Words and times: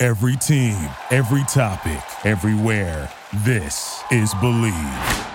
Every 0.00 0.36
team, 0.36 0.76
every 1.10 1.42
topic, 1.48 2.00
everywhere. 2.24 3.10
This 3.38 4.00
is 4.12 4.32
Bleav. 4.34 5.26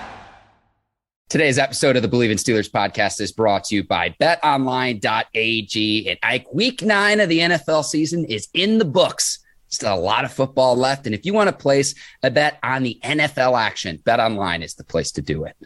Today's 1.28 1.58
episode 1.58 1.96
of 1.96 2.02
the 2.02 2.08
Bleav 2.08 2.30
in 2.30 2.38
Steelers 2.38 2.70
podcast 2.70 3.20
is 3.20 3.30
brought 3.30 3.64
to 3.64 3.74
you 3.74 3.84
by 3.84 4.16
betonline.ag. 4.18 6.08
And 6.08 6.18
Ike, 6.22 6.46
week 6.54 6.80
nine 6.80 7.20
of 7.20 7.28
the 7.28 7.40
NFL 7.40 7.84
season 7.84 8.24
is 8.24 8.48
in 8.54 8.78
the 8.78 8.86
books. 8.86 9.40
Still 9.68 9.94
a 9.94 10.00
lot 10.00 10.24
of 10.24 10.32
football 10.32 10.76
left. 10.76 11.04
And 11.04 11.14
if 11.14 11.26
you 11.26 11.34
want 11.34 11.50
to 11.50 11.54
place 11.54 11.94
a 12.22 12.30
bet 12.30 12.58
on 12.62 12.84
the 12.84 12.98
NFL 13.04 13.60
action, 13.60 14.00
Bet 14.02 14.18
Online 14.18 14.62
is 14.62 14.76
the 14.76 14.84
place 14.84 15.12
to 15.12 15.20
do 15.20 15.44
it. 15.44 15.56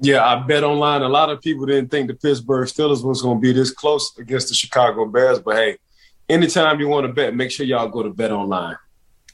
Yeah, 0.00 0.24
I 0.24 0.36
bet 0.36 0.64
online. 0.64 1.02
A 1.02 1.08
lot 1.10 1.28
of 1.28 1.42
people 1.42 1.66
didn't 1.66 1.90
think 1.90 2.08
the 2.08 2.14
Pittsburgh 2.14 2.66
Steelers 2.66 3.04
was 3.04 3.20
going 3.20 3.36
to 3.36 3.42
be 3.42 3.52
this 3.52 3.70
close 3.70 4.16
against 4.16 4.48
the 4.48 4.54
Chicago 4.54 5.04
Bears. 5.04 5.40
But 5.40 5.56
hey, 5.56 5.76
anytime 6.28 6.80
you 6.80 6.88
want 6.88 7.06
to 7.06 7.12
bet, 7.12 7.34
make 7.34 7.50
sure 7.50 7.66
y'all 7.66 7.88
go 7.88 8.02
to 8.02 8.10
Bet 8.10 8.30
Online. 8.32 8.76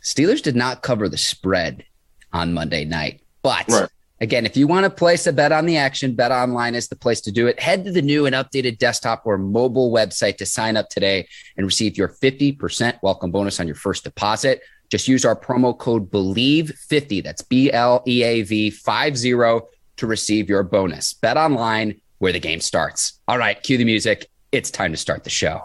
Steelers 0.02 0.42
did 0.42 0.56
not 0.56 0.82
cover 0.82 1.08
the 1.08 1.16
spread 1.16 1.84
on 2.32 2.52
Monday 2.52 2.84
night. 2.84 3.20
But 3.42 3.68
Right. 3.68 3.88
again, 4.20 4.46
if 4.46 4.56
you 4.56 4.66
want 4.66 4.84
to 4.84 4.90
place 4.90 5.26
a 5.26 5.32
bet 5.32 5.52
on 5.52 5.66
the 5.66 5.76
action, 5.76 6.14
Bet 6.14 6.32
Online 6.32 6.74
is 6.74 6.88
the 6.88 6.96
place 6.96 7.20
to 7.22 7.32
do 7.32 7.46
it. 7.46 7.60
Head 7.60 7.84
to 7.84 7.92
the 7.92 8.02
new 8.02 8.26
and 8.26 8.34
updated 8.34 8.78
desktop 8.78 9.22
or 9.24 9.38
mobile 9.38 9.92
website 9.92 10.36
to 10.38 10.46
sign 10.46 10.76
up 10.76 10.88
today 10.88 11.28
and 11.56 11.66
receive 11.66 11.96
your 11.96 12.08
50% 12.08 12.98
welcome 13.02 13.30
bonus 13.30 13.60
on 13.60 13.66
your 13.66 13.76
first 13.76 14.04
deposit. 14.04 14.60
Just 14.90 15.08
use 15.08 15.24
our 15.24 15.36
promo 15.36 15.76
code 15.76 16.10
BLEAV50. 16.10 17.22
That's 17.24 17.42
B 17.42 17.72
L 17.72 18.02
E 18.06 18.22
A 18.22 18.42
V 18.42 18.70
50 18.70 19.60
to 19.96 20.06
receive 20.06 20.48
your 20.48 20.62
bonus. 20.62 21.14
Bet 21.14 21.36
Online, 21.36 22.00
where 22.18 22.32
the 22.32 22.40
game 22.40 22.60
starts. 22.60 23.14
All 23.28 23.38
right, 23.38 23.60
cue 23.62 23.78
the 23.78 23.84
music. 23.84 24.28
It's 24.52 24.70
time 24.70 24.90
to 24.92 24.98
start 24.98 25.24
the 25.24 25.30
show. 25.30 25.62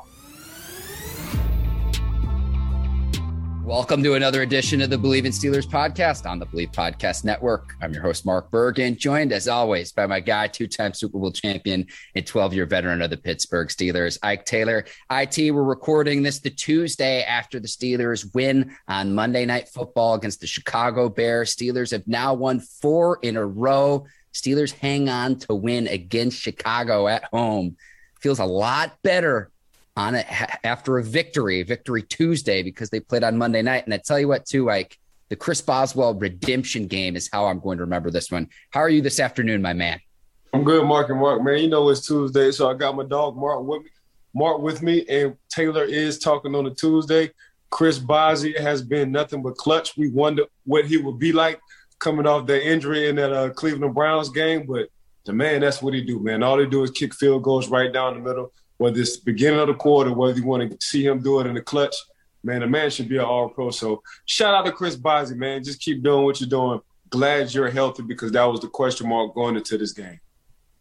Welcome 3.68 4.02
to 4.04 4.14
another 4.14 4.44
edition 4.44 4.82
of 4.82 4.90
the 4.90 4.96
Bleav 4.96 5.26
in 5.26 5.34
Steelers 5.34 5.68
podcast 5.68 6.26
on 6.26 6.40
the 6.40 6.46
Bleav 6.46 6.72
Podcast 6.74 7.26
Network. 7.26 7.74
I'm 7.82 7.94
your 7.94 8.02
host, 8.02 8.26
Mark 8.26 8.50
Bergen, 8.50 8.96
joined 8.96 9.34
as 9.34 9.50
always 9.50 9.92
by 9.92 10.08
my 10.08 10.22
guy, 10.22 10.48
two 10.48 10.68
time 10.68 10.94
Super 10.94 11.20
Bowl 11.20 11.34
champion 11.34 11.86
and 12.16 12.26
12 12.26 12.54
year 12.54 12.66
veteran 12.66 13.02
of 13.02 13.10
the 13.10 13.18
Pittsburgh 13.18 13.68
Steelers, 13.68 14.20
Ike 14.24 14.46
Taylor. 14.46 14.86
IT, 15.12 15.54
we're 15.54 15.64
recording 15.66 16.24
this 16.24 16.40
the 16.40 16.50
Tuesday 16.50 17.24
after 17.24 17.60
the 17.60 17.68
Steelers 17.68 18.34
win 18.34 18.74
on 18.88 19.14
Monday 19.14 19.46
Night 19.46 19.68
Football 19.68 20.14
against 20.14 20.40
the 20.40 20.48
Chicago 20.48 21.10
Bears. 21.10 21.54
Steelers 21.54 21.92
have 21.92 22.08
now 22.08 22.34
won 22.34 22.62
four 22.62 23.20
in 23.22 23.36
a 23.36 23.46
row. 23.46 24.06
Steelers 24.34 24.72
hang 24.72 25.10
on 25.10 25.40
to 25.40 25.54
win 25.54 25.88
against 25.88 26.40
Chicago 26.40 27.10
at 27.10 27.26
home. 27.34 27.76
Feels 28.22 28.40
a 28.40 28.46
lot 28.46 28.98
better 29.04 29.52
on 29.98 30.16
it 30.16 30.28
after 30.64 31.00
a 31.00 31.04
victory, 31.04 31.64
victory 31.64 32.04
Tuesday, 32.04 32.62
because 32.62 32.90
they 32.90 33.00
played 33.00 33.24
on 33.24 33.38
Monday 33.38 33.64
night. 33.64 33.84
And 33.86 33.94
I 33.94 33.98
tell 33.98 34.20
you 34.20 34.28
what, 34.28 34.46
too, 34.46 34.64
like 34.64 34.98
the 35.30 35.36
Chris 35.36 35.60
Boswell 35.60 36.14
redemption 36.14 36.88
game 36.88 37.16
is 37.16 37.30
how 37.34 37.48
I'm 37.48 37.60
going 37.60 37.80
to 37.80 37.84
remember 37.84 38.12
this 38.12 38.32
one. 38.32 38.48
How 38.70 38.80
are 38.80 38.90
you 38.90 39.02
this 39.02 39.20
afternoon, 39.20 39.62
my 39.62 39.74
man? 39.74 40.00
I'm 40.54 40.64
good, 40.64 40.86
Mark 40.86 41.10
and 41.10 41.20
Mark. 41.20 41.44
Man, 41.44 41.58
you 41.58 41.68
know 41.68 41.90
it's 41.90 42.06
Tuesday, 42.06 42.52
so 42.52 42.70
I 42.70 42.76
got 42.76 42.96
my 42.96 43.04
dog 43.04 43.36
Mark 43.36 43.64
with 43.64 43.84
me. 43.84 43.90
Mark 44.34 44.62
with 44.62 44.82
me, 44.84 45.06
and 45.10 45.36
Taylor 45.50 45.84
is 45.84 46.20
talking 46.20 46.54
on 46.56 46.68
a 46.68 46.74
Tuesday. 46.74 47.32
Chris 47.72 48.00
Bozzy 48.00 48.58
has 48.58 48.82
been 48.82 49.12
nothing 49.12 49.42
but 49.42 49.58
clutch. 49.58 49.98
We 49.98 50.10
wonder 50.10 50.44
what 50.66 50.86
he 50.86 50.98
would 50.98 51.20
be 51.20 51.34
like 51.34 51.60
coming 52.00 52.28
off 52.28 52.46
the 52.46 52.64
injury 52.64 53.10
in 53.10 53.16
that 53.16 53.34
uh, 53.34 53.50
Cleveland 53.50 53.96
Browns 53.96 54.30
game, 54.30 54.66
but 54.68 54.90
the 55.26 55.34
man, 55.34 55.62
that's 55.62 55.82
what 55.82 55.94
he 55.94 56.02
do, 56.02 56.20
man. 56.20 56.44
All 56.44 56.60
he 56.60 56.66
do 56.66 56.84
is 56.84 56.92
kick 56.92 57.14
field 57.14 57.44
goals 57.44 57.68
right 57.68 57.92
down 57.92 58.14
the 58.14 58.22
middle. 58.22 58.54
Whether 58.78 59.02
it's 59.02 59.18
beginning 59.18 59.60
of 59.60 59.68
the 59.68 59.74
quarter, 59.74 60.14
whether 60.14 60.38
you 60.38 60.46
want 60.46 60.70
to 60.70 60.86
see 60.86 61.06
him 61.06 61.20
do 61.20 61.40
it 61.40 61.48
in 61.48 61.56
the 61.56 61.62
clutch, 61.62 61.96
man, 62.44 62.62
the 62.62 62.68
man 62.68 62.90
should 62.90 63.10
be 63.10 63.18
an 63.18 63.26
All 63.26 63.50
Pro. 63.50 63.72
So 63.72 64.02
shout 64.26 64.54
out 64.54 64.66
to 64.66 64.72
Chris 64.72 64.96
Bozzy, 64.96 65.36
man. 65.36 65.64
Just 65.64 65.82
keep 65.82 66.04
doing 66.04 66.24
what 66.24 66.40
you're 66.40 66.50
doing. 66.50 66.80
Glad 67.10 67.54
you're 67.54 67.70
healthy 67.70 68.04
because 68.04 68.32
that 68.34 68.44
was 68.44 68.60
the 68.60 68.68
question 68.68 69.10
mark 69.10 69.34
going 69.34 69.56
into 69.56 69.78
this 69.78 69.94
game. 69.94 70.20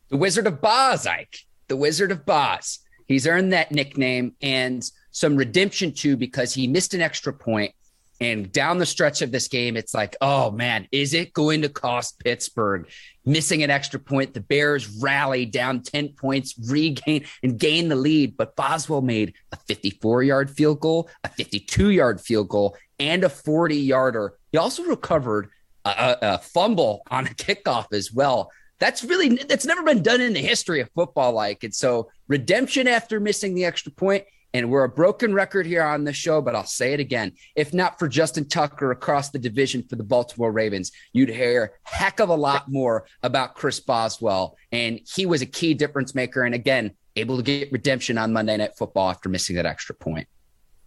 The 0.09 0.17
Wizard 0.17 0.47
of 0.47 0.61
Boz, 0.61 1.07
Ike. 1.07 1.39
The 1.69 1.77
Wizard 1.77 2.13
of 2.13 2.25
Boz. 2.27 2.81
He's 3.07 3.27
earned 3.27 3.53
that 3.53 3.73
nickname 3.73 4.35
and 4.43 4.89
some 5.11 5.37
redemption 5.37 5.93
too 5.93 6.17
because 6.17 6.53
he 6.53 6.67
missed 6.67 6.95
an 6.95 7.01
extra 7.01 7.33
point. 7.33 7.73
And 8.21 8.51
down 8.51 8.79
the 8.79 8.87
stretch 8.87 9.23
of 9.23 9.31
this 9.31 9.49
game, 9.49 9.77
it's 9.77 9.95
like, 9.95 10.17
oh 10.21 10.51
man, 10.51 10.89
is 10.91 11.15
it 11.15 11.33
going 11.33 11.63
to 11.63 11.69
cost 11.69 12.19
Pittsburgh? 12.21 12.89
Missing 13.25 13.63
an 13.63 13.71
extra 13.71 13.99
point, 13.99 14.35
the 14.35 14.41
Bears 14.41 14.89
rally 15.01 15.45
down 15.45 15.83
10 15.83 16.11
points, 16.11 16.55
regain 16.71 17.25
and 17.43 17.59
gain 17.59 17.89
the 17.89 17.97
lead. 17.97 18.37
But 18.37 18.57
Boswell 18.57 19.03
made 19.03 19.35
a 19.53 19.57
54 19.57 20.23
yard 20.23 20.51
field 20.51 20.81
goal, 20.81 21.11
a 21.25 21.29
52 21.29 21.91
yard 21.91 22.21
field 22.21 22.49
goal, 22.49 22.77
and 22.99 23.25
a 23.25 23.29
40 23.29 23.77
yarder. 23.77 24.35
He 24.53 24.59
also 24.59 24.85
recovered 24.85 25.51
a, 25.85 26.17
a, 26.23 26.39
fumble 26.39 27.03
on 27.11 27.27
a 27.27 27.31
kickoff 27.31 27.93
as 27.93 28.13
well 28.13 28.51
that's 28.79 29.03
really 29.05 29.37
that's 29.37 29.65
never 29.65 29.83
been 29.83 30.03
done 30.03 30.21
in 30.21 30.33
the 30.33 30.41
history 30.41 30.81
of 30.81 30.91
football 30.95 31.33
like 31.33 31.65
and 31.65 31.75
so 31.75 32.11
redemption 32.29 32.87
after 32.87 33.21
missing 33.21 33.55
the 33.55 33.65
extra 33.65 33.93
point 33.93 34.25
and 34.57 34.71
we're 34.71 34.85
a 34.85 34.89
broken 34.89 35.35
record 35.35 35.67
here 35.67 35.83
on 35.83 36.03
the 36.05 36.13
show 36.13 36.41
but 36.41 36.55
i'll 36.55 36.65
say 36.65 36.93
it 36.93 37.01
again 37.01 37.33
if 37.55 37.75
not 37.75 37.99
for 37.99 38.09
justin 38.09 38.49
tucker 38.49 38.91
across 38.91 39.31
the 39.31 39.39
division 39.39 39.83
for 39.83 39.97
the 39.97 40.03
baltimore 40.03 40.51
ravens 40.51 40.91
you'd 41.13 41.29
hear 41.29 41.73
heck 41.83 42.21
of 42.21 42.31
a 42.31 42.35
lot 42.35 42.71
more 42.71 43.07
about 43.23 43.55
chris 43.55 43.79
boswell 43.81 44.57
and 44.73 45.01
he 45.15 45.27
was 45.27 45.43
a 45.43 45.47
key 45.47 45.75
difference 45.75 46.15
maker 46.15 46.45
and 46.45 46.55
again 46.55 46.91
able 47.17 47.37
to 47.37 47.43
get 47.43 47.71
redemption 47.71 48.17
on 48.17 48.33
monday 48.33 48.57
night 48.57 48.77
football 48.77 49.11
after 49.11 49.29
missing 49.29 49.57
that 49.57 49.67
extra 49.67 49.95
point 49.95 50.27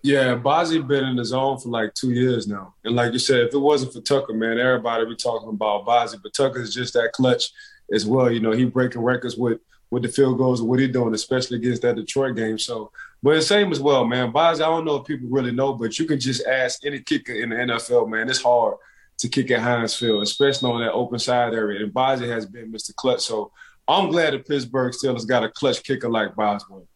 Yeah, 0.01 0.35
Bozzy 0.35 0.79
been 0.87 1.03
in 1.03 1.17
the 1.17 1.25
zone 1.25 1.59
for 1.59 1.67
like 1.67 1.93
two 1.93 2.11
years 2.11 2.47
now. 2.47 2.73
And 2.85 2.95
like 2.95 3.11
you 3.11 3.19
said, 3.19 3.41
if 3.41 3.53
it 3.53 3.57
wasn't 3.59 3.91
for 3.91 3.99
Tucker, 3.99 4.33
man, 4.33 4.57
everybody 4.57 5.05
be 5.05 5.17
talking 5.17 5.49
about 5.49 5.85
Bozzy. 5.85 6.17
But 6.23 6.33
Tucker 6.33 6.61
is 6.61 6.73
just 6.73 6.93
that 6.93 7.11
clutch 7.11 7.51
as 7.91 8.05
well. 8.05 8.31
You 8.31 8.39
know, 8.39 8.53
he 8.53 8.63
breaking 8.63 9.01
records 9.01 9.35
with 9.35 9.59
with 9.91 10.03
the 10.03 10.09
field 10.09 10.37
goals 10.37 10.59
and 10.59 10.69
what 10.69 10.79
he 10.79 10.87
doing, 10.87 11.13
especially 11.13 11.57
against 11.57 11.81
that 11.81 11.95
Detroit 11.95 12.35
game. 12.35 12.59
So, 12.59 12.91
but 13.21 13.35
the 13.35 13.41
same 13.41 13.71
as 13.71 13.79
well, 13.79 14.05
man. 14.05 14.31
Bozzy, 14.31 14.55
I 14.55 14.69
don't 14.69 14.85
know 14.85 14.97
if 14.97 15.07
people 15.07 15.27
really 15.29 15.51
know, 15.51 15.73
but 15.73 15.99
you 15.99 16.05
can 16.05 16.19
just 16.19 16.45
ask 16.45 16.85
any 16.85 16.99
kicker 16.99 17.33
in 17.33 17.49
the 17.49 17.55
NFL, 17.55 18.09
man. 18.09 18.29
It's 18.29 18.41
hard 18.41 18.75
to 19.17 19.27
kick 19.27 19.51
at 19.51 19.59
Heinz 19.59 19.95
Field, 19.95 20.23
especially 20.23 20.71
on 20.71 20.81
that 20.81 20.93
open 20.93 21.19
side 21.19 21.53
area. 21.53 21.83
And 21.83 21.93
Bozzy 21.93 22.29
has 22.29 22.45
been 22.45 22.71
Mr. 22.71 22.95
Clutch. 22.95 23.21
So 23.21 23.51
I'm 23.87 24.09
glad 24.09 24.33
the 24.33 24.39
Pittsburgh 24.39 24.93
Steelers 24.93 25.27
got 25.27 25.43
a 25.43 25.49
clutch 25.49 25.83
kicker 25.83 26.09
like 26.09 26.35
Boswell. 26.35 26.87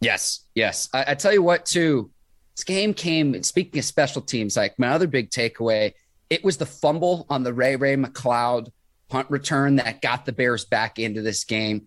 Yes, 0.00 0.46
yes. 0.54 0.88
I, 0.94 1.04
I 1.08 1.14
tell 1.14 1.32
you 1.32 1.42
what, 1.42 1.66
too. 1.66 2.10
This 2.56 2.64
game 2.64 2.94
came. 2.94 3.42
Speaking 3.42 3.78
of 3.78 3.84
special 3.84 4.22
teams, 4.22 4.56
like 4.56 4.78
my 4.78 4.88
other 4.88 5.06
big 5.06 5.30
takeaway, 5.30 5.92
it 6.30 6.42
was 6.42 6.56
the 6.56 6.64
fumble 6.64 7.26
on 7.28 7.42
the 7.42 7.52
Ray 7.52 7.76
Ray 7.76 7.96
McCloud 7.96 8.70
punt 9.08 9.30
return 9.30 9.76
that 9.76 10.00
got 10.00 10.24
the 10.24 10.32
Bears 10.32 10.64
back 10.64 10.98
into 10.98 11.22
this 11.22 11.44
game. 11.44 11.86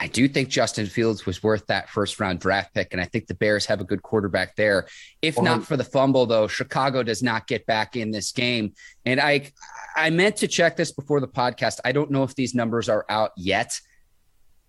I 0.00 0.08
do 0.08 0.26
think 0.26 0.48
Justin 0.48 0.86
Fields 0.86 1.24
was 1.24 1.42
worth 1.42 1.66
that 1.68 1.88
first 1.88 2.18
round 2.18 2.40
draft 2.40 2.74
pick, 2.74 2.88
and 2.92 3.00
I 3.00 3.04
think 3.04 3.26
the 3.26 3.34
Bears 3.34 3.64
have 3.66 3.80
a 3.80 3.84
good 3.84 4.02
quarterback 4.02 4.56
there. 4.56 4.86
If 5.22 5.40
not 5.40 5.64
for 5.64 5.76
the 5.76 5.84
fumble, 5.84 6.26
though, 6.26 6.48
Chicago 6.48 7.02
does 7.02 7.22
not 7.22 7.46
get 7.46 7.64
back 7.66 7.96
in 7.96 8.10
this 8.10 8.32
game. 8.32 8.74
And 9.04 9.20
I, 9.20 9.52
I 9.94 10.10
meant 10.10 10.36
to 10.38 10.48
check 10.48 10.76
this 10.76 10.90
before 10.90 11.20
the 11.20 11.28
podcast. 11.28 11.78
I 11.84 11.92
don't 11.92 12.10
know 12.10 12.24
if 12.24 12.34
these 12.34 12.54
numbers 12.54 12.88
are 12.88 13.06
out 13.08 13.30
yet. 13.36 13.80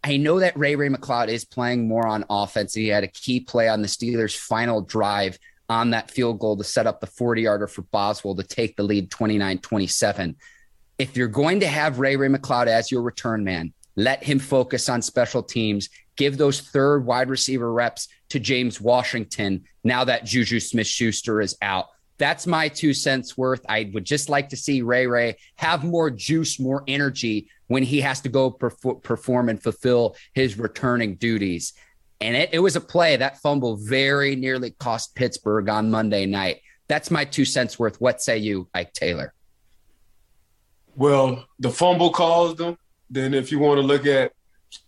I 0.03 0.17
know 0.17 0.39
that 0.39 0.57
Ray 0.57 0.75
Ray 0.75 0.89
McCloud 0.89 1.29
is 1.29 1.43
playing 1.43 1.87
more 1.87 2.05
on 2.05 2.25
offense. 2.29 2.75
He 2.75 2.87
had 2.89 3.03
a 3.03 3.07
key 3.07 3.39
play 3.39 3.67
on 3.67 3.81
the 3.81 3.87
Steelers' 3.87 4.37
final 4.37 4.81
drive 4.81 5.39
on 5.67 5.89
that 5.89 6.11
field 6.11 6.37
goal 6.37 6.55
to 6.57 6.63
set 6.63 6.85
up 6.85 7.01
the 7.01 7.07
40 7.07 7.41
yarder 7.41 7.65
for 7.65 7.81
Boswell 7.81 8.35
to 8.35 8.43
take 8.43 8.75
the 8.75 8.83
lead 8.83 9.09
29 9.09 9.57
27. 9.57 10.35
If 10.99 11.17
you're 11.17 11.27
going 11.27 11.61
to 11.61 11.67
have 11.67 11.97
Ray 11.97 12.15
Ray 12.15 12.29
McCloud 12.29 12.67
as 12.67 12.91
your 12.91 13.01
return 13.01 13.43
man, 13.43 13.73
let 13.95 14.23
him 14.23 14.39
focus 14.39 14.89
on 14.89 15.01
special 15.01 15.43
teams. 15.43 15.89
Give 16.15 16.37
those 16.37 16.61
third 16.61 17.05
wide 17.05 17.29
receiver 17.29 17.71
reps 17.71 18.07
to 18.29 18.39
James 18.39 18.79
Washington 18.79 19.63
now 19.83 20.03
that 20.05 20.25
Juju 20.25 20.59
Smith 20.59 20.87
Schuster 20.87 21.41
is 21.41 21.57
out. 21.61 21.87
That's 22.17 22.47
my 22.47 22.69
two 22.69 22.93
cents 22.93 23.37
worth. 23.37 23.65
I 23.67 23.91
would 23.93 24.05
just 24.05 24.29
like 24.29 24.49
to 24.49 24.57
see 24.57 24.81
Ray 24.81 25.05
Ray 25.05 25.35
have 25.57 25.83
more 25.83 26.09
juice, 26.09 26.59
more 26.59 26.83
energy 26.87 27.49
when 27.67 27.83
he 27.83 28.01
has 28.01 28.21
to 28.21 28.29
go 28.29 28.51
perf- 28.51 29.03
perform 29.03 29.49
and 29.49 29.61
fulfill 29.61 30.15
his 30.33 30.57
returning 30.57 31.15
duties. 31.15 31.73
And 32.21 32.35
it, 32.35 32.51
it 32.53 32.59
was 32.59 32.77
a 32.77 32.81
play 32.81 33.17
that 33.17 33.41
fumble 33.41 33.75
very 33.75 34.37
nearly 34.37 34.71
cost 34.71 35.15
Pittsburgh 35.15 35.67
on 35.67 35.91
Monday 35.91 36.25
night. 36.25 36.61
That's 36.87 37.11
my 37.11 37.25
two 37.25 37.43
cents 37.43 37.77
worth. 37.77 37.99
What 37.99 38.21
say 38.21 38.37
you, 38.37 38.69
Ike 38.73 38.93
Taylor? 38.93 39.33
Well, 40.95 41.45
the 41.59 41.71
fumble 41.71 42.11
caused 42.11 42.57
them. 42.57 42.77
Then 43.09 43.33
if 43.33 43.51
you 43.51 43.59
want 43.59 43.79
to 43.79 43.85
look 43.85 44.05
at, 44.05 44.33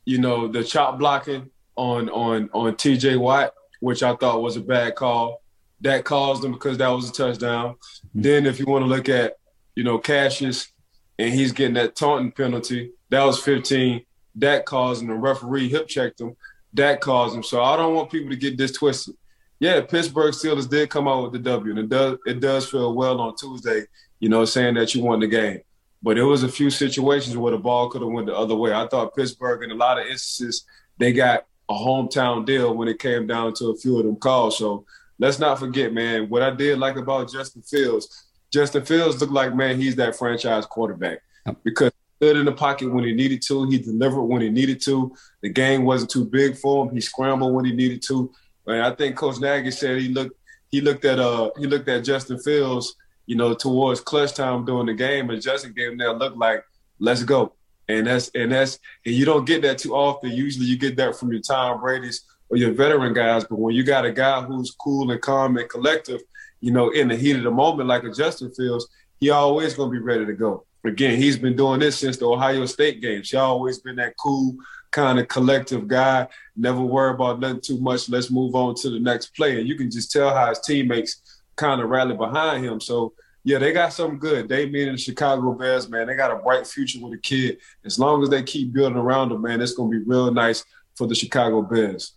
you 0.05 0.17
know, 0.17 0.47
the 0.47 0.63
chop 0.63 0.99
blocking 0.99 1.49
on 1.75 2.09
on 2.09 2.49
on 2.53 2.75
TJ 2.75 3.17
Watt, 3.19 3.53
which 3.79 4.03
I 4.03 4.15
thought 4.15 4.41
was 4.41 4.57
a 4.57 4.61
bad 4.61 4.95
call, 4.95 5.41
that 5.81 6.03
caused 6.03 6.41
them 6.41 6.53
because 6.53 6.77
that 6.77 6.89
was 6.89 7.09
a 7.09 7.13
touchdown. 7.13 7.75
Mm-hmm. 7.75 8.21
Then 8.21 8.45
if 8.45 8.59
you 8.59 8.65
want 8.65 8.83
to 8.83 8.89
look 8.89 9.09
at, 9.09 9.37
you 9.75 9.83
know, 9.83 9.97
Cassius 9.99 10.71
and 11.19 11.33
he's 11.33 11.51
getting 11.51 11.75
that 11.75 11.95
taunting 11.95 12.31
penalty, 12.31 12.91
that 13.09 13.23
was 13.23 13.41
15. 13.41 14.03
That 14.35 14.65
caused 14.65 15.01
him. 15.01 15.09
The 15.09 15.15
referee 15.15 15.69
hip 15.69 15.87
checked 15.87 16.21
him. 16.21 16.35
That 16.73 17.01
caused 17.01 17.35
him. 17.35 17.43
So 17.43 17.63
I 17.63 17.75
don't 17.75 17.95
want 17.95 18.11
people 18.11 18.29
to 18.29 18.35
get 18.35 18.57
this 18.57 18.71
twisted. 18.71 19.15
Yeah, 19.59 19.81
Pittsburgh 19.81 20.33
Steelers 20.33 20.69
did 20.69 20.89
come 20.89 21.07
out 21.07 21.23
with 21.23 21.33
the 21.33 21.39
W, 21.39 21.71
and 21.71 21.79
it 21.79 21.89
does 21.89 22.19
it 22.27 22.39
does 22.39 22.69
feel 22.69 22.93
well 22.93 23.19
on 23.19 23.35
Tuesday, 23.35 23.85
you 24.19 24.29
know, 24.29 24.45
saying 24.45 24.75
that 24.75 24.93
you 24.93 25.01
won 25.01 25.19
the 25.19 25.27
game. 25.27 25.61
But 26.01 26.15
there 26.15 26.25
was 26.25 26.43
a 26.43 26.49
few 26.49 26.69
situations 26.69 27.37
where 27.37 27.51
the 27.51 27.57
ball 27.57 27.89
could 27.89 28.01
have 28.01 28.11
went 28.11 28.27
the 28.27 28.35
other 28.35 28.55
way. 28.55 28.73
I 28.73 28.87
thought 28.87 29.15
Pittsburgh, 29.15 29.63
in 29.63 29.71
a 29.71 29.75
lot 29.75 29.99
of 29.99 30.05
instances, 30.05 30.65
they 30.97 31.11
got 31.11 31.45
a 31.69 31.73
hometown 31.73 32.45
deal 32.45 32.75
when 32.75 32.87
it 32.87 32.99
came 32.99 33.27
down 33.27 33.53
to 33.55 33.67
a 33.67 33.75
few 33.75 33.97
of 33.97 34.05
them 34.05 34.15
calls. 34.15 34.57
So 34.57 34.85
let's 35.19 35.39
not 35.39 35.59
forget, 35.59 35.93
man, 35.93 36.29
what 36.29 36.43
I 36.43 36.51
did 36.51 36.79
like 36.79 36.95
about 36.95 37.31
Justin 37.31 37.61
Fields. 37.63 38.25
Justin 38.51 38.85
Fields 38.85 39.19
looked 39.19 39.33
like, 39.33 39.53
man, 39.53 39.79
he's 39.79 39.95
that 39.97 40.15
franchise 40.15 40.65
quarterback 40.65 41.19
because 41.63 41.91
he 41.91 42.25
stood 42.25 42.37
in 42.37 42.45
the 42.45 42.53
pocket 42.53 42.91
when 42.91 43.03
he 43.03 43.13
needed 43.13 43.41
to. 43.47 43.69
He 43.69 43.77
delivered 43.77 44.23
when 44.23 44.41
he 44.41 44.49
needed 44.49 44.81
to. 44.83 45.13
The 45.41 45.49
game 45.49 45.83
wasn't 45.83 46.11
too 46.11 46.25
big 46.25 46.55
for 46.57 46.85
him. 46.85 46.93
He 46.93 47.01
scrambled 47.01 47.53
when 47.53 47.65
he 47.65 47.73
needed 47.73 48.01
to. 48.03 48.31
And 48.67 48.81
I 48.81 48.91
think 48.91 49.15
Coach 49.15 49.39
Nagy 49.39 49.71
said 49.71 49.99
he 49.99 50.09
looked 50.09 50.35
he 50.69 50.81
looked 50.81 51.05
at 51.05 51.19
uh 51.19 51.51
he 51.57 51.65
looked 51.65 51.87
at 51.87 52.03
Justin 52.03 52.39
Fields, 52.39 52.95
you 53.27 53.35
know, 53.35 53.53
towards 53.53 54.01
clutch 54.01 54.33
time 54.33 54.65
during 54.65 54.87
the 54.87 54.93
game, 54.93 55.29
and 55.29 55.41
Justin 55.41 55.73
gave 55.73 55.91
him 55.91 55.97
that 55.99 56.17
look 56.17 56.35
like, 56.35 56.63
let's 56.97 57.23
go. 57.23 57.53
And 57.89 58.07
that's 58.07 58.29
and 58.29 58.51
that's 58.51 58.79
and 59.05 59.13
you 59.13 59.25
don't 59.25 59.45
get 59.45 59.61
that 59.61 59.77
too 59.77 59.95
often. 59.95 60.31
Usually 60.31 60.65
you 60.65 60.77
get 60.77 60.97
that 60.97 61.15
from 61.15 61.31
your 61.31 61.41
Tom 61.41 61.79
Brady's 61.79 62.23
or 62.49 62.57
your 62.57 62.71
veteran 62.71 63.13
guys, 63.13 63.43
but 63.43 63.59
when 63.59 63.75
you 63.75 63.83
got 63.83 64.05
a 64.05 64.11
guy 64.11 64.41
who's 64.41 64.71
cool 64.71 65.11
and 65.11 65.21
calm 65.21 65.57
and 65.57 65.69
collective, 65.69 66.21
you 66.61 66.71
know, 66.71 66.89
in 66.89 67.09
the 67.09 67.15
heat 67.15 67.35
of 67.35 67.43
the 67.43 67.51
moment, 67.51 67.87
like 67.89 68.03
a 68.03 68.11
Justin 68.11 68.51
Fields, 68.53 68.87
he 69.19 69.29
always 69.29 69.73
gonna 69.73 69.91
be 69.91 69.99
ready 69.99 70.25
to 70.25 70.33
go. 70.33 70.65
Again, 70.85 71.17
he's 71.17 71.37
been 71.37 71.55
doing 71.55 71.79
this 71.79 71.97
since 71.97 72.17
the 72.17 72.27
Ohio 72.27 72.65
State 72.65 73.01
games. 73.01 73.29
He 73.29 73.37
always 73.37 73.79
been 73.79 73.97
that 73.97 74.15
cool, 74.17 74.55
kind 74.91 75.19
of 75.19 75.27
collective 75.27 75.87
guy. 75.87 76.27
Never 76.55 76.81
worry 76.81 77.13
about 77.13 77.39
nothing 77.39 77.61
too 77.61 77.79
much. 77.79 78.07
Let's 78.09 78.31
move 78.31 78.55
on 78.55 78.75
to 78.75 78.89
the 78.89 78.99
next 78.99 79.35
play. 79.35 79.59
And 79.59 79.67
you 79.67 79.75
can 79.75 79.91
just 79.91 80.11
tell 80.11 80.33
how 80.33 80.47
his 80.47 80.59
teammates 80.59 81.21
kind 81.57 81.81
of 81.81 81.89
rally 81.89 82.15
behind 82.15 82.63
him. 82.63 82.79
So 82.79 83.13
yeah, 83.43 83.59
they 83.59 83.71
got 83.71 83.93
something 83.93 84.19
good. 84.19 84.49
They 84.49 84.69
mean 84.69 84.91
the 84.91 84.97
Chicago 84.97 85.53
Bears, 85.53 85.89
man. 85.89 86.07
They 86.07 86.15
got 86.15 86.31
a 86.31 86.37
bright 86.37 86.65
future 86.65 86.99
with 87.01 87.13
a 87.13 87.17
kid. 87.17 87.57
As 87.85 87.99
long 87.99 88.23
as 88.23 88.29
they 88.29 88.43
keep 88.43 88.73
building 88.73 88.97
around 88.97 89.31
him, 89.31 89.41
man, 89.41 89.61
it's 89.61 89.73
gonna 89.73 89.89
be 89.89 89.99
real 89.99 90.31
nice 90.31 90.63
for 90.95 91.07
the 91.07 91.15
Chicago 91.15 91.61
Bears. 91.61 92.13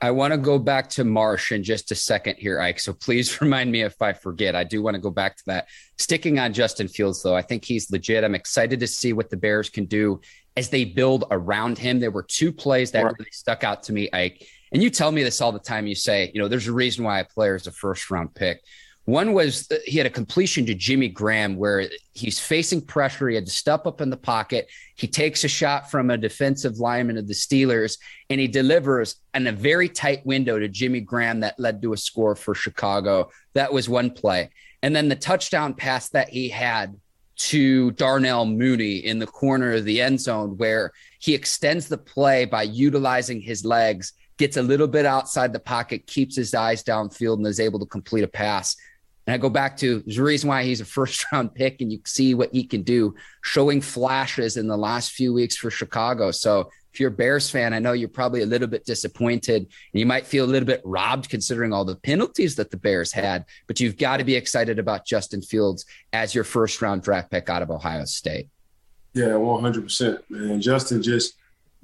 I 0.00 0.10
want 0.10 0.32
to 0.32 0.38
go 0.38 0.58
back 0.58 0.90
to 0.90 1.04
Marsh 1.04 1.52
in 1.52 1.62
just 1.62 1.90
a 1.90 1.94
second 1.94 2.36
here, 2.36 2.60
Ike. 2.60 2.80
So 2.80 2.92
please 2.92 3.40
remind 3.40 3.72
me 3.72 3.82
if 3.82 4.00
I 4.02 4.12
forget. 4.12 4.54
I 4.54 4.64
do 4.64 4.82
want 4.82 4.94
to 4.94 5.00
go 5.00 5.10
back 5.10 5.36
to 5.38 5.42
that. 5.46 5.68
Sticking 5.98 6.38
on 6.38 6.52
Justin 6.52 6.88
Fields, 6.88 7.22
though, 7.22 7.34
I 7.34 7.42
think 7.42 7.64
he's 7.64 7.90
legit. 7.90 8.22
I'm 8.22 8.34
excited 8.34 8.80
to 8.80 8.86
see 8.86 9.12
what 9.12 9.30
the 9.30 9.36
Bears 9.36 9.70
can 9.70 9.86
do 9.86 10.20
as 10.56 10.68
they 10.68 10.84
build 10.84 11.24
around 11.30 11.78
him. 11.78 12.00
There 12.00 12.10
were 12.10 12.22
two 12.22 12.52
plays 12.52 12.90
that 12.90 13.04
right. 13.04 13.14
really 13.18 13.30
stuck 13.32 13.64
out 13.64 13.84
to 13.84 13.92
me, 13.92 14.10
Ike. 14.12 14.46
And 14.72 14.82
you 14.82 14.90
tell 14.90 15.12
me 15.12 15.22
this 15.22 15.40
all 15.40 15.52
the 15.52 15.58
time. 15.58 15.86
You 15.86 15.94
say, 15.94 16.30
you 16.34 16.40
know, 16.40 16.48
there's 16.48 16.68
a 16.68 16.72
reason 16.72 17.04
why 17.04 17.20
a 17.20 17.24
player 17.24 17.54
is 17.54 17.66
a 17.66 17.72
first 17.72 18.10
round 18.10 18.34
pick. 18.34 18.62
One 19.06 19.34
was 19.34 19.68
he 19.84 19.98
had 19.98 20.06
a 20.06 20.10
completion 20.10 20.66
to 20.66 20.74
Jimmy 20.74 21.08
Graham 21.08 21.56
where 21.56 21.88
he's 22.12 22.40
facing 22.40 22.80
pressure. 22.80 23.28
He 23.28 23.36
had 23.36 23.46
to 23.46 23.52
step 23.52 23.86
up 23.86 24.00
in 24.00 24.10
the 24.10 24.16
pocket. 24.16 24.68
He 24.96 25.06
takes 25.06 25.44
a 25.44 25.48
shot 25.48 25.92
from 25.92 26.10
a 26.10 26.18
defensive 26.18 26.78
lineman 26.78 27.16
of 27.16 27.28
the 27.28 27.34
Steelers 27.34 27.98
and 28.28 28.40
he 28.40 28.48
delivers 28.48 29.14
in 29.32 29.46
a 29.46 29.52
very 29.52 29.88
tight 29.88 30.26
window 30.26 30.58
to 30.58 30.66
Jimmy 30.66 31.00
Graham 31.00 31.38
that 31.40 31.60
led 31.60 31.80
to 31.82 31.92
a 31.92 31.96
score 31.96 32.34
for 32.34 32.52
Chicago. 32.52 33.30
That 33.54 33.72
was 33.72 33.88
one 33.88 34.10
play. 34.10 34.50
And 34.82 34.94
then 34.94 35.08
the 35.08 35.14
touchdown 35.14 35.74
pass 35.74 36.08
that 36.08 36.28
he 36.28 36.48
had 36.48 36.96
to 37.36 37.90
Darnell 37.92 38.46
Mooney 38.46 38.96
in 38.96 39.18
the 39.18 39.26
corner 39.26 39.72
of 39.72 39.84
the 39.84 40.00
end 40.00 40.20
zone 40.20 40.56
where 40.56 40.92
he 41.18 41.34
extends 41.34 41.88
the 41.88 41.98
play 41.98 42.44
by 42.44 42.62
utilizing 42.62 43.40
his 43.40 43.64
legs, 43.64 44.12
gets 44.38 44.56
a 44.56 44.62
little 44.62 44.88
bit 44.88 45.06
outside 45.06 45.52
the 45.52 45.60
pocket, 45.60 46.06
keeps 46.06 46.36
his 46.36 46.54
eyes 46.54 46.82
downfield, 46.82 47.36
and 47.36 47.46
is 47.46 47.60
able 47.60 47.78
to 47.78 47.86
complete 47.86 48.24
a 48.24 48.28
pass. 48.28 48.76
And 49.26 49.34
I 49.34 49.38
go 49.38 49.50
back 49.50 49.76
to 49.78 50.02
a 50.06 50.22
reason 50.22 50.48
why 50.48 50.64
he's 50.64 50.80
a 50.80 50.84
first 50.96 51.24
round 51.32 51.54
pick, 51.54 51.80
and 51.80 51.92
you 51.92 52.00
see 52.06 52.34
what 52.34 52.52
he 52.52 52.64
can 52.64 52.82
do, 52.82 53.14
showing 53.42 53.80
flashes 53.80 54.56
in 54.56 54.66
the 54.66 54.76
last 54.76 55.12
few 55.12 55.32
weeks 55.32 55.56
for 55.56 55.70
Chicago. 55.70 56.30
So 56.30 56.70
if 56.96 57.00
you're 57.00 57.10
a 57.10 57.12
Bears 57.12 57.50
fan, 57.50 57.74
I 57.74 57.78
know 57.78 57.92
you're 57.92 58.08
probably 58.08 58.40
a 58.40 58.46
little 58.46 58.66
bit 58.66 58.86
disappointed 58.86 59.64
and 59.64 60.00
you 60.00 60.06
might 60.06 60.26
feel 60.26 60.46
a 60.46 60.48
little 60.48 60.66
bit 60.66 60.80
robbed 60.82 61.28
considering 61.28 61.70
all 61.70 61.84
the 61.84 61.94
penalties 61.94 62.56
that 62.56 62.70
the 62.70 62.78
Bears 62.78 63.12
had, 63.12 63.44
but 63.66 63.78
you've 63.78 63.98
got 63.98 64.16
to 64.16 64.24
be 64.24 64.34
excited 64.34 64.78
about 64.78 65.04
Justin 65.04 65.42
Fields 65.42 65.84
as 66.14 66.34
your 66.34 66.42
first 66.42 66.80
round 66.80 67.02
draft 67.02 67.30
pick 67.30 67.50
out 67.50 67.60
of 67.60 67.70
Ohio 67.70 68.06
State. 68.06 68.48
Yeah, 69.12 69.26
100%. 69.26 70.22
Man, 70.30 70.58
Justin 70.58 71.02
just 71.02 71.34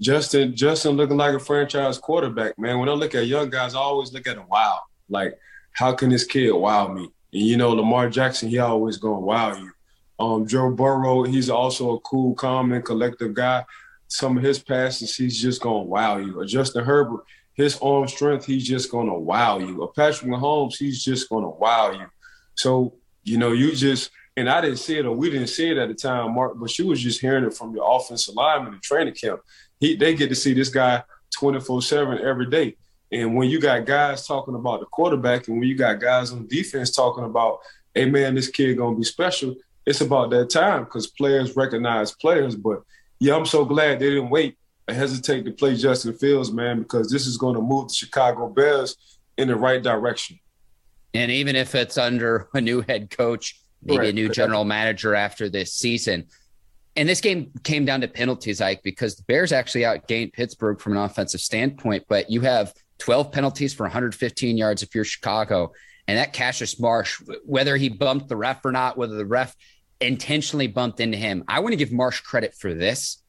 Justin 0.01 0.57
Justin 0.57 0.93
looking 0.93 1.19
like 1.19 1.35
a 1.35 1.39
franchise 1.39 1.99
quarterback, 1.99 2.59
man. 2.59 2.79
When 2.79 2.89
I 2.89 2.93
look 2.93 3.15
at 3.15 3.27
young 3.27 3.51
guys, 3.51 3.75
I 3.75 3.81
always 3.81 4.15
look 4.15 4.27
at 4.27 4.39
a 4.39 4.43
wow. 4.49 4.81
Like, 5.11 5.39
how 5.73 5.93
can 5.93 6.09
this 6.09 6.25
kid 6.25 6.53
wow 6.53 6.89
me? 6.89 7.11
And 7.35 7.43
you 7.43 7.59
know, 7.59 7.73
Lamar 7.73 8.09
Jackson, 8.09 8.49
he 8.49 8.59
always 8.61 8.97
gonna 8.97 9.21
wow 9.21 9.55
you. 9.59 9.73
Um, 10.19 10.47
Joe 10.47 10.71
Burrow, 10.71 11.25
he's 11.25 11.51
also 11.51 11.97
a 11.97 12.01
cool, 12.01 12.35
calm, 12.35 12.73
and 12.73 12.83
collective 12.83 13.35
guy. 13.35 13.67
Some 14.13 14.37
of 14.37 14.45
his 14.45 14.59
passes, 14.59 15.17
he's 15.17 15.41
just 15.41 15.63
gonna 15.63 15.83
wow 15.85 16.19
you. 16.19 16.39
Or 16.39 16.45
Justin 16.45 16.85
Herbert, 16.85 17.25
his 17.55 17.79
arm 17.81 18.07
strength, 18.09 18.45
he's 18.45 18.67
just 18.67 18.91
gonna 18.91 19.19
wow 19.19 19.59
you. 19.59 19.81
Or 19.81 19.91
Patrick 19.93 20.31
Mahomes, 20.31 20.77
he's 20.77 21.03
just 21.03 21.31
gonna 21.31 21.49
wow 21.49 21.93
you. 21.93 22.07
So, 22.55 22.95
you 23.25 23.39
know, 23.39 23.53
you 23.53 23.75
just 23.75 24.11
and 24.37 24.51
I 24.51 24.61
didn't 24.61 24.79
see 24.79 24.99
it 24.99 25.07
or 25.07 25.17
we 25.17 25.31
didn't 25.31 25.49
see 25.49 25.71
it 25.71 25.79
at 25.79 25.89
the 25.89 25.95
time, 25.95 26.35
Mark, 26.35 26.59
but 26.59 26.71
she 26.71 26.83
was 26.83 27.01
just 27.03 27.21
hearing 27.21 27.45
it 27.45 27.55
from 27.55 27.75
your 27.75 27.87
offensive 27.97 28.35
lineman 28.35 28.75
in 28.75 28.81
training 28.81 29.15
camp. 29.15 29.41
He 29.81 29.97
they 29.97 30.15
get 30.15 30.29
to 30.29 30.35
see 30.35 30.53
this 30.53 30.69
guy 30.69 31.03
24-7 31.41 32.21
every 32.21 32.51
day. 32.51 32.77
And 33.11 33.35
when 33.35 33.49
you 33.49 33.61
got 33.61 33.87
guys 33.87 34.27
talking 34.27 34.55
about 34.55 34.81
the 34.81 34.87
quarterback, 34.87 35.49
and 35.49 35.59
when 35.59 35.69
you 35.69 35.75
got 35.75 36.01
guys 36.01 36.33
on 36.33 36.47
defense 36.47 36.91
talking 36.91 37.25
about, 37.25 37.61
hey 37.95 38.07
man, 38.07 38.35
this 38.35 38.49
kid 38.49 38.77
gonna 38.77 38.97
be 38.97 39.05
special, 39.05 39.55
it's 39.87 40.03
about 40.03 40.31
that 40.31 40.51
time 40.51 40.85
because 40.85 41.07
players 41.07 41.57
recognize 41.57 42.13
players. 42.13 42.57
But 42.57 42.83
yeah, 43.23 43.37
I'm 43.37 43.47
so 43.47 43.65
glad 43.65 44.01
they 44.01 44.11
didn't 44.11 44.31
wait 44.31 44.59
and 44.89 44.97
hesitate 44.97 45.45
to 45.45 45.53
play 45.53 45.77
Justin 45.77 46.13
Fields, 46.13 46.51
man, 46.51 46.81
because 46.81 47.09
this 47.09 47.25
is 47.25 47.37
going 47.37 47.55
to 47.55 47.63
move 47.63 47.87
the 47.87 47.95
Chicago 47.95 48.49
Bears 48.49 48.97
in 49.39 49.47
the 49.47 49.55
right 49.55 49.81
direction. 49.81 50.41
And 51.15 51.31
even 51.31 51.55
if 51.55 51.77
it's 51.77 51.97
under 51.97 52.49
a 52.53 52.61
new 52.61 52.81
head 52.81 53.11
coach, 53.17 53.61
maybe 53.81 53.99
right. 53.99 54.09
a 54.09 54.13
new 54.13 54.29
general 54.29 54.65
manager 54.65 55.15
after 55.15 55.49
this 55.49 55.73
season. 55.73 56.27
And 56.97 57.09
this 57.09 57.21
game 57.21 57.53
came 57.63 57.85
down 57.85 58.01
to 58.01 58.09
penalties, 58.09 58.61
Ike, 58.61 58.83
because 58.83 59.15
the 59.15 59.23
Bears 59.29 59.53
actually 59.53 59.83
outgained 59.83 60.33
Pittsburgh 60.33 60.81
from 60.81 60.95
an 60.95 60.99
offensive 60.99 61.41
standpoint. 61.41 62.07
But 62.09 62.29
you 62.29 62.41
have 62.41 62.75
12 62.99 63.31
penalties 63.31 63.73
for 63.73 63.85
115 63.85 64.57
yards 64.57 64.83
if 64.83 64.97
you're 64.97 65.05
Chicago. 65.05 65.73
And 66.09 66.19
that 66.19 66.33
Cassius 66.33 66.81
Marsh, 66.81 67.23
whether 67.45 67.77
he 67.77 67.89
bumped 67.89 68.29
the 68.29 68.37
ref 68.37 68.65
or 68.65 68.73
not, 68.73 68.99
whether 68.99 69.15
the 69.15 69.25
ref 69.25 69.55
intentionally 70.03 70.67
bumped 70.67 71.01
into 71.01 71.17
him, 71.17 71.45
I 71.49 71.61
want 71.61 71.73
to 71.73 71.77
give 71.77 71.93
Marsh 71.93 72.21
credit 72.21 72.55
for 72.55 72.75
this. 72.75 73.23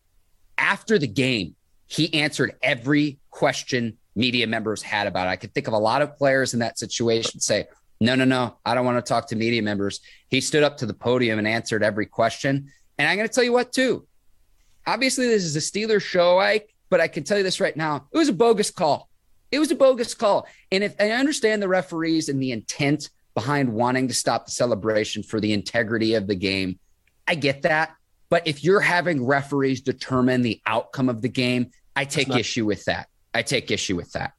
After 0.58 1.00
the 1.00 1.08
game, 1.08 1.56
he 1.88 2.14
answered 2.14 2.56
every 2.62 3.20
question 3.30 3.98
media 4.16 4.48
members 4.48 4.82
had 4.82 5.08
about 5.08 5.28
it. 5.28 5.32
I 5.32 5.36
could 5.36 5.54
think 5.54 5.68
of 5.68 5.74
a 5.74 5.80
lot 5.80 6.02
of 6.02 6.18
players 6.18 6.54
in 6.54 6.60
that 6.60 6.78
situation 6.78 7.40
say, 7.40 7.66
no, 8.00 8.16
no, 8.16 8.26
no, 8.26 8.58
I 8.66 8.76
don't 8.76 8.86
want 8.86 9.04
to 9.04 9.08
talk 9.08 9.28
to 9.28 9.36
media 9.36 9.62
members. 9.62 10.02
He 10.30 10.42
stood 10.42 10.64
up 10.64 10.78
to 10.78 10.86
the 10.86 10.94
podium 10.94 11.40
and 11.40 11.48
answered 11.48 11.84
every 11.84 12.06
question. 12.06 12.72
And 12.98 13.08
I'm 13.08 13.16
going 13.16 13.28
to 13.28 13.34
tell 13.34 13.44
you 13.44 13.54
what, 13.54 13.72
too. 13.72 14.06
Obviously, 14.86 15.28
this 15.28 15.44
is 15.44 15.56
a 15.56 15.60
Steelers 15.60 16.02
show, 16.02 16.40
Ike, 16.40 16.74
but 16.90 17.00
I 17.00 17.08
can 17.08 17.24
tell 17.24 17.38
you 17.38 17.44
this 17.44 17.62
right 17.62 17.76
now. 17.76 18.08
It 18.12 18.18
was 18.18 18.30
a 18.30 18.34
bogus 18.34 18.72
call. 18.72 19.10
It 19.52 19.60
was 19.60 19.72
a 19.72 19.76
bogus 19.76 20.14
call. 20.14 20.48
And 20.72 20.84
if 20.84 20.96
I 21.00 21.12
understand 21.12 21.62
the 21.62 21.68
referees 21.68 22.28
and 22.28 22.42
the 22.42 22.52
intent 22.52 23.10
behind 23.36 23.74
wanting 23.74 24.08
to 24.08 24.14
stop 24.14 24.46
the 24.46 24.52
celebration 24.52 25.24
for 25.24 25.40
the 25.40 25.54
integrity 25.54 26.14
of 26.14 26.28
the 26.28 26.36
game, 26.36 26.80
I 27.28 27.36
get 27.36 27.64
that. 27.64 27.96
But 28.30 28.48
if 28.48 28.64
you're 28.64 28.80
having 28.80 29.26
referees 29.26 29.82
determine 29.82 30.42
the 30.42 30.62
outcome 30.66 31.10
of 31.10 31.22
the 31.22 31.30
game, 31.30 31.72
I 31.96 32.06
take 32.06 32.30
not- 32.30 32.40
issue 32.40 32.66
with 32.66 32.86
that. 32.86 33.08
I 33.34 33.42
take 33.42 33.72
issue 33.72 33.96
with 33.96 34.12
that. 34.14 34.34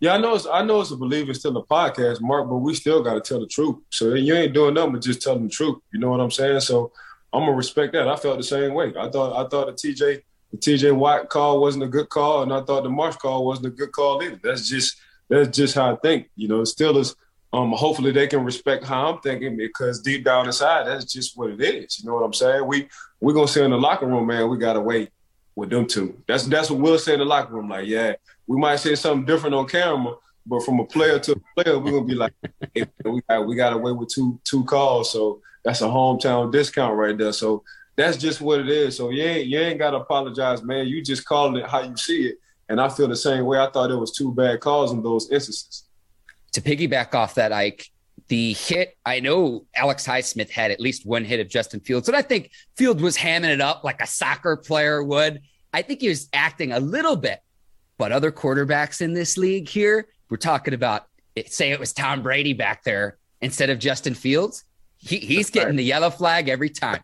Yeah, 0.00 0.14
I 0.14 0.18
know 0.18 0.34
it's 0.34 0.46
I 0.46 0.64
know 0.64 0.80
it's 0.80 0.90
a 0.90 0.96
believe 0.96 1.30
it's 1.30 1.38
still 1.38 1.56
a 1.56 1.64
podcast, 1.64 2.20
Mark, 2.20 2.48
but 2.48 2.56
we 2.56 2.74
still 2.74 3.04
got 3.04 3.14
to 3.14 3.20
tell 3.20 3.38
the 3.38 3.46
truth. 3.46 3.76
So 3.90 4.14
you 4.14 4.34
ain't 4.34 4.52
doing 4.52 4.74
nothing 4.74 4.94
but 4.94 5.02
just 5.02 5.22
telling 5.22 5.44
the 5.44 5.48
truth. 5.48 5.78
You 5.92 6.00
know 6.00 6.10
what 6.10 6.18
I'm 6.18 6.30
saying? 6.30 6.58
So 6.60 6.90
I'm 7.32 7.42
gonna 7.42 7.52
respect 7.52 7.92
that. 7.92 8.08
I 8.08 8.16
felt 8.16 8.38
the 8.38 8.42
same 8.42 8.74
way. 8.74 8.92
I 8.98 9.08
thought 9.08 9.46
I 9.46 9.48
thought 9.48 9.68
the 9.68 9.72
TJ 9.74 10.22
the 10.50 10.58
TJ 10.58 10.96
Watt 10.96 11.28
call 11.28 11.60
wasn't 11.60 11.84
a 11.84 11.88
good 11.88 12.08
call, 12.08 12.42
and 12.42 12.52
I 12.52 12.62
thought 12.62 12.82
the 12.82 12.90
Marsh 12.90 13.16
call 13.16 13.46
wasn't 13.46 13.68
a 13.68 13.70
good 13.70 13.92
call 13.92 14.20
either. 14.24 14.40
That's 14.42 14.68
just 14.68 14.96
that's 15.28 15.56
just 15.56 15.76
how 15.76 15.92
I 15.94 15.96
think. 15.96 16.28
You 16.34 16.48
know, 16.48 16.62
Steelers 16.62 17.14
um, 17.52 17.72
hopefully 17.72 18.12
they 18.12 18.26
can 18.26 18.44
respect 18.44 18.84
how 18.84 19.12
I'm 19.12 19.20
thinking 19.20 19.56
because 19.56 20.00
deep 20.00 20.24
down 20.24 20.46
inside, 20.46 20.86
that's 20.86 21.04
just 21.04 21.36
what 21.36 21.50
it 21.50 21.60
is. 21.60 21.98
You 21.98 22.08
know 22.08 22.14
what 22.14 22.24
I'm 22.24 22.32
saying? 22.32 22.66
We 22.66 22.88
we're 23.20 23.34
gonna 23.34 23.48
sit 23.48 23.64
in 23.64 23.72
the 23.72 23.78
locker 23.78 24.06
room, 24.06 24.26
man, 24.26 24.48
we 24.48 24.56
gotta 24.56 24.80
wait 24.80 25.10
with 25.54 25.68
them 25.68 25.86
two. 25.86 26.22
That's 26.26 26.44
that's 26.46 26.70
what 26.70 26.80
we'll 26.80 26.98
say 26.98 27.12
in 27.12 27.18
the 27.18 27.26
locker 27.26 27.52
room. 27.52 27.68
Like, 27.68 27.86
yeah, 27.86 28.14
we 28.46 28.58
might 28.58 28.76
say 28.76 28.94
something 28.94 29.26
different 29.26 29.54
on 29.54 29.68
camera, 29.68 30.14
but 30.46 30.64
from 30.64 30.80
a 30.80 30.86
player 30.86 31.18
to 31.18 31.32
a 31.32 31.62
player, 31.62 31.78
we're 31.78 31.92
gonna 31.92 32.04
be 32.04 32.14
like, 32.14 32.32
hey, 32.74 32.86
we 33.04 33.20
got 33.28 33.46
we 33.46 33.54
gotta 33.54 33.76
wait 33.76 33.96
with 33.96 34.08
two 34.08 34.40
two 34.44 34.64
calls. 34.64 35.12
So 35.12 35.42
that's 35.62 35.82
a 35.82 35.86
hometown 35.86 36.50
discount 36.50 36.96
right 36.96 37.16
there. 37.16 37.32
So 37.32 37.64
that's 37.96 38.16
just 38.16 38.40
what 38.40 38.60
it 38.60 38.70
is. 38.70 38.96
So 38.96 39.10
you 39.10 39.24
ain't 39.24 39.46
you 39.46 39.58
ain't 39.58 39.78
gotta 39.78 39.98
apologize, 39.98 40.62
man. 40.62 40.86
You 40.86 41.02
just 41.02 41.26
calling 41.26 41.62
it 41.62 41.68
how 41.68 41.82
you 41.82 41.96
see 41.98 42.28
it. 42.28 42.36
And 42.70 42.80
I 42.80 42.88
feel 42.88 43.08
the 43.08 43.16
same 43.16 43.44
way. 43.44 43.58
I 43.58 43.70
thought 43.70 43.90
it 43.90 43.96
was 43.96 44.12
two 44.12 44.32
bad 44.32 44.60
calls 44.60 44.92
in 44.92 45.02
those 45.02 45.30
instances 45.30 45.84
to 46.52 46.60
piggyback 46.60 47.14
off 47.14 47.34
that, 47.34 47.52
Ike, 47.52 47.88
the 48.28 48.52
hit, 48.54 48.96
I 49.04 49.20
know 49.20 49.66
Alex 49.74 50.06
Highsmith 50.06 50.50
had 50.50 50.70
at 50.70 50.80
least 50.80 51.04
one 51.04 51.24
hit 51.24 51.40
of 51.40 51.48
Justin 51.48 51.80
Fields, 51.80 52.08
and 52.08 52.16
I 52.16 52.22
think 52.22 52.50
Field 52.76 53.00
was 53.00 53.16
hamming 53.16 53.52
it 53.52 53.60
up 53.60 53.84
like 53.84 54.00
a 54.00 54.06
soccer 54.06 54.56
player 54.56 55.02
would. 55.02 55.40
I 55.72 55.82
think 55.82 56.00
he 56.00 56.08
was 56.08 56.28
acting 56.32 56.72
a 56.72 56.80
little 56.80 57.16
bit, 57.16 57.40
but 57.98 58.12
other 58.12 58.30
quarterbacks 58.30 59.00
in 59.00 59.12
this 59.12 59.36
league 59.36 59.68
here, 59.68 60.08
we're 60.30 60.36
talking 60.36 60.74
about, 60.74 61.06
say 61.46 61.72
it 61.72 61.80
was 61.80 61.92
Tom 61.92 62.22
Brady 62.22 62.52
back 62.52 62.84
there 62.84 63.18
instead 63.40 63.70
of 63.70 63.78
Justin 63.78 64.14
Fields. 64.14 64.64
He, 64.98 65.18
he's 65.18 65.50
getting 65.50 65.76
the 65.76 65.84
yellow 65.84 66.10
flag 66.10 66.48
every 66.48 66.70
time. 66.70 67.02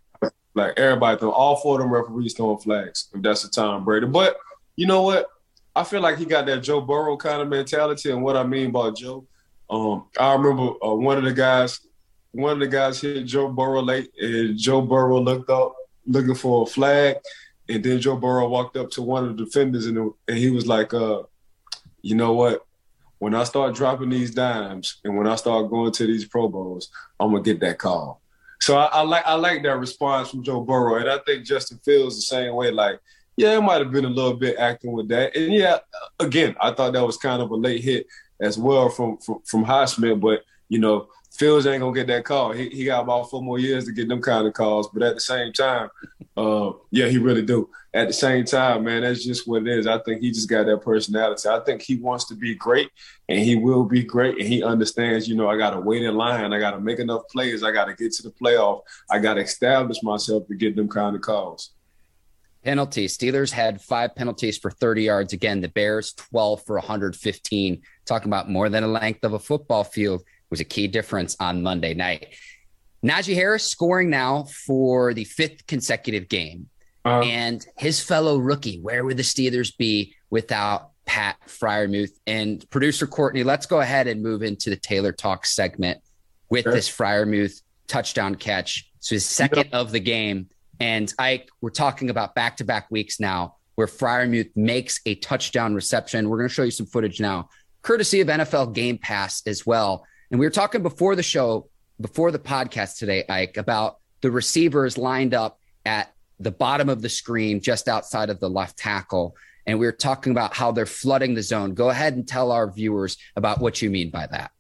Like 0.55 0.79
everybody, 0.79 1.25
all 1.25 1.57
four 1.57 1.77
of 1.77 1.81
them 1.81 1.91
referees 1.91 2.35
throwing 2.35 2.59
flags 2.59 3.09
if 3.15 3.23
that's 3.23 3.43
the 3.43 3.49
Tom 3.49 3.85
Brady. 3.85 4.07
But 4.07 4.39
you 4.77 4.87
know 4.87 5.03
what? 5.03 5.27
I 5.77 5.85
feel 5.85 6.01
like 6.01 6.19
he 6.19 6.25
got 6.25 6.47
that 6.47 6.63
Joe 6.63 6.81
Burrow 6.81 7.17
kind 7.17 7.41
of 7.41 7.49
mentality, 7.49 8.11
and 8.11 8.23
what 8.23 8.37
I 8.37 8.43
mean 8.43 8.71
by 8.71 8.91
Joe 8.91 9.27
um, 9.71 10.07
I 10.19 10.33
remember 10.35 10.73
uh, 10.85 10.95
one 10.95 11.19
of 11.19 11.25
the 11.25 11.33
guys, 11.33 11.81
one 12.33 12.53
of 12.53 12.59
the 12.61 12.69
guys 12.69 13.01
hit 13.01 13.27
Joe 13.27 13.49
Burrow 13.49 13.83
late, 13.83 14.11
and 14.19 14.57
Joe 14.59 14.81
Burrow 14.81 15.21
looked 15.21 15.51
up 15.51 15.75
looking 16.07 16.35
for 16.35 16.63
a 16.63 16.67
flag, 16.67 17.17
and 17.69 17.85
then 17.85 18.01
Joe 18.01 18.17
Burrow 18.17 18.49
walked 18.49 18.77
up 18.77 18.91
to 18.93 19.03
one 19.03 19.25
of 19.25 19.37
the 19.37 19.45
defenders, 19.45 19.87
and, 19.87 20.13
and 20.27 20.39
he 20.39 20.51
was 20.51 20.67
like, 20.67 20.95
uh, 20.95 21.23
"You 22.01 22.15
know 22.15 22.33
what? 22.33 22.65
When 23.19 23.35
I 23.35 23.45
start 23.45 23.75
dropping 23.75 24.11
these 24.11 24.35
dimes, 24.35 25.01
and 25.05 25.17
when 25.17 25.27
I 25.27 25.37
start 25.37 25.71
going 25.71 25.93
to 25.93 26.07
these 26.07 26.25
Pro 26.25 26.49
Bowls, 26.49 26.89
I'm 27.21 27.33
gonna 27.33 27.43
get 27.43 27.61
that 27.61 27.79
call." 27.79 28.23
So 28.61 28.77
I, 28.79 28.87
I 28.87 29.03
like 29.03 29.27
I 29.27 29.35
like 29.35 29.63
that 29.65 29.79
response 29.79 30.31
from 30.31 30.43
Joe 30.43 30.63
Burrow, 30.63 30.97
and 30.97 31.11
I 31.11 31.19
think 31.19 31.45
Justin 31.45 31.79
feels 31.85 32.17
the 32.17 32.23
same 32.23 32.55
way. 32.55 32.71
Like, 32.71 33.01
yeah, 33.37 33.57
it 33.57 33.61
might 33.61 33.83
have 33.83 33.93
been 33.93 34.07
a 34.07 34.11
little 34.11 34.35
bit 34.35 34.57
acting 34.59 34.93
with 34.93 35.09
that, 35.09 35.37
and 35.37 35.53
yeah, 35.53 35.79
again, 36.19 36.57
I 36.59 36.73
thought 36.73 36.95
that 36.95 37.07
was 37.07 37.19
kind 37.19 37.43
of 37.43 37.51
a 37.51 37.57
late 37.57 37.85
hit 37.85 38.07
as 38.41 38.59
well 38.59 38.89
from 38.89 39.19
from, 39.19 39.41
from 39.45 39.65
Highsmith. 39.65 40.21
But 40.21 40.43
you 40.69 40.79
know, 40.79 41.09
Fields 41.39 41.67
ain't 41.67 41.81
gonna 41.81 41.95
get 41.95 42.09
that 42.09 42.25
call. 42.25 42.53
He, 42.53 42.69
he 42.69 42.85
got 42.85 43.03
about 43.03 43.31
four 43.31 43.43
more 43.43 43.59
years 43.59 43.85
to 43.85 43.93
get 43.93 44.09
them 44.09 44.21
kind 44.21 44.47
of 44.47 44.55
calls. 44.55 44.89
But 44.89 45.03
at 45.03 45.15
the 45.15 45.21
same 45.21 45.53
time, 45.53 45.89
uh, 46.37 46.73
yeah, 46.91 47.07
he 47.07 47.19
really 47.19 47.43
do. 47.43 47.71
At 47.95 48.09
the 48.09 48.13
same 48.13 48.45
time, 48.45 48.85
man, 48.85 49.03
that's 49.03 49.25
just 49.25 49.47
what 49.47 49.63
it 49.63 49.69
is. 49.69 49.87
I 49.87 49.99
think 49.99 50.21
he 50.21 50.31
just 50.31 50.49
got 50.49 50.67
that 50.67 50.83
personality. 50.83 51.49
I 51.49 51.61
think 51.61 51.83
he 51.83 51.97
wants 51.97 52.27
to 52.27 52.35
be 52.35 52.55
great, 52.55 52.91
and 53.29 53.39
he 53.39 53.57
will 53.57 53.85
be 53.85 54.03
great. 54.03 54.39
And 54.39 54.49
he 54.49 54.63
understands, 54.63 55.29
you 55.29 55.37
know, 55.37 55.49
I 55.49 55.57
got 55.57 55.71
to 55.71 55.81
wait 55.81 56.03
in 56.03 56.15
line. 56.17 56.53
I 56.53 56.59
got 56.59 56.73
to 56.73 56.81
make 56.81 56.99
enough 56.99 57.23
plays. 57.31 57.63
I 57.63 57.73
got 57.73 57.87
to 57.87 57.95
get 57.95 58.13
to 58.15 58.23
the 58.23 58.31
playoff. 58.31 58.83
I 59.11 59.19
got 59.19 59.35
to 59.35 59.43
establish 59.43 60.03
myself 60.03 60.47
to 60.49 60.55
get 60.55 60.77
them 60.77 60.89
kind 60.89 61.15
of 61.15 61.23
calls. 61.23 61.71
Penalties. 62.65 63.17
Steelers 63.17 63.53
had 63.53 63.81
five 63.81 64.15
penalties 64.17 64.59
for 64.59 64.71
30 64.71 65.05
yards. 65.05 65.33
Again, 65.33 65.61
the 65.61 65.69
Bears 65.69 66.13
12 66.15 66.65
for 66.65 66.77
115. 66.77 67.83
Talking 68.09 68.29
about 68.29 68.49
more 68.49 68.69
than 68.71 68.85
a 68.85 68.89
length 68.89 69.23
of 69.23 69.35
a 69.35 69.39
football 69.39 69.85
field 69.85 70.23
was 70.49 70.61
a 70.61 70.65
key 70.65 70.89
difference 70.89 71.37
on 71.39 71.63
Monday 71.63 71.93
night. 71.93 72.35
Najee 73.05 73.35
Harris 73.35 73.65
scoring 73.65 74.09
now 74.09 74.45
for 74.45 75.13
the 75.13 75.25
fifth 75.25 75.67
consecutive 75.67 76.29
game. 76.29 76.71
Uh, 77.05 77.21
and 77.21 77.67
his 77.77 78.03
fellow 78.03 78.39
rookie, 78.39 78.81
where 78.81 79.05
would 79.05 79.19
the 79.19 79.23
Steelers 79.23 79.77
be 79.77 80.15
without 80.31 80.91
Pat 81.05 81.37
Freiermuth? 81.47 82.13
And 82.27 82.69
producer 82.71 83.07
Courtney, 83.07 83.45
let's 83.45 83.67
go 83.67 83.81
ahead 83.81 84.07
and 84.07 84.23
move 84.23 84.43
into 84.43 84.71
the 84.71 84.77
Taylor 84.77 85.13
Talk 85.13 85.47
segment 85.47 86.01
with 86.51 86.65
sure. 86.65 86.73
this 86.73 86.89
Freiermuth 86.89 87.61
touchdown 87.89 88.35
catch. 88.35 88.91
So 89.01 89.15
his 89.15 89.27
second 89.27 89.71
of 89.73 89.93
the 89.93 90.01
game. 90.01 90.49
And 90.81 91.13
Ike, 91.19 91.51
we're 91.61 91.71
talking 91.71 92.09
about 92.09 92.35
back 92.35 92.57
to 92.59 92.65
back 92.65 92.91
weeks 92.91 93.21
now 93.21 93.57
where 93.75 93.87
Freiermuth 93.87 94.51
makes 94.57 95.01
a 95.07 95.15
touchdown 95.15 95.75
reception. 95.75 96.29
We're 96.29 96.39
going 96.39 96.49
to 96.49 96.55
show 96.55 96.65
you 96.65 96.73
some 96.73 96.87
footage 96.87 97.21
now, 97.21 97.49
courtesy 97.83 98.21
of 98.21 98.29
NFL 98.29 98.75
Game 98.75 98.99
Pass 98.99 99.43
as 99.47 99.67
well. 99.67 100.05
And 100.31 100.39
we 100.39 100.47
were 100.47 100.51
talking 100.51 100.83
before 100.83 101.17
the 101.17 101.23
show, 101.23 101.69
before 102.01 102.31
the 102.31 102.39
podcast 102.39 102.99
today, 102.99 103.25
Ike, 103.29 103.57
about 103.57 103.99
the 104.21 104.31
receivers 104.31 104.99
lined 104.99 105.35
up 105.35 105.61
at 105.87 106.13
the 106.41 106.51
bottom 106.51 106.89
of 106.89 107.03
the 107.03 107.09
screen 107.09 107.61
just 107.61 107.89
outside 107.89 108.31
of 108.31 108.41
the 108.41 108.51
left 108.51 108.77
tackle. 108.77 109.37
And 109.67 109.79
we 109.79 109.87
were 109.87 109.93
talking 109.93 110.33
about 110.33 110.55
how 110.55 110.73
they're 110.73 110.87
flooding 110.87 111.35
the 111.35 111.43
zone. 111.43 111.75
Go 111.75 111.91
ahead 111.91 112.15
and 112.15 112.27
tell 112.27 112.53
our 112.53 112.71
viewers 112.71 113.17
about 113.37 113.61
what 113.61 113.83
you 113.83 113.91
mean 113.91 114.11
by 114.11 114.27
that. 114.27 114.51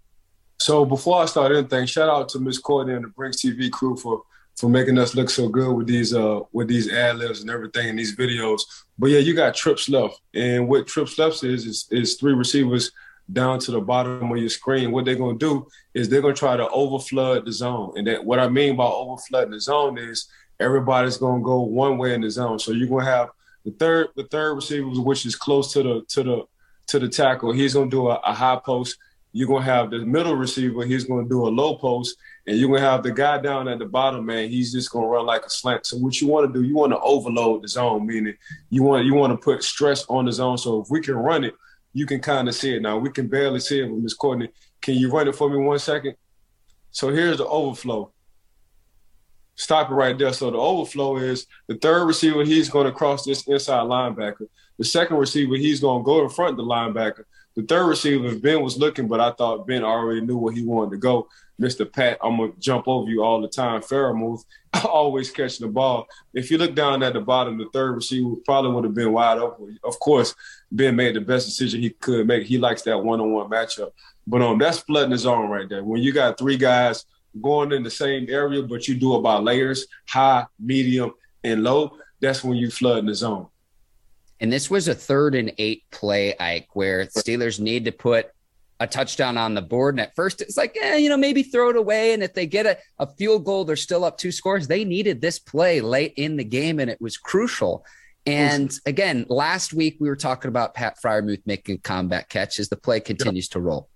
So 0.60 0.84
before 0.84 1.22
I 1.22 1.26
start 1.26 1.52
anything, 1.52 1.86
shout 1.86 2.08
out 2.08 2.28
to 2.30 2.40
Miss 2.40 2.58
Courtney 2.58 2.94
and 2.94 3.04
the 3.04 3.08
Brinks 3.08 3.38
TV 3.38 3.70
crew 3.70 3.96
for 3.96 4.22
for 4.56 4.68
making 4.68 4.98
us 4.98 5.14
look 5.14 5.30
so 5.30 5.48
good 5.48 5.72
with 5.72 5.86
these 5.86 6.12
uh 6.12 6.40
with 6.52 6.66
these 6.66 6.92
ad 6.92 7.16
libs 7.18 7.42
and 7.42 7.50
everything 7.50 7.88
in 7.88 7.96
these 7.96 8.16
videos. 8.16 8.62
But 8.98 9.10
yeah, 9.10 9.20
you 9.20 9.34
got 9.34 9.54
trips 9.54 9.88
left, 9.88 10.20
and 10.34 10.68
what 10.68 10.88
trips 10.88 11.16
left 11.16 11.44
is 11.44 11.64
is, 11.64 11.86
is 11.92 12.16
three 12.16 12.32
receivers 12.32 12.90
down 13.32 13.58
to 13.60 13.70
the 13.70 13.80
bottom 13.80 14.30
of 14.30 14.38
your 14.38 14.48
screen. 14.48 14.90
What 14.90 15.04
they're 15.04 15.14
gonna 15.14 15.38
do 15.38 15.66
is 15.94 16.08
they're 16.08 16.22
gonna 16.22 16.34
try 16.34 16.56
to 16.56 16.66
overflood 16.66 17.44
the 17.44 17.52
zone, 17.52 17.92
and 17.96 18.06
that 18.06 18.24
what 18.24 18.38
I 18.38 18.48
mean 18.48 18.76
by 18.76 18.84
overflooding 18.84 19.50
the 19.50 19.60
zone 19.60 19.98
is 19.98 20.28
everybody's 20.60 21.18
gonna 21.18 21.42
go 21.42 21.60
one 21.60 21.98
way 21.98 22.14
in 22.14 22.22
the 22.22 22.30
zone. 22.30 22.58
So 22.58 22.72
you're 22.72 22.88
gonna 22.88 23.04
have 23.04 23.30
the 23.64 23.72
third 23.72 24.08
the 24.16 24.24
third 24.24 24.54
receiver, 24.54 24.88
which 25.02 25.26
is 25.26 25.36
close 25.36 25.72
to 25.74 25.82
the 25.82 26.02
to 26.08 26.22
the 26.22 26.44
to 26.88 26.98
the 26.98 27.08
tackle. 27.08 27.52
He's 27.52 27.74
gonna 27.74 27.90
do 27.90 28.08
a, 28.08 28.14
a 28.16 28.32
high 28.32 28.60
post. 28.64 28.96
You're 29.32 29.48
gonna 29.48 29.64
have 29.64 29.90
the 29.90 29.98
middle 29.98 30.34
receiver. 30.34 30.84
He's 30.84 31.04
gonna 31.04 31.28
do 31.28 31.46
a 31.46 31.50
low 31.50 31.76
post, 31.76 32.16
and 32.46 32.56
you're 32.56 32.68
gonna 32.70 32.80
have 32.80 33.02
the 33.02 33.12
guy 33.12 33.38
down 33.38 33.68
at 33.68 33.78
the 33.78 33.84
bottom, 33.84 34.24
man. 34.24 34.48
He's 34.48 34.72
just 34.72 34.90
gonna 34.90 35.06
run 35.06 35.26
like 35.26 35.44
a 35.44 35.50
slant. 35.50 35.84
So 35.84 35.98
what 35.98 36.18
you 36.20 36.28
want 36.28 36.52
to 36.52 36.58
do, 36.58 36.66
you 36.66 36.74
want 36.74 36.92
to 36.92 37.00
overload 37.00 37.62
the 37.62 37.68
zone, 37.68 38.06
meaning 38.06 38.34
you 38.70 38.82
want 38.82 39.04
you 39.04 39.14
want 39.14 39.32
to 39.32 39.36
put 39.36 39.62
stress 39.62 40.06
on 40.08 40.24
the 40.24 40.32
zone. 40.32 40.56
So 40.56 40.80
if 40.80 40.88
we 40.88 41.02
can 41.02 41.14
run 41.14 41.44
it, 41.44 41.54
you 41.92 42.06
can 42.06 42.20
kind 42.20 42.48
of 42.48 42.54
see 42.54 42.76
it. 42.76 42.82
Now 42.82 42.98
we 42.98 43.10
can 43.10 43.28
barely 43.28 43.60
see 43.60 43.80
it 43.80 43.90
with 43.90 44.02
Miss 44.02 44.14
Courtney. 44.14 44.48
Can 44.80 44.94
you 44.94 45.10
run 45.10 45.28
it 45.28 45.34
for 45.34 45.48
me 45.50 45.56
one 45.56 45.78
second? 45.78 46.14
So 46.90 47.10
here's 47.10 47.38
the 47.38 47.46
overflow. 47.46 48.12
Stop 49.58 49.90
it 49.90 49.94
right 49.94 50.16
there. 50.16 50.32
So 50.32 50.50
the 50.52 50.56
overflow 50.56 51.16
is 51.16 51.46
the 51.66 51.76
third 51.76 52.06
receiver, 52.06 52.44
he's 52.44 52.68
going 52.68 52.86
to 52.86 52.92
cross 52.92 53.24
this 53.24 53.46
inside 53.48 53.82
linebacker. 53.82 54.46
The 54.78 54.84
second 54.84 55.16
receiver, 55.16 55.56
he's 55.56 55.80
going 55.80 56.02
to 56.02 56.04
go 56.04 56.22
in 56.22 56.30
front 56.30 56.52
of 56.52 56.56
the 56.58 56.62
linebacker. 56.62 57.24
The 57.56 57.64
third 57.64 57.86
receiver, 57.86 58.36
Ben 58.36 58.62
was 58.62 58.78
looking, 58.78 59.08
but 59.08 59.18
I 59.18 59.32
thought 59.32 59.66
Ben 59.66 59.82
already 59.82 60.20
knew 60.20 60.38
where 60.38 60.54
he 60.54 60.64
wanted 60.64 60.92
to 60.92 60.98
go. 60.98 61.28
Mr. 61.60 61.92
Pat, 61.92 62.18
I'm 62.22 62.36
gonna 62.36 62.52
jump 62.60 62.86
over 62.86 63.10
you 63.10 63.24
all 63.24 63.40
the 63.40 63.48
time. 63.48 63.80
Freiermuth, 63.80 64.44
always 64.84 65.32
catching 65.32 65.66
the 65.66 65.72
ball. 65.72 66.06
If 66.32 66.52
you 66.52 66.58
look 66.58 66.76
down 66.76 67.02
at 67.02 67.14
the 67.14 67.20
bottom, 67.20 67.58
the 67.58 67.66
third 67.72 67.96
receiver 67.96 68.36
probably 68.44 68.70
would 68.70 68.84
have 68.84 68.94
been 68.94 69.12
wide 69.12 69.38
open. 69.38 69.76
Of 69.82 69.98
course, 69.98 70.36
Ben 70.70 70.94
made 70.94 71.16
the 71.16 71.20
best 71.20 71.46
decision 71.46 71.82
he 71.82 71.90
could 71.90 72.28
make. 72.28 72.46
He 72.46 72.58
likes 72.58 72.82
that 72.82 73.02
one-on-one 73.02 73.50
matchup. 73.50 73.90
But 74.24 74.42
um, 74.42 74.58
that's 74.58 74.78
flooding 74.78 75.10
his 75.10 75.22
zone 75.22 75.50
right 75.50 75.68
there. 75.68 75.82
When 75.82 76.00
you 76.00 76.12
got 76.12 76.38
three 76.38 76.58
guys 76.58 77.06
going 77.40 77.72
in 77.72 77.82
the 77.82 77.90
same 77.90 78.26
area, 78.28 78.62
but 78.62 78.88
you 78.88 78.94
do 78.94 79.16
it 79.16 79.22
by 79.22 79.38
layers, 79.38 79.86
high, 80.08 80.46
medium, 80.58 81.12
and 81.44 81.62
low, 81.62 81.96
that's 82.20 82.42
when 82.42 82.56
you 82.56 82.70
flood 82.70 82.98
in 82.98 83.06
the 83.06 83.14
zone. 83.14 83.46
And 84.40 84.52
this 84.52 84.70
was 84.70 84.88
a 84.88 84.94
third 84.94 85.34
and 85.34 85.52
eight 85.58 85.84
play, 85.90 86.34
Ike, 86.38 86.68
where 86.74 87.06
Steelers 87.06 87.58
need 87.58 87.84
to 87.86 87.92
put 87.92 88.30
a 88.80 88.86
touchdown 88.86 89.36
on 89.36 89.54
the 89.54 89.62
board. 89.62 89.94
And 89.94 90.00
at 90.00 90.14
first, 90.14 90.40
it's 90.40 90.56
like, 90.56 90.76
eh, 90.80 90.96
you 90.96 91.08
know, 91.08 91.16
maybe 91.16 91.42
throw 91.42 91.70
it 91.70 91.76
away. 91.76 92.12
And 92.12 92.22
if 92.22 92.34
they 92.34 92.46
get 92.46 92.64
a, 92.64 92.78
a 92.98 93.06
field 93.06 93.44
goal, 93.44 93.64
they're 93.64 93.76
still 93.76 94.04
up 94.04 94.18
two 94.18 94.30
scores. 94.30 94.68
They 94.68 94.84
needed 94.84 95.20
this 95.20 95.38
play 95.38 95.80
late 95.80 96.14
in 96.16 96.36
the 96.36 96.44
game, 96.44 96.78
and 96.78 96.90
it 96.90 97.00
was 97.00 97.16
crucial. 97.16 97.84
And 98.26 98.78
again, 98.84 99.24
last 99.28 99.72
week 99.72 99.96
we 100.00 100.08
were 100.08 100.16
talking 100.16 100.50
about 100.50 100.74
Pat 100.74 100.98
Freiermuth 101.02 101.42
making 101.46 101.78
combat 101.78 102.28
catches. 102.28 102.68
The 102.68 102.76
play 102.76 103.00
continues 103.00 103.48
to 103.48 103.60
roll. 103.60 103.88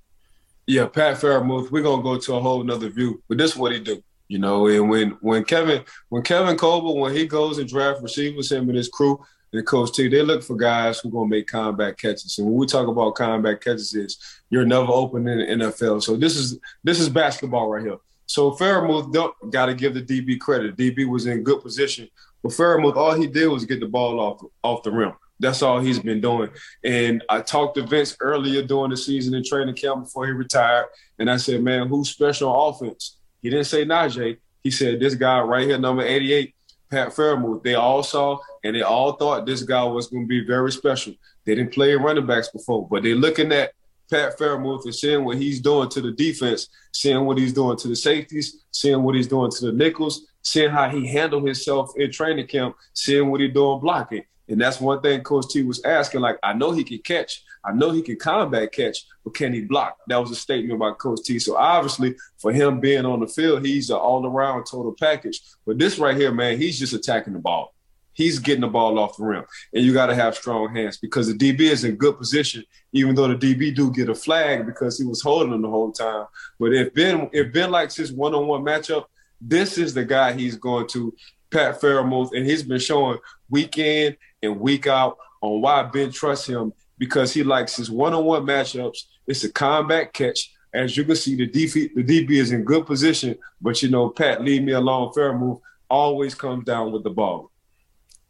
Yeah, 0.73 0.87
Pat 0.87 1.19
Freiermuth, 1.19 1.71
we're 1.71 1.83
gonna 1.83 2.03
go 2.03 2.17
to 2.17 2.35
a 2.35 2.41
whole 2.41 2.65
nother 2.65 2.89
view, 2.89 3.23
but 3.29 3.37
this 3.37 3.51
is 3.51 3.59
what 3.59 3.73
he 3.73 3.79
do. 3.79 4.03
You 4.29 4.39
know, 4.39 4.69
and 4.69 4.89
when 4.89 5.11
when 5.21 5.45
Kevin 5.45 5.85
when 6.09 6.23
Kevin 6.23 6.57
Colbert 6.57 6.99
when 6.99 7.15
he 7.15 7.27
goes 7.27 7.59
and 7.59 7.69
draft 7.69 8.01
receivers, 8.01 8.51
him 8.51 8.71
and 8.71 8.79
his 8.79 8.89
crew, 8.89 9.23
and 9.53 9.67
Coach 9.67 9.93
T, 9.93 10.09
they 10.09 10.23
look 10.23 10.43
for 10.43 10.57
guys 10.57 10.99
who 11.01 11.11
to 11.11 11.27
make 11.27 11.47
combat 11.47 11.99
catches. 11.99 12.39
And 12.39 12.47
when 12.47 12.57
we 12.57 12.67
talk 12.67 12.89
about 12.89 13.17
combat 13.17 13.61
catches, 13.61 13.93
is 13.93 14.17
you're 14.49 14.65
never 14.65 14.91
open 14.91 15.29
in 15.29 15.59
the 15.59 15.67
NFL. 15.67 16.03
So 16.03 16.17
this 16.17 16.39
is 16.39 16.59
this 16.83 17.01
is 17.01 17.11
basketball 17.11 17.69
right 17.69 17.85
here. 17.85 17.99
So 18.25 18.53
Freiermuth 18.53 19.13
got 19.51 19.67
to 19.67 19.75
give 19.75 19.93
the 19.93 20.01
DB 20.01 20.41
credit. 20.41 20.79
DB 20.79 21.07
was 21.07 21.27
in 21.27 21.43
good 21.43 21.61
position, 21.61 22.09
but 22.43 22.53
Freiermuth, 22.53 22.97
all 22.97 23.13
he 23.13 23.27
did 23.27 23.49
was 23.49 23.67
get 23.67 23.81
the 23.81 23.89
ball 23.89 24.19
off 24.19 24.41
off 24.63 24.83
the 24.85 24.91
rim. 24.91 25.13
That's 25.43 25.61
all 25.61 25.81
he's 25.81 25.99
been 25.99 26.21
doing. 26.21 26.51
And 26.85 27.23
I 27.29 27.41
talked 27.41 27.75
to 27.75 27.83
Vince 27.87 28.17
earlier 28.21 28.63
during 28.63 28.91
the 28.91 28.97
season 28.97 29.35
in 29.35 29.45
training 29.45 29.75
camp 29.75 30.05
before 30.05 30.27
he 30.27 30.33
retired. 30.33 30.87
And 31.19 31.31
I 31.31 31.37
said, 31.37 31.63
man, 31.63 31.89
who's 31.89 32.11
special 32.11 32.51
on 32.51 32.73
offense? 32.73 33.19
He 33.43 33.51
didn't 33.51 33.67
say 33.67 33.85
Najee. 33.85 34.39
He 34.63 34.71
said, 34.71 35.01
this 35.01 35.17
guy 35.17 35.41
right 35.41 35.67
here, 35.67 35.79
number 35.79 36.05
88, 36.05 36.55
Pat 36.91 37.09
Freiermuth. 37.09 37.65
They 37.65 37.75
all 37.75 38.03
saw 38.05 38.39
and 38.63 38.77
they 38.77 38.83
all 38.83 39.15
thought 39.15 39.45
this 39.45 39.63
guy 39.63 39.83
was 39.83 40.07
going 40.07 40.25
to 40.25 40.29
be 40.29 40.47
very 40.47 40.71
special. 40.71 41.15
They 41.45 41.57
didn't 41.57 41.73
play 41.73 41.95
running 41.95 42.27
backs 42.27 42.49
before, 42.49 42.87
but 42.89 43.03
they're 43.03 43.17
looking 43.17 43.51
at 43.51 43.73
Pat 44.09 44.39
Freiermuth 44.39 44.85
and 44.85 44.95
seeing 44.95 45.25
what 45.25 45.39
he's 45.39 45.61
doing 45.61 45.89
to 45.89 46.01
the 46.01 46.13
defense, 46.13 46.69
seeing 46.93 47.25
what 47.25 47.39
he's 47.39 47.53
doing 47.53 47.77
to 47.79 47.89
the 47.89 47.97
safeties, 47.97 48.63
seeing 48.71 49.03
what 49.03 49.15
he's 49.15 49.27
doing 49.27 49.51
to 49.51 49.67
the 49.67 49.73
nickels, 49.73 50.27
seeing 50.43 50.71
how 50.71 50.89
he 50.89 51.07
handled 51.07 51.45
himself 51.45 51.91
in 51.97 52.13
training 52.13 52.47
camp, 52.47 52.77
seeing 52.93 53.31
what 53.31 53.41
he's 53.41 53.53
doing 53.53 53.81
blocking. 53.81 54.23
And 54.49 54.61
that's 54.61 54.81
one 54.81 55.01
thing 55.01 55.23
Coach 55.23 55.47
T 55.51 55.63
was 55.63 55.83
asking. 55.85 56.21
Like, 56.21 56.39
I 56.43 56.53
know 56.53 56.73
he 56.73 56.85
can 56.85 56.99
catch, 56.99 57.43
I 57.65 57.73
know 57.73 57.91
he 57.91 58.03
can 58.03 58.17
combat 58.17 58.73
catch, 58.73 59.05
but 59.25 59.35
can 59.35 59.53
he 59.53 59.63
block? 59.63 59.97
That 60.09 60.19
was 60.19 60.31
a 60.31 60.35
statement 60.35 60.81
by 60.81 60.93
Coach 60.93 61.21
T. 61.25 61.39
So 61.39 61.57
obviously, 61.57 62.17
for 62.39 62.53
him 62.53 62.81
being 62.81 63.07
on 63.07 63.21
the 63.21 63.27
field, 63.27 63.65
he's 63.65 63.91
an 63.91 63.97
all-around 63.97 64.65
total 64.65 64.95
package. 64.99 65.41
But 65.65 65.79
this 65.79 65.99
right 65.99 66.17
here, 66.17 66.33
man, 66.33 66.59
he's 66.59 66.79
just 66.79 66.93
attacking 66.93 67.35
the 67.35 67.39
ball. 67.39 67.75
He's 68.15 68.39
getting 68.41 68.61
the 68.61 68.69
ball 68.69 68.99
off 68.99 69.17
the 69.17 69.25
rim, 69.25 69.45
and 69.73 69.83
you 69.83 69.95
got 69.95 70.07
to 70.07 70.15
have 70.15 70.37
strong 70.37 70.75
hands 70.75 70.99
because 70.99 71.29
the 71.29 71.35
DB 71.35 71.61
is 71.61 71.85
in 71.85 71.97
good 71.97 72.19
position. 72.19 72.63
Even 72.93 73.15
though 73.15 73.29
the 73.29 73.37
DB 73.37 73.75
do 73.75 73.91
get 73.91 74.11
a 74.11 74.15
flag 74.15 74.67
because 74.67 74.99
he 74.99 75.05
was 75.07 75.23
holding 75.23 75.55
him 75.55 75.63
the 75.63 75.71
whole 75.71 75.93
time, 75.93 76.27
but 76.61 76.75
if 76.75 76.93
Ben 76.93 77.31
if 77.33 77.55
Ben 77.55 77.71
likes 77.71 77.97
his 77.97 78.13
one-on-one 78.13 78.63
matchup, 78.63 79.07
this 79.41 79.79
is 79.79 79.95
the 79.95 80.05
guy 80.05 80.35
he's 80.35 80.57
going 80.57 80.89
to. 80.89 81.15
Pat 81.53 81.81
Freiermuth, 81.81 82.35
and 82.35 82.47
he's 82.47 82.63
been 82.63 82.79
showing 82.79 83.19
week 83.51 83.77
in 83.77 84.17
and 84.43 84.59
week 84.61 84.87
out 84.87 85.19
on 85.41 85.61
why 85.61 85.83
Ben 85.85 86.11
trusts 86.11 86.47
him 86.47 86.73
because 86.99 87.33
he 87.33 87.43
likes 87.43 87.77
his 87.77 87.91
one-on-one 87.91 88.45
matchups. 88.45 89.05
It's 89.27 89.45
a 89.45 89.53
combat 89.53 90.13
catch. 90.13 90.53
As 90.75 90.97
you 90.97 91.05
can 91.05 91.17
see, 91.17 91.35
the 91.35 91.49
DB, 91.49 91.95
the 91.95 92.03
DB 92.03 92.31
is 92.33 92.53
in 92.53 92.65
good 92.65 92.87
position, 92.87 93.37
but 93.61 93.83
you 93.83 93.91
know, 93.91 94.09
Pat, 94.09 94.43
leave 94.43 94.63
me 94.63 94.73
alone. 94.73 95.13
Freiermuth 95.13 95.61
always 95.91 96.35
comes 96.35 96.65
down 96.65 96.93
with 96.93 97.03
the 97.03 97.11
ball. 97.11 97.51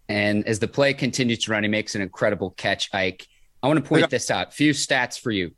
And 0.08 0.46
as 0.46 0.58
the 0.58 0.68
play 0.68 0.92
continues 0.92 1.38
to 1.40 1.52
run, 1.52 1.62
he 1.62 1.68
makes 1.68 1.94
an 1.94 2.02
incredible 2.02 2.50
catch, 2.50 2.92
Ike. 2.92 3.26
I 3.62 3.68
want 3.68 3.82
to 3.82 3.88
point 3.88 4.10
this 4.10 4.30
out. 4.30 4.52
Few 4.52 4.72
stats 4.72 5.18
for 5.18 5.30
you. 5.30 5.52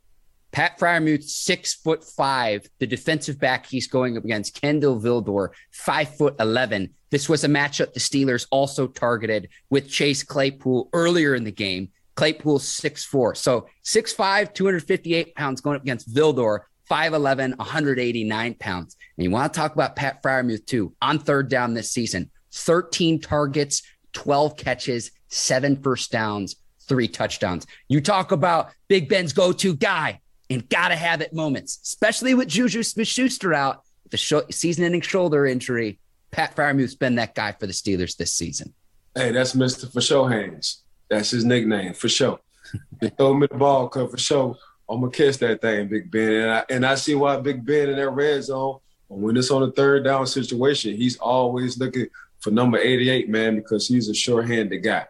Pat 0.51 0.79
Freiermuth, 0.79 1.23
six 1.23 1.73
foot 1.73 2.03
five. 2.03 2.65
The 2.79 2.87
defensive 2.87 3.39
back 3.39 3.65
he's 3.65 3.87
going 3.87 4.15
up 4.17 4.23
against, 4.23 4.61
Kindle 4.61 4.99
Vildor, 4.99 5.49
five 5.71 6.15
foot 6.15 6.35
11. 6.39 6.93
This 7.15 7.29
was 7.29 7.45
a 7.45 7.47
matchup 7.47 7.93
the 7.93 8.01
Steelers 8.01 8.45
also 8.51 8.87
targeted 8.87 9.47
with 9.69 9.89
Chase 9.89 10.21
Claypool 10.21 10.89
earlier 10.91 11.33
in 11.33 11.45
the 11.45 11.51
game. 11.53 11.93
Claypool, 12.15 12.59
six 12.59 13.05
four. 13.05 13.35
So 13.35 13.69
6'5, 13.85 14.53
258 14.53 15.33
pounds 15.33 15.61
going 15.61 15.77
up 15.77 15.83
against 15.83 16.13
Vildor, 16.13 16.63
5'11, 16.91 17.57
189 17.57 18.55
pounds. 18.55 18.97
And 19.17 19.23
you 19.23 19.31
want 19.31 19.53
to 19.53 19.57
talk 19.57 19.73
about 19.73 19.95
Pat 19.95 20.21
Freiermuth, 20.23 20.65
too, 20.65 20.93
on 21.01 21.19
third 21.19 21.47
down 21.47 21.73
this 21.73 21.89
season 21.89 22.31
13 22.51 23.21
targets, 23.21 23.81
12 24.11 24.57
catches, 24.57 25.11
seven 25.29 25.81
first 25.81 26.11
downs, 26.11 26.57
three 26.81 27.07
touchdowns. 27.07 27.65
You 27.87 28.01
talk 28.01 28.33
about 28.33 28.71
Big 28.89 29.07
Ben's 29.07 29.31
go 29.31 29.53
to 29.53 29.73
guy 29.73 30.19
and 30.49 30.67
gotta 30.67 30.97
have 30.97 31.21
it 31.21 31.31
moments, 31.31 31.79
especially 31.81 32.33
with 32.33 32.49
Juju 32.49 32.83
Smith 32.83 33.07
Schuster 33.07 33.53
out, 33.53 33.83
the 34.11 34.17
sh- 34.17 34.33
season 34.51 34.83
ending 34.83 34.99
shoulder 34.99 35.45
injury. 35.45 35.97
Pat 36.35 36.53
Freiermuth's 36.53 36.95
been 36.95 37.15
that 37.15 37.33
guy 37.33 37.53
for 37.53 37.65
the 37.65 37.71
Steelers 37.71 38.17
this 38.17 38.33
season. 38.33 38.73
Hey, 39.15 39.31
that's 39.31 39.53
Mr. 39.53 39.89
For 39.91 40.01
Show 40.01 40.25
Hands. 40.25 40.83
That's 41.09 41.31
his 41.31 41.45
nickname, 41.45 41.93
for 41.93 42.09
sure. 42.09 42.41
they 42.99 43.07
throw 43.07 43.33
me 43.33 43.47
the 43.49 43.55
ball, 43.55 43.87
cause 43.87 44.11
for 44.11 44.17
sure, 44.17 44.57
I'm 44.89 44.99
gonna 44.99 45.13
catch 45.13 45.37
that 45.37 45.61
thing, 45.61 45.87
Big 45.87 46.11
Ben. 46.11 46.33
And 46.33 46.51
I, 46.51 46.63
and 46.69 46.85
I 46.85 46.95
see 46.95 47.15
why 47.15 47.37
Big 47.37 47.65
Ben 47.65 47.87
in 47.87 47.95
that 47.95 48.09
red 48.09 48.43
zone, 48.43 48.79
when 49.07 49.37
it's 49.37 49.49
on 49.49 49.63
a 49.63 49.71
third 49.71 50.03
down 50.03 50.27
situation, 50.27 50.97
he's 50.97 51.15
always 51.15 51.77
looking 51.77 52.07
for 52.39 52.51
number 52.51 52.79
88, 52.79 53.29
man, 53.29 53.55
because 53.55 53.87
he's 53.87 54.09
a 54.09 54.13
sure-handed 54.13 54.79
guy. 54.79 55.05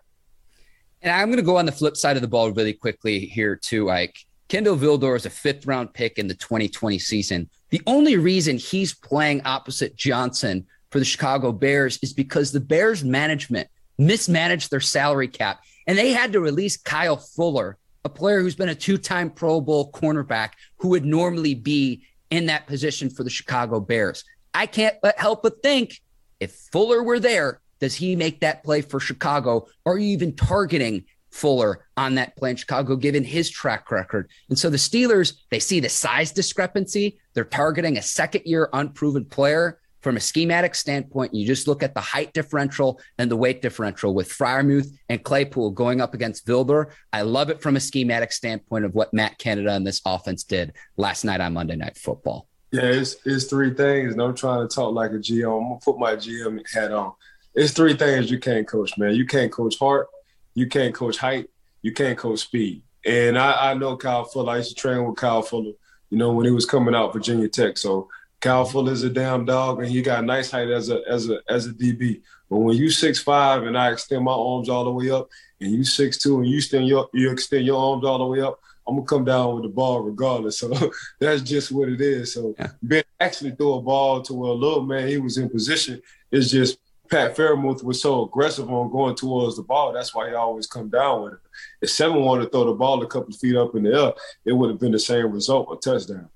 And 1.02 1.12
I'm 1.12 1.30
going 1.30 1.38
to 1.38 1.44
go 1.44 1.58
on 1.58 1.66
the 1.66 1.72
flip 1.72 1.98
side 1.98 2.18
of 2.18 2.22
the 2.22 2.28
ball 2.28 2.52
really 2.52 2.74
quickly 2.74 3.20
here, 3.20 3.56
too, 3.56 3.90
Ike. 3.90 4.20
Kindle 4.48 4.78
Vildor 4.78 5.16
is 5.16 5.26
a 5.26 5.32
fifth 5.32 5.66
round 5.66 5.92
pick 5.92 6.20
in 6.20 6.28
the 6.28 6.36
2020 6.36 7.00
season. 7.00 7.50
The 7.72 7.82
only 7.88 8.18
reason 8.18 8.58
he's 8.58 8.94
playing 8.94 9.42
opposite 9.44 9.96
Johnson 9.96 10.68
for 10.96 11.00
the 11.00 11.04
Chicago 11.04 11.52
Bears 11.52 12.00
is 12.02 12.14
because 12.14 12.54
the 12.54 12.62
Bears 12.62 13.04
management 13.04 13.68
mismanaged 13.98 14.72
their 14.72 14.80
salary 14.80 15.28
cap 15.28 15.60
and 15.88 15.98
they 15.98 16.14
had 16.14 16.32
to 16.32 16.40
release 16.40 16.78
Kyle 16.78 17.18
Fuller, 17.18 17.78
a 18.06 18.10
player 18.10 18.40
who's 18.40 18.56
been 18.56 18.70
a 18.70 18.76
two 18.76 18.98
time 18.98 19.30
Pro 19.30 19.60
Bowl 19.60 19.92
cornerback 19.92 20.52
who 20.78 20.88
would 20.88 21.04
normally 21.04 21.54
be 21.54 22.06
in 22.30 22.46
that 22.46 22.66
position 22.66 23.10
for 23.10 23.26
the 23.26 23.30
Chicago 23.30 23.82
Bears. 23.82 24.24
I 24.54 24.68
can't 24.68 24.96
help 25.18 25.44
but 25.44 25.62
think 25.62 26.00
if 26.40 26.54
Fuller 26.72 27.04
were 27.04 27.20
there, 27.20 27.60
does 27.82 27.96
he 27.96 28.16
make 28.16 28.40
that 28.40 28.64
play 28.64 28.80
for 28.80 29.02
Chicago? 29.02 29.68
Are 29.86 29.98
you 29.98 30.08
even 30.14 30.34
targeting 30.34 31.04
Fuller 31.30 31.86
on 31.98 32.16
that 32.16 32.38
play 32.38 32.52
in 32.52 32.56
Chicago, 32.56 32.96
given 32.96 33.26
his 33.26 33.50
track 33.50 33.92
record? 33.92 34.30
And 34.48 34.58
so 34.58 34.70
the 34.70 34.78
Steelers, 34.78 35.34
they 35.52 35.60
see 35.60 35.82
the 35.82 35.90
size 35.90 36.32
discrepancy. 36.32 37.20
They're 37.34 37.44
targeting 37.44 37.98
a 37.98 38.02
second 38.02 38.44
year 38.46 38.70
unproven 38.72 39.26
player 39.26 39.80
from 40.06 40.18
a 40.18 40.20
schematic 40.20 40.76
standpoint. 40.76 41.34
You 41.34 41.48
just 41.48 41.68
look 41.68 41.82
at 41.82 41.96
the 41.96 42.00
height 42.00 42.32
differential 42.32 43.02
and 43.18 43.30
the 43.30 43.36
weight 43.36 43.64
differential 43.64 44.14
with 44.14 44.30
Freiermuth 44.30 44.96
and 45.10 45.24
Claypool 45.24 45.72
going 45.72 46.00
up 46.00 46.14
against 46.14 46.46
Vildor. 46.46 46.92
I 47.12 47.24
love 47.24 47.50
it 47.50 47.60
from 47.60 47.76
a 47.76 47.80
schematic 47.80 48.32
standpoint 48.32 48.86
of 48.86 48.94
what 48.94 49.16
Matt 49.16 49.40
Canada 49.40 49.72
and 49.72 49.86
this 49.86 50.04
offense 50.06 50.44
did 50.44 50.74
last 50.96 51.26
night 51.26 51.42
on 51.42 51.54
Monday 51.54 51.76
Night 51.76 51.98
Football. 51.98 52.48
Yeah, 52.70 52.84
it's, 52.84 53.16
it's 53.26 53.46
three 53.46 53.74
things, 53.74 54.14
and 54.14 54.22
I'm 54.22 54.36
trying 54.36 54.68
to 54.68 54.76
talk 54.76 54.94
like 54.94 55.10
a 55.10 55.16
GM. 55.16 55.58
I'm 55.58 55.70
gonna 55.70 55.80
put 55.84 55.98
my 55.98 56.16
GM 56.16 56.62
hat 56.72 56.92
on. 56.92 57.14
It's 57.56 57.74
three 57.74 57.96
things 57.96 58.30
you 58.30 58.38
can't 58.38 58.68
coach, 58.68 58.96
man. 59.00 59.16
You 59.16 59.26
can't 59.26 59.52
coach 59.52 59.80
heart, 59.80 60.08
you 60.54 60.68
can't 60.68 60.94
coach 60.94 61.18
height, 61.18 61.50
you 61.82 61.94
can't 61.94 62.16
coach 62.16 62.42
speed. 62.42 62.84
And 63.08 63.40
I, 63.40 63.72
I 63.72 63.74
know 63.74 63.98
Kyle 63.98 64.26
Fuller. 64.26 64.54
I 64.54 64.58
used 64.58 64.70
to 64.70 64.76
train 64.76 65.04
with 65.04 65.16
Kyle 65.16 65.42
Fuller, 65.42 65.72
you 66.12 66.18
know, 66.20 66.32
when 66.32 66.46
he 66.46 66.52
was 66.52 66.68
coming 66.68 66.94
out 66.94 67.12
Virginia 67.12 67.48
Tech. 67.48 67.80
So 67.80 68.08
Kyle 68.42 68.66
Fuller 68.66 68.92
is 68.92 69.04
a 69.04 69.10
damn 69.10 69.46
dog, 69.46 69.80
and 69.80 69.90
he 69.90 70.02
got 70.02 70.24
nice 70.24 70.52
height 70.52 70.70
as 70.70 70.90
a 70.90 71.02
as 71.10 71.30
a 71.30 71.40
as 71.50 71.68
a 71.68 71.74
DB. 71.74 72.22
But 72.50 72.60
when 72.60 72.78
you 72.78 72.90
six 72.90 73.20
five 73.20 73.64
and 73.64 73.78
I 73.78 73.92
extend 73.92 74.24
my 74.24 74.34
arms 74.34 74.70
all 74.70 74.84
the 74.84 74.92
way 74.92 75.10
up, 75.10 75.30
and 75.60 75.72
you 75.72 75.84
six 75.84 76.18
two 76.18 76.38
and 76.38 76.48
you 76.48 76.58
extend 76.58 76.88
your 76.88 77.10
you 77.14 77.32
extend 77.32 77.66
your 77.66 77.80
arms 77.80 78.06
all 78.06 78.20
the 78.20 78.26
way 78.26 78.42
up, 78.42 78.60
I'm 78.88 78.96
gonna 78.96 79.08
come 79.08 79.26
down 79.26 79.56
with 79.56 79.64
the 79.64 79.70
ball 79.70 80.02
regardless. 80.02 80.60
So 80.66 80.92
that's 81.20 81.42
just 81.42 81.72
what 81.72 81.90
it 81.90 82.02
is. 82.02 82.34
So 82.34 82.56
yeah. 82.58 82.70
Ben 82.82 83.04
actually 83.20 83.52
threw 83.52 83.76
a 83.76 83.82
ball 83.82 84.22
to 84.24 84.34
a 84.34 84.54
little 84.54 84.84
man. 84.84 85.08
He 85.08 85.18
was 85.18 85.38
in 85.38 85.50
position. 85.50 86.02
It's 86.32 86.52
just 86.52 86.78
Pat 87.10 87.36
Freiermuth 87.36 87.84
was 87.84 88.02
so 88.02 88.26
aggressive 88.26 88.70
on 88.70 88.92
going 88.92 89.16
towards 89.16 89.58
the 89.58 89.64
ball. 89.64 89.94
That's 89.94 90.14
why 90.14 90.30
he 90.30 90.36
always 90.36 90.68
come 90.68 90.90
down 90.90 91.24
with 91.24 91.34
it. 91.34 91.40
If 91.82 91.90
Seven 91.92 92.24
wanted 92.24 92.46
to 92.46 92.50
throw 92.50 92.66
the 92.66 92.74
ball 92.74 93.02
a 93.04 93.08
couple 93.08 93.34
of 93.34 93.40
feet 93.40 93.56
up 93.56 93.76
in 93.76 93.84
the 93.84 93.94
air, 93.94 94.14
it 94.44 94.54
would 94.54 94.70
have 94.70 94.80
been 94.80 94.92
the 94.92 95.00
same 95.00 95.32
result, 95.32 95.70
a 95.72 95.76
touchdown. 95.78 96.30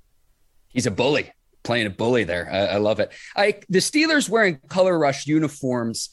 He's 0.70 0.86
a 0.86 0.92
bully, 0.92 1.32
playing 1.64 1.88
a 1.88 1.90
bully 1.90 2.24
there. 2.24 2.50
I, 2.52 2.76
I 2.76 2.78
love 2.78 3.00
it. 3.00 3.12
I, 3.36 3.60
the 3.70 3.80
Steelers 3.80 4.30
wearing 4.30 4.60
color 4.68 4.98
rush 4.98 5.28
uniforms 5.28 6.10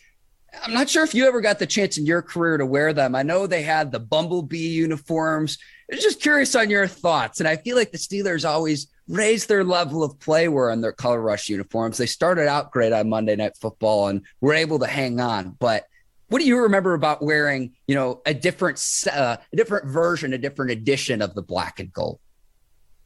I'm 0.63 0.75
not 0.75 0.89
sure 0.89 1.05
if 1.05 1.15
you 1.15 1.27
ever 1.27 1.41
got 1.41 1.59
the 1.59 1.67
chance 1.67 1.99
in 1.99 2.07
your 2.07 2.23
career 2.23 2.57
to 2.57 2.67
wear 2.67 2.93
them. 2.93 3.15
I 3.15 3.23
know 3.23 3.47
they 3.47 3.63
had 3.63 3.93
the 3.93 4.01
Bumblebee 4.01 4.59
uniforms. 4.59 5.59
I'm 5.91 5.99
just 5.99 6.21
curious 6.21 6.55
on 6.55 6.71
your 6.71 6.87
thoughts. 6.87 7.41
And 7.41 7.49
I 7.49 7.57
feel 7.57 7.77
like 7.77 7.93
the 7.93 7.99
Steelers 7.99 8.49
always 8.49 8.89
raise 9.09 9.47
their 9.47 9.65
level 9.65 10.03
of 10.03 10.19
play 10.19 10.49
wearing 10.49 10.81
their 10.81 10.93
color 10.93 11.21
rush 11.21 11.49
uniforms. 11.49 11.99
They 11.99 12.07
started 12.07 12.49
out 12.49 12.73
great 12.73 12.93
on 12.93 13.09
Monday 13.09 13.37
Night 13.37 13.57
Football 13.61 14.09
and 14.09 14.23
were 14.41 14.55
able 14.55 14.79
to 14.81 14.87
hang 14.87 15.21
on. 15.21 15.51
But 15.59 15.85
what 16.29 16.41
do 16.41 16.47
you 16.47 16.59
remember 16.63 16.95
about 16.95 17.23
wearing, 17.23 17.75
you 17.87 17.95
know, 17.95 18.21
a 18.27 18.35
different, 18.35 18.83
uh, 19.13 19.37
a 19.53 19.57
different 19.57 19.87
version, 19.87 20.33
a 20.33 20.39
different 20.39 20.73
edition 20.73 21.23
of 21.23 21.35
the 21.35 21.43
black 21.43 21.79
and 21.79 21.93
gold? 21.93 22.19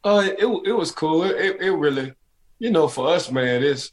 Uh, 0.03 0.27
it 0.39 0.47
it 0.65 0.73
was 0.73 0.91
cool. 0.93 1.25
It, 1.25 1.61
it 1.61 1.73
really, 1.73 2.15
you 2.61 2.71
know, 2.71 2.87
for 2.87 3.09
us, 3.09 3.31
man, 3.31 3.65
it's 3.65 3.91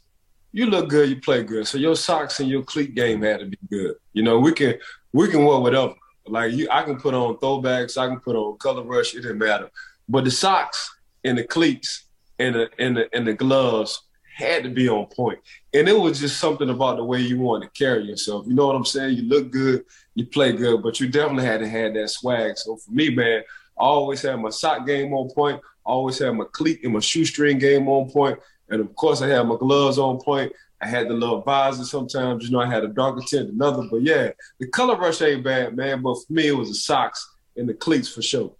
you 0.52 0.66
look 0.66 0.88
good, 0.88 1.08
you 1.08 1.20
play 1.20 1.42
good. 1.42 1.66
So 1.66 1.78
your 1.78 1.96
socks 1.96 2.38
and 2.38 2.48
your 2.48 2.62
cleat 2.62 2.94
game 2.94 3.22
had 3.22 3.40
to 3.40 3.46
be 3.46 3.58
good. 3.68 3.96
You 4.12 4.22
know, 4.22 4.38
we 4.38 4.52
can 4.52 4.74
we 5.12 5.28
can 5.28 5.44
wear 5.44 5.58
whatever. 5.58 5.94
Like 6.26 6.52
you, 6.52 6.68
I 6.70 6.82
can 6.82 7.00
put 7.00 7.14
on 7.14 7.38
throwbacks, 7.38 7.98
I 7.98 8.06
can 8.06 8.20
put 8.20 8.36
on 8.36 8.58
color 8.58 8.84
rush. 8.84 9.14
It 9.14 9.22
didn't 9.22 9.38
matter. 9.38 9.70
But 10.08 10.24
the 10.24 10.30
socks 10.30 10.94
and 11.24 11.36
the 11.36 11.44
cleats 11.44 12.04
and 12.38 12.54
the 12.54 12.70
and 12.78 12.96
the 12.96 13.08
and 13.16 13.26
the 13.26 13.32
gloves 13.32 14.02
had 14.36 14.62
to 14.62 14.68
be 14.68 14.88
on 14.88 15.06
point. 15.06 15.38
And 15.74 15.88
it 15.88 15.98
was 15.98 16.20
just 16.20 16.38
something 16.38 16.70
about 16.70 16.98
the 16.98 17.04
way 17.04 17.20
you 17.20 17.38
wanted 17.40 17.66
to 17.66 17.78
carry 17.84 18.04
yourself. 18.04 18.46
You 18.46 18.54
know 18.54 18.66
what 18.66 18.76
I'm 18.76 18.84
saying? 18.84 19.16
You 19.16 19.22
look 19.24 19.50
good, 19.50 19.84
you 20.14 20.26
play 20.26 20.52
good, 20.52 20.82
but 20.82 21.00
you 21.00 21.08
definitely 21.08 21.46
had 21.46 21.60
to 21.60 21.68
have 21.68 21.94
that 21.94 22.08
swag. 22.10 22.56
So 22.56 22.76
for 22.76 22.90
me, 22.92 23.10
man, 23.10 23.42
I 23.78 23.84
always 23.84 24.22
had 24.22 24.36
my 24.36 24.50
sock 24.50 24.86
game 24.86 25.12
on 25.12 25.30
point. 25.30 25.60
I 25.84 25.90
always 25.90 26.18
had 26.18 26.32
my 26.32 26.44
cleat 26.52 26.84
and 26.84 26.92
my 26.92 27.00
shoestring 27.00 27.58
game 27.58 27.88
on 27.88 28.10
point 28.10 28.38
And 28.70 28.80
of 28.80 28.94
course, 28.94 29.22
I 29.22 29.28
had 29.28 29.46
my 29.46 29.56
gloves 29.56 29.98
on 29.98 30.18
point. 30.18 30.52
I 30.80 30.86
had 30.86 31.08
the 31.08 31.14
little 31.14 31.40
visor 31.40 31.84
sometimes, 31.84 32.44
you 32.44 32.50
know, 32.50 32.60
I 32.60 32.70
had 32.70 32.84
a 32.84 32.88
darker 32.88 33.22
tint 33.26 33.48
than 33.48 33.60
other. 33.60 33.88
But 33.90 34.02
yeah, 34.02 34.30
the 34.60 34.68
color 34.68 34.96
rush 34.96 35.20
ain't 35.22 35.42
bad, 35.42 35.76
man. 35.76 36.02
But 36.02 36.14
for 36.24 36.32
me, 36.32 36.48
it 36.48 36.56
was 36.56 36.68
the 36.68 36.74
socks 36.74 37.28
and 37.56 37.68
the 37.68 37.74
cleats 37.74 38.08
for 38.08 38.22
sure. 38.22 38.54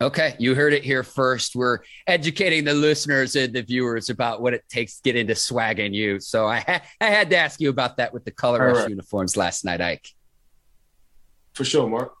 Okay, 0.00 0.34
you 0.38 0.56
heard 0.56 0.72
it 0.72 0.82
here 0.82 1.04
first. 1.04 1.54
We're 1.54 1.78
educating 2.08 2.64
the 2.64 2.74
listeners 2.74 3.36
and 3.36 3.52
the 3.52 3.62
viewers 3.62 4.10
about 4.10 4.42
what 4.42 4.52
it 4.52 4.64
takes 4.68 4.96
to 4.96 5.02
get 5.02 5.14
into 5.14 5.36
swag 5.36 5.78
and 5.78 5.94
you. 5.94 6.18
So 6.18 6.46
I, 6.46 6.58
ha- 6.58 6.82
I 7.00 7.06
had 7.06 7.30
to 7.30 7.36
ask 7.36 7.60
you 7.60 7.70
about 7.70 7.98
that 7.98 8.12
with 8.12 8.24
the 8.24 8.32
color 8.32 8.66
rush 8.66 8.78
right. 8.78 8.90
uniforms 8.90 9.36
last 9.36 9.64
night, 9.64 9.80
Ike. 9.80 10.08
For 11.54 11.64
sure, 11.64 11.88
Mark. 11.88 12.14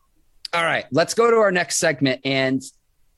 All 0.52 0.62
right, 0.62 0.84
let's 0.92 1.14
go 1.14 1.30
to 1.30 1.38
our 1.38 1.50
next 1.50 1.78
segment. 1.78 2.20
And 2.24 2.62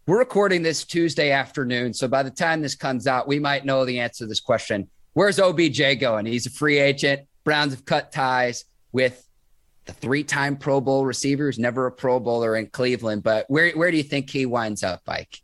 we're 0.06 0.18
recording 0.18 0.62
this 0.62 0.84
Tuesday 0.84 1.30
afternoon. 1.30 1.94
So 1.94 2.08
by 2.08 2.22
the 2.22 2.30
time 2.30 2.60
this 2.60 2.74
comes 2.74 3.06
out, 3.06 3.26
we 3.26 3.38
might 3.38 3.64
know 3.64 3.84
the 3.84 4.00
answer 4.00 4.24
to 4.24 4.28
this 4.28 4.40
question. 4.40 4.88
Where's 5.14 5.38
OBJ 5.38 5.98
going? 5.98 6.26
He's 6.26 6.46
a 6.46 6.50
free 6.50 6.78
agent. 6.78 7.22
Browns 7.44 7.72
have 7.72 7.84
cut 7.84 8.12
ties 8.12 8.64
with 8.92 9.26
the 9.86 9.92
three-time 9.92 10.56
Pro 10.56 10.80
Bowl 10.80 11.06
receiver 11.06 11.46
who's 11.46 11.58
never 11.58 11.86
a 11.86 11.92
Pro 11.92 12.20
Bowler 12.20 12.56
in 12.56 12.66
Cleveland. 12.66 13.22
But 13.22 13.46
where 13.48 13.70
where 13.72 13.90
do 13.90 13.96
you 13.96 14.02
think 14.02 14.30
he 14.30 14.46
winds 14.46 14.82
up, 14.82 15.02
Mike? 15.06 15.40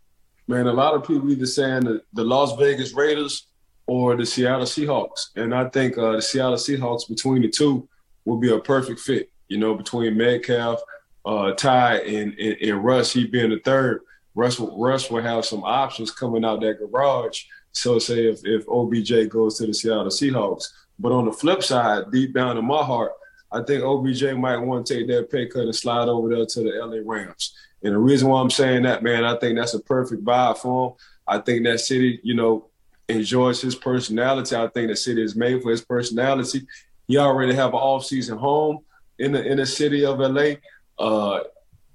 Man, 0.46 0.66
a 0.66 0.72
lot 0.72 0.94
of 0.94 1.06
people 1.06 1.30
either 1.30 1.46
saying 1.46 1.84
the, 1.84 2.02
the 2.12 2.24
Las 2.24 2.56
Vegas 2.56 2.92
Raiders 2.92 3.46
or 3.86 4.16
the 4.16 4.26
Seattle 4.26 4.66
Seahawks, 4.66 5.28
and 5.36 5.54
I 5.54 5.68
think 5.68 5.96
uh, 5.96 6.12
the 6.12 6.22
Seattle 6.22 6.54
Seahawks 6.54 7.08
between 7.08 7.42
the 7.42 7.48
two 7.48 7.88
will 8.24 8.38
be 8.38 8.52
a 8.52 8.58
perfect 8.58 9.00
fit. 9.00 9.30
You 9.48 9.58
know, 9.58 9.74
between 9.74 10.16
Metcalf, 10.16 10.80
uh, 11.24 11.52
Ty, 11.52 11.98
and, 11.98 12.32
and, 12.38 12.56
and 12.60 12.84
Russ, 12.84 13.12
he 13.12 13.26
being 13.26 13.50
the 13.50 13.60
third. 13.64 14.02
Russ, 14.34 14.60
Russ 14.60 15.10
will 15.10 15.22
have 15.22 15.44
some 15.44 15.62
options 15.64 16.10
coming 16.10 16.44
out 16.44 16.60
that 16.60 16.78
garage 16.78 17.42
so 17.72 17.98
say 17.98 18.26
if, 18.26 18.40
if 18.44 18.68
OBJ 18.68 19.28
goes 19.28 19.58
to 19.58 19.66
the 19.66 19.74
Seattle 19.74 20.06
Seahawks. 20.06 20.68
But 20.98 21.12
on 21.12 21.24
the 21.24 21.32
flip 21.32 21.62
side, 21.62 22.10
deep 22.10 22.34
down 22.34 22.58
in 22.58 22.64
my 22.64 22.82
heart, 22.82 23.12
I 23.52 23.62
think 23.62 23.82
OBJ 23.82 24.34
might 24.36 24.58
want 24.58 24.86
to 24.86 24.94
take 24.94 25.08
that 25.08 25.30
pay 25.30 25.46
cut 25.46 25.62
and 25.62 25.74
slide 25.74 26.08
over 26.08 26.28
there 26.28 26.46
to 26.46 26.62
the 26.62 26.70
LA 26.70 26.98
Rams. 27.04 27.54
And 27.82 27.94
the 27.94 27.98
reason 27.98 28.28
why 28.28 28.40
I'm 28.40 28.50
saying 28.50 28.82
that, 28.82 29.02
man, 29.02 29.24
I 29.24 29.38
think 29.38 29.56
that's 29.56 29.74
a 29.74 29.80
perfect 29.80 30.24
vibe 30.24 30.58
for 30.58 30.90
him. 30.90 30.96
I 31.26 31.38
think 31.38 31.64
that 31.64 31.80
city, 31.80 32.20
you 32.22 32.34
know, 32.34 32.66
enjoys 33.08 33.60
his 33.60 33.74
personality. 33.74 34.54
I 34.54 34.68
think 34.68 34.88
the 34.88 34.96
city 34.96 35.22
is 35.22 35.34
made 35.34 35.62
for 35.62 35.70
his 35.70 35.80
personality. 35.80 36.66
He 37.08 37.16
already 37.16 37.54
have 37.54 37.70
an 37.70 37.80
off-season 37.80 38.38
home 38.38 38.80
in 39.18 39.32
the 39.32 39.44
in 39.44 39.56
the 39.56 39.66
city 39.66 40.04
of 40.04 40.18
LA. 40.18 40.54
Uh, 40.98 41.40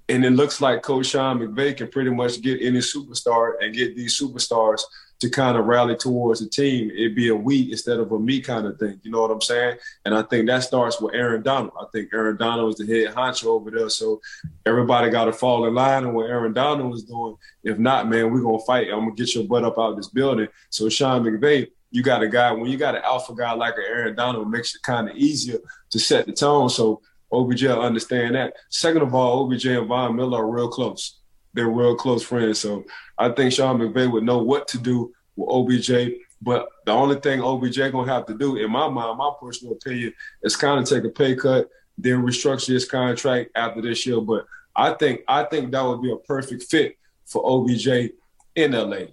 and 0.08 0.24
it 0.24 0.30
looks 0.30 0.60
like 0.60 0.82
Coach 0.82 1.06
Sean 1.06 1.38
McVay 1.38 1.76
can 1.76 1.88
pretty 1.88 2.10
much 2.10 2.40
get 2.40 2.62
any 2.62 2.78
superstar 2.78 3.54
and 3.60 3.74
get 3.74 3.96
these 3.96 4.18
superstars– 4.20 4.82
to 5.18 5.30
kind 5.30 5.56
of 5.56 5.66
rally 5.66 5.96
towards 5.96 6.40
the 6.40 6.48
team. 6.48 6.90
It'd 6.90 7.14
be 7.14 7.28
a 7.28 7.34
we 7.34 7.70
instead 7.70 7.98
of 7.98 8.12
a 8.12 8.18
me 8.18 8.40
kind 8.40 8.66
of 8.66 8.78
thing. 8.78 9.00
You 9.02 9.10
know 9.10 9.22
what 9.22 9.30
I'm 9.30 9.40
saying? 9.40 9.78
And 10.04 10.14
I 10.14 10.22
think 10.22 10.46
that 10.46 10.62
starts 10.62 11.00
with 11.00 11.14
Aaron 11.14 11.42
Donald. 11.42 11.72
I 11.80 11.86
think 11.92 12.10
Aaron 12.12 12.36
Donald 12.36 12.74
is 12.74 12.86
the 12.86 13.04
head 13.04 13.14
honcho 13.14 13.46
over 13.46 13.70
there. 13.70 13.88
So 13.88 14.20
everybody 14.66 15.10
got 15.10 15.24
to 15.26 15.32
fall 15.32 15.66
in 15.66 15.74
line 15.74 16.04
on 16.04 16.12
what 16.12 16.28
Aaron 16.28 16.52
Donald 16.52 16.94
is 16.94 17.04
doing. 17.04 17.36
If 17.64 17.78
not, 17.78 18.08
man, 18.08 18.30
we're 18.30 18.42
going 18.42 18.58
to 18.58 18.66
fight. 18.66 18.88
I'm 18.92 19.00
going 19.00 19.16
to 19.16 19.22
get 19.24 19.34
your 19.34 19.44
butt 19.44 19.64
up 19.64 19.78
out 19.78 19.92
of 19.92 19.96
this 19.96 20.08
building. 20.08 20.48
So 20.68 20.88
Sean 20.88 21.24
McVay, 21.24 21.68
you 21.90 22.02
got 22.02 22.22
a 22.22 22.28
guy, 22.28 22.52
when 22.52 22.70
you 22.70 22.76
got 22.76 22.96
an 22.96 23.02
alpha 23.02 23.34
guy 23.34 23.52
like 23.52 23.74
an 23.78 23.84
Aaron 23.88 24.14
Donald, 24.14 24.46
it 24.46 24.50
makes 24.50 24.74
it 24.74 24.82
kind 24.82 25.08
of 25.08 25.16
easier 25.16 25.58
to 25.90 25.98
set 25.98 26.26
the 26.26 26.32
tone. 26.32 26.68
So 26.68 27.00
OBJ 27.36 27.64
understand 27.66 28.34
that. 28.34 28.54
Second 28.70 29.02
of 29.02 29.14
all, 29.14 29.44
OBJ 29.44 29.66
and 29.66 29.88
Von 29.88 30.16
Miller 30.16 30.44
are 30.44 30.50
real 30.50 30.68
close 30.68 31.20
they're 31.56 31.68
real 31.68 31.96
close 31.96 32.22
friends. 32.22 32.60
So 32.60 32.84
I 33.18 33.30
think 33.30 33.52
Sean 33.52 33.78
McVay 33.78 34.12
would 34.12 34.22
know 34.22 34.38
what 34.38 34.68
to 34.68 34.78
do 34.78 35.12
with 35.34 35.48
OBJ. 35.48 36.20
But 36.42 36.68
the 36.84 36.92
only 36.92 37.16
thing 37.16 37.40
OBJ 37.40 37.90
gonna 37.90 38.12
have 38.12 38.26
to 38.26 38.34
do, 38.34 38.56
in 38.56 38.70
my 38.70 38.88
mind, 38.88 39.18
my 39.18 39.32
personal 39.40 39.72
opinion, 39.72 40.12
is 40.42 40.54
kind 40.54 40.78
of 40.78 40.86
take 40.86 41.04
a 41.04 41.08
pay 41.08 41.34
cut, 41.34 41.68
then 41.96 42.22
restructure 42.22 42.68
his 42.68 42.84
contract 42.84 43.50
after 43.56 43.80
this 43.80 44.06
year. 44.06 44.20
But 44.20 44.44
I 44.76 44.92
think 44.92 45.22
I 45.26 45.44
think 45.44 45.72
that 45.72 45.82
would 45.82 46.02
be 46.02 46.12
a 46.12 46.16
perfect 46.16 46.64
fit 46.64 46.96
for 47.24 47.42
OBJ 47.42 48.10
in 48.54 48.72
LA. 48.72 49.06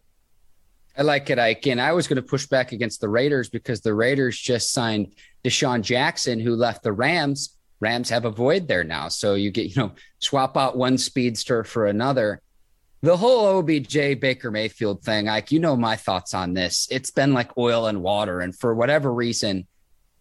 I 0.95 1.01
like 1.01 1.29
it, 1.29 1.39
Ike. 1.39 1.65
And 1.67 1.81
I 1.81 1.93
was 1.93 2.07
going 2.07 2.17
to 2.17 2.21
push 2.21 2.45
back 2.45 2.71
against 2.71 3.01
the 3.01 3.09
Raiders 3.09 3.49
because 3.49 3.81
the 3.81 3.95
Raiders 3.95 4.37
just 4.37 4.71
signed 4.71 5.15
DeSean 5.43 5.81
Jackson, 5.81 6.39
who 6.39 6.55
left 6.55 6.83
the 6.83 6.91
Rams. 6.91 7.57
Rams 7.83 8.09
have 8.09 8.25
a 8.25 8.31
void 8.31 8.67
there 8.67 8.85
now. 8.85 9.09
So 9.09 9.35
you 9.35 9.51
get, 9.51 9.67
you 9.67 9.81
know, 9.81 9.91
swap 10.19 10.55
out 10.57 10.77
one 10.77 10.97
speedster 10.97 11.63
for 11.63 11.85
another. 11.85 12.41
The 13.01 13.17
whole 13.17 13.59
OBJ 13.59 14.19
Baker 14.21 14.49
Mayfield 14.49 15.03
thing, 15.03 15.25
like, 15.25 15.51
you 15.51 15.59
know, 15.59 15.75
my 15.75 15.97
thoughts 15.97 16.33
on 16.33 16.53
this. 16.53 16.87
It's 16.89 17.11
been 17.11 17.33
like 17.33 17.57
oil 17.57 17.87
and 17.87 18.01
water. 18.01 18.39
And 18.39 18.57
for 18.57 18.73
whatever 18.73 19.13
reason, 19.13 19.67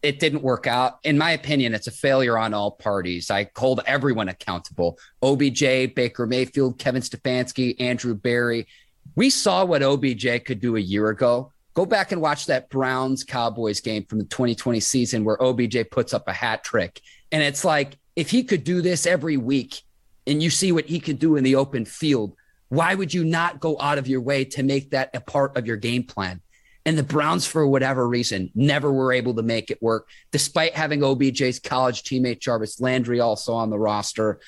it 0.03 0.19
didn't 0.19 0.43
work 0.43 0.67
out. 0.67 0.99
In 1.05 1.17
my 1.17 1.31
opinion, 1.31 1.75
it's 1.75 1.87
a 1.87 1.93
failure 1.93 2.37
on 2.37 2.53
all 2.53 2.73
parties. 2.73 3.31
I 3.31 3.49
hold 3.57 3.81
everyone 3.87 4.29
accountable 4.29 4.99
OBJ, 5.23 5.95
Baker 5.95 6.27
Mayfield, 6.27 6.81
Kevin 6.81 7.03
Stefanski, 7.03 7.81
Andrew 7.81 8.17
Berry. 8.17 8.67
We 9.15 9.31
saw 9.31 9.65
what 9.65 9.85
OBJ 9.85 10.45
could 10.45 10.61
do 10.61 10.77
a 10.77 10.81
year 10.81 11.09
ago. 11.09 11.53
Go 11.75 11.87
back 11.87 12.11
and 12.11 12.21
watch 12.21 12.47
that 12.47 12.69
Browns 12.69 13.23
Cowboys 13.23 13.81
game 13.81 14.05
from 14.05 14.19
the 14.19 14.25
2020 14.25 14.81
season 14.81 15.25
where 15.25 15.41
OBJ 15.41 15.89
puts 15.91 16.13
up 16.13 16.27
a 16.27 16.33
hat 16.33 16.65
trick 16.65 17.01
and 17.33 17.43
it's 17.43 17.65
like, 17.65 17.97
if 18.15 18.31
he 18.31 18.45
could 18.45 18.63
do 18.63 18.83
this 18.83 19.07
every 19.07 19.39
week 19.39 19.83
and 20.27 20.43
you 20.43 20.51
see 20.51 20.71
what 20.71 20.85
he 20.85 21.01
could 21.01 21.19
do 21.19 21.37
in 21.37 21.45
the 21.45 21.57
open 21.57 21.87
field, 21.87 22.37
why 22.69 22.95
would 22.95 23.13
you 23.13 23.25
not 23.25 23.59
go 23.59 23.77
out 23.81 23.99
of 23.99 24.07
your 24.07 24.21
way 24.21 24.45
to 24.45 24.63
make 24.63 24.91
that 24.91 25.11
a 25.15 25.21
part 25.21 25.57
of 25.57 25.67
your 25.67 25.79
game 25.79 26.05
plan? 26.05 26.43
And 26.85 26.99
the 26.99 27.03
Browns, 27.03 27.47
for 27.47 27.67
whatever 27.67 28.07
reason, 28.07 28.51
never 28.55 28.93
were 28.93 29.13
able 29.13 29.35
to 29.35 29.43
make 29.43 29.71
it 29.71 29.81
work, 29.81 30.09
despite 30.31 30.75
having 30.75 31.01
OBJ's 31.01 31.59
college 31.59 32.03
teammate 32.03 32.41
Jarvis 32.41 32.81
Landry 32.81 33.21
also 33.21 33.55
on 33.55 33.71
the 33.71 33.79
roster. 33.79 34.41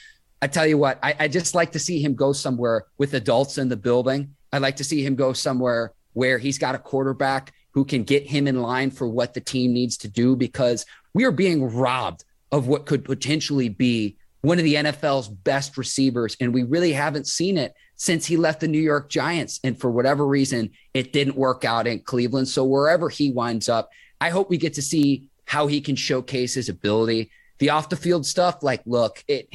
I 0.43 0.49
tell 0.49 0.67
you 0.67 0.77
what, 0.77 0.99
I, 1.03 1.15
I 1.21 1.29
just 1.29 1.55
like 1.55 1.73
to 1.73 1.79
see 1.79 2.03
him 2.03 2.15
go 2.15 2.33
somewhere 2.33 2.87
with 2.99 3.15
adults 3.15 3.57
in 3.57 3.69
the 3.69 3.77
building. 3.77 4.35
I'd 4.53 4.63
like 4.63 4.77
to 4.77 4.85
see 4.85 5.05
him 5.05 5.15
go 5.15 5.33
somewhere 5.33 5.93
where 6.13 6.39
he's 6.39 6.59
got 6.59 6.75
a 6.75 6.79
quarterback 6.79 7.53
who 7.73 7.85
can 7.85 8.05
get 8.05 8.27
him 8.27 8.47
in 8.47 8.61
line 8.61 8.91
for 8.91 9.09
what 9.09 9.35
the 9.35 9.41
team 9.41 9.73
needs 9.73 9.97
to 9.99 10.09
do 10.09 10.37
because 10.37 10.87
we 11.13 11.25
are 11.25 11.33
being 11.33 11.73
robbed 11.73 12.25
of 12.53 12.67
what 12.67 12.87
could 12.87 13.05
potentially 13.05 13.69
be 13.69 14.17
one 14.45 14.59
of 14.59 14.65
the 14.65 14.75
NFL's 14.75 15.29
best 15.29 15.79
receivers. 15.79 16.37
And 16.39 16.53
we 16.53 16.65
really 16.65 16.93
haven't 16.93 17.27
seen 17.27 17.57
it 17.57 17.75
since 17.97 18.27
he 18.27 18.37
left 18.37 18.61
the 18.61 18.69
New 18.69 18.81
York 18.81 19.09
Giants. 19.09 19.59
And 19.65 19.81
for 19.81 19.91
whatever 19.91 20.27
reason, 20.27 20.71
it 20.93 21.13
didn't 21.13 21.37
work 21.37 21.65
out 21.65 21.87
in 21.87 22.01
Cleveland. 22.01 22.49
So 22.49 22.65
wherever 22.65 23.09
he 23.09 23.33
winds 23.33 23.69
up, 23.69 23.89
I 24.21 24.31
hope 24.31 24.51
we 24.51 24.59
get 24.59 24.75
to 24.75 24.83
see 24.83 25.31
how 25.47 25.67
he 25.67 25.81
can 25.81 25.97
showcase 25.97 26.55
his 26.55 26.69
ability. 26.69 27.31
The 27.59 27.71
off 27.71 27.89
the 27.89 27.97
field 27.97 28.27
stuff, 28.27 28.63
like, 28.63 28.83
look, 28.85 29.25
it 29.29 29.49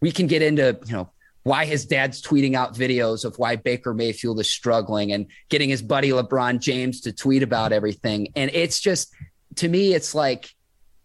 we 0.00 0.12
can 0.12 0.26
get 0.26 0.42
into, 0.42 0.78
you 0.86 0.92
know, 0.92 1.10
why 1.42 1.64
his 1.64 1.86
dad's 1.86 2.20
tweeting 2.20 2.54
out 2.54 2.74
videos 2.74 3.24
of 3.24 3.38
why 3.38 3.56
Baker 3.56 3.94
Mayfield 3.94 4.38
is 4.40 4.50
struggling 4.50 5.12
and 5.12 5.26
getting 5.48 5.70
his 5.70 5.80
buddy 5.80 6.10
LeBron 6.10 6.60
James 6.60 7.00
to 7.02 7.12
tweet 7.12 7.42
about 7.42 7.72
everything. 7.72 8.28
And 8.36 8.50
it's 8.52 8.80
just 8.80 9.14
to 9.56 9.68
me, 9.68 9.94
it's 9.94 10.14
like 10.14 10.50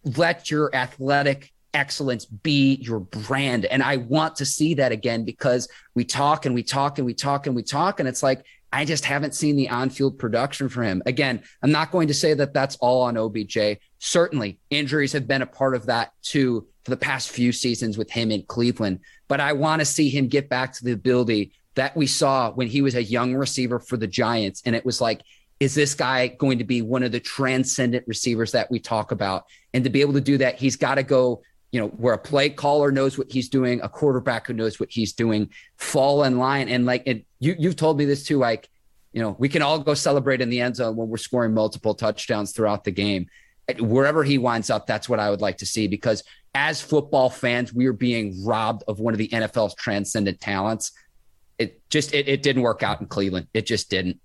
let 0.03 0.51
your 0.51 0.73
athletic 0.75 1.51
excellence 1.73 2.25
be 2.25 2.75
your 2.75 2.99
brand. 2.99 3.65
And 3.65 3.81
I 3.81 3.97
want 3.97 4.35
to 4.37 4.45
see 4.45 4.75
that 4.75 4.91
again 4.91 5.25
because 5.25 5.67
we 5.95 6.05
talk 6.05 6.45
and 6.45 6.53
we 6.53 6.63
talk 6.63 6.97
and 6.99 7.05
we 7.05 7.13
talk 7.13 7.47
and 7.47 7.55
we 7.55 7.63
talk. 7.63 7.99
And 7.99 8.07
it's 8.07 8.23
like, 8.23 8.45
I 8.71 8.85
just 8.85 9.05
haven't 9.05 9.35
seen 9.35 9.55
the 9.55 9.69
on 9.69 9.89
field 9.89 10.17
production 10.17 10.67
for 10.67 10.83
him. 10.83 11.03
Again, 11.05 11.43
I'm 11.61 11.71
not 11.71 11.91
going 11.91 12.07
to 12.07 12.13
say 12.13 12.33
that 12.33 12.53
that's 12.53 12.75
all 12.77 13.03
on 13.03 13.17
OBJ. 13.17 13.77
Certainly, 13.99 14.57
injuries 14.69 15.13
have 15.13 15.27
been 15.27 15.43
a 15.43 15.47
part 15.47 15.75
of 15.75 15.85
that 15.85 16.11
too 16.23 16.67
for 16.83 16.91
the 16.91 16.97
past 16.97 17.29
few 17.29 17.51
seasons 17.51 17.97
with 17.97 18.09
him 18.09 18.31
in 18.31 18.43
Cleveland. 18.43 18.99
But 19.27 19.39
I 19.39 19.53
want 19.53 19.81
to 19.81 19.85
see 19.85 20.09
him 20.09 20.27
get 20.27 20.49
back 20.49 20.73
to 20.73 20.83
the 20.83 20.91
ability 20.91 21.53
that 21.75 21.95
we 21.95 22.07
saw 22.07 22.51
when 22.51 22.67
he 22.67 22.81
was 22.81 22.95
a 22.95 23.03
young 23.03 23.35
receiver 23.35 23.79
for 23.79 23.95
the 23.95 24.07
Giants. 24.07 24.61
And 24.65 24.75
it 24.75 24.85
was 24.85 24.99
like, 24.99 25.21
is 25.59 25.75
this 25.75 25.93
guy 25.93 26.27
going 26.27 26.57
to 26.57 26.63
be 26.63 26.81
one 26.81 27.03
of 27.03 27.11
the 27.11 27.19
transcendent 27.19 28.05
receivers 28.07 28.51
that 28.51 28.69
we 28.69 28.79
talk 28.79 29.11
about? 29.11 29.45
And 29.73 29.83
to 29.83 29.89
be 29.89 30.01
able 30.01 30.13
to 30.13 30.21
do 30.21 30.37
that, 30.39 30.59
he's 30.59 30.75
got 30.75 30.95
to 30.95 31.03
go, 31.03 31.41
you 31.71 31.79
know, 31.79 31.87
where 31.87 32.13
a 32.13 32.17
play 32.17 32.49
caller 32.49 32.91
knows 32.91 33.17
what 33.17 33.31
he's 33.31 33.49
doing, 33.49 33.81
a 33.81 33.89
quarterback 33.89 34.47
who 34.47 34.53
knows 34.53 34.79
what 34.79 34.91
he's 34.91 35.13
doing, 35.13 35.49
fall 35.77 36.23
in 36.23 36.37
line. 36.37 36.69
And 36.69 36.85
like, 36.85 37.03
and 37.07 37.23
you, 37.39 37.55
you've 37.57 37.75
told 37.75 37.97
me 37.97 38.05
this 38.05 38.23
too, 38.23 38.37
like, 38.37 38.69
you 39.13 39.21
know, 39.21 39.35
we 39.39 39.47
can 39.47 39.61
all 39.61 39.79
go 39.79 39.93
celebrate 39.93 40.41
in 40.41 40.49
the 40.49 40.59
end 40.59 40.75
zone 40.75 40.95
when 40.95 41.07
we're 41.07 41.17
scoring 41.17 41.53
multiple 41.53 41.93
touchdowns 41.93 42.51
throughout 42.51 42.83
the 42.83 42.91
game. 42.91 43.27
Wherever 43.79 44.23
he 44.23 44.37
winds 44.37 44.69
up, 44.69 44.87
that's 44.87 45.07
what 45.07 45.19
I 45.19 45.29
would 45.29 45.41
like 45.41 45.57
to 45.57 45.65
see 45.65 45.87
because 45.87 46.23
as 46.55 46.81
football 46.81 47.29
fans, 47.29 47.73
we 47.73 47.85
are 47.87 47.93
being 47.93 48.43
robbed 48.43 48.83
of 48.87 48.99
one 48.99 49.13
of 49.13 49.17
the 49.17 49.27
NFL's 49.29 49.75
transcendent 49.75 50.39
talents. 50.39 50.91
It 51.57 51.81
just 51.89 52.13
it, 52.13 52.27
it 52.27 52.43
didn't 52.43 52.61
work 52.61 52.83
out 52.83 53.01
in 53.01 53.07
Cleveland. 53.07 53.47
It 53.53 53.65
just 53.65 53.89
didn't. 53.89 54.19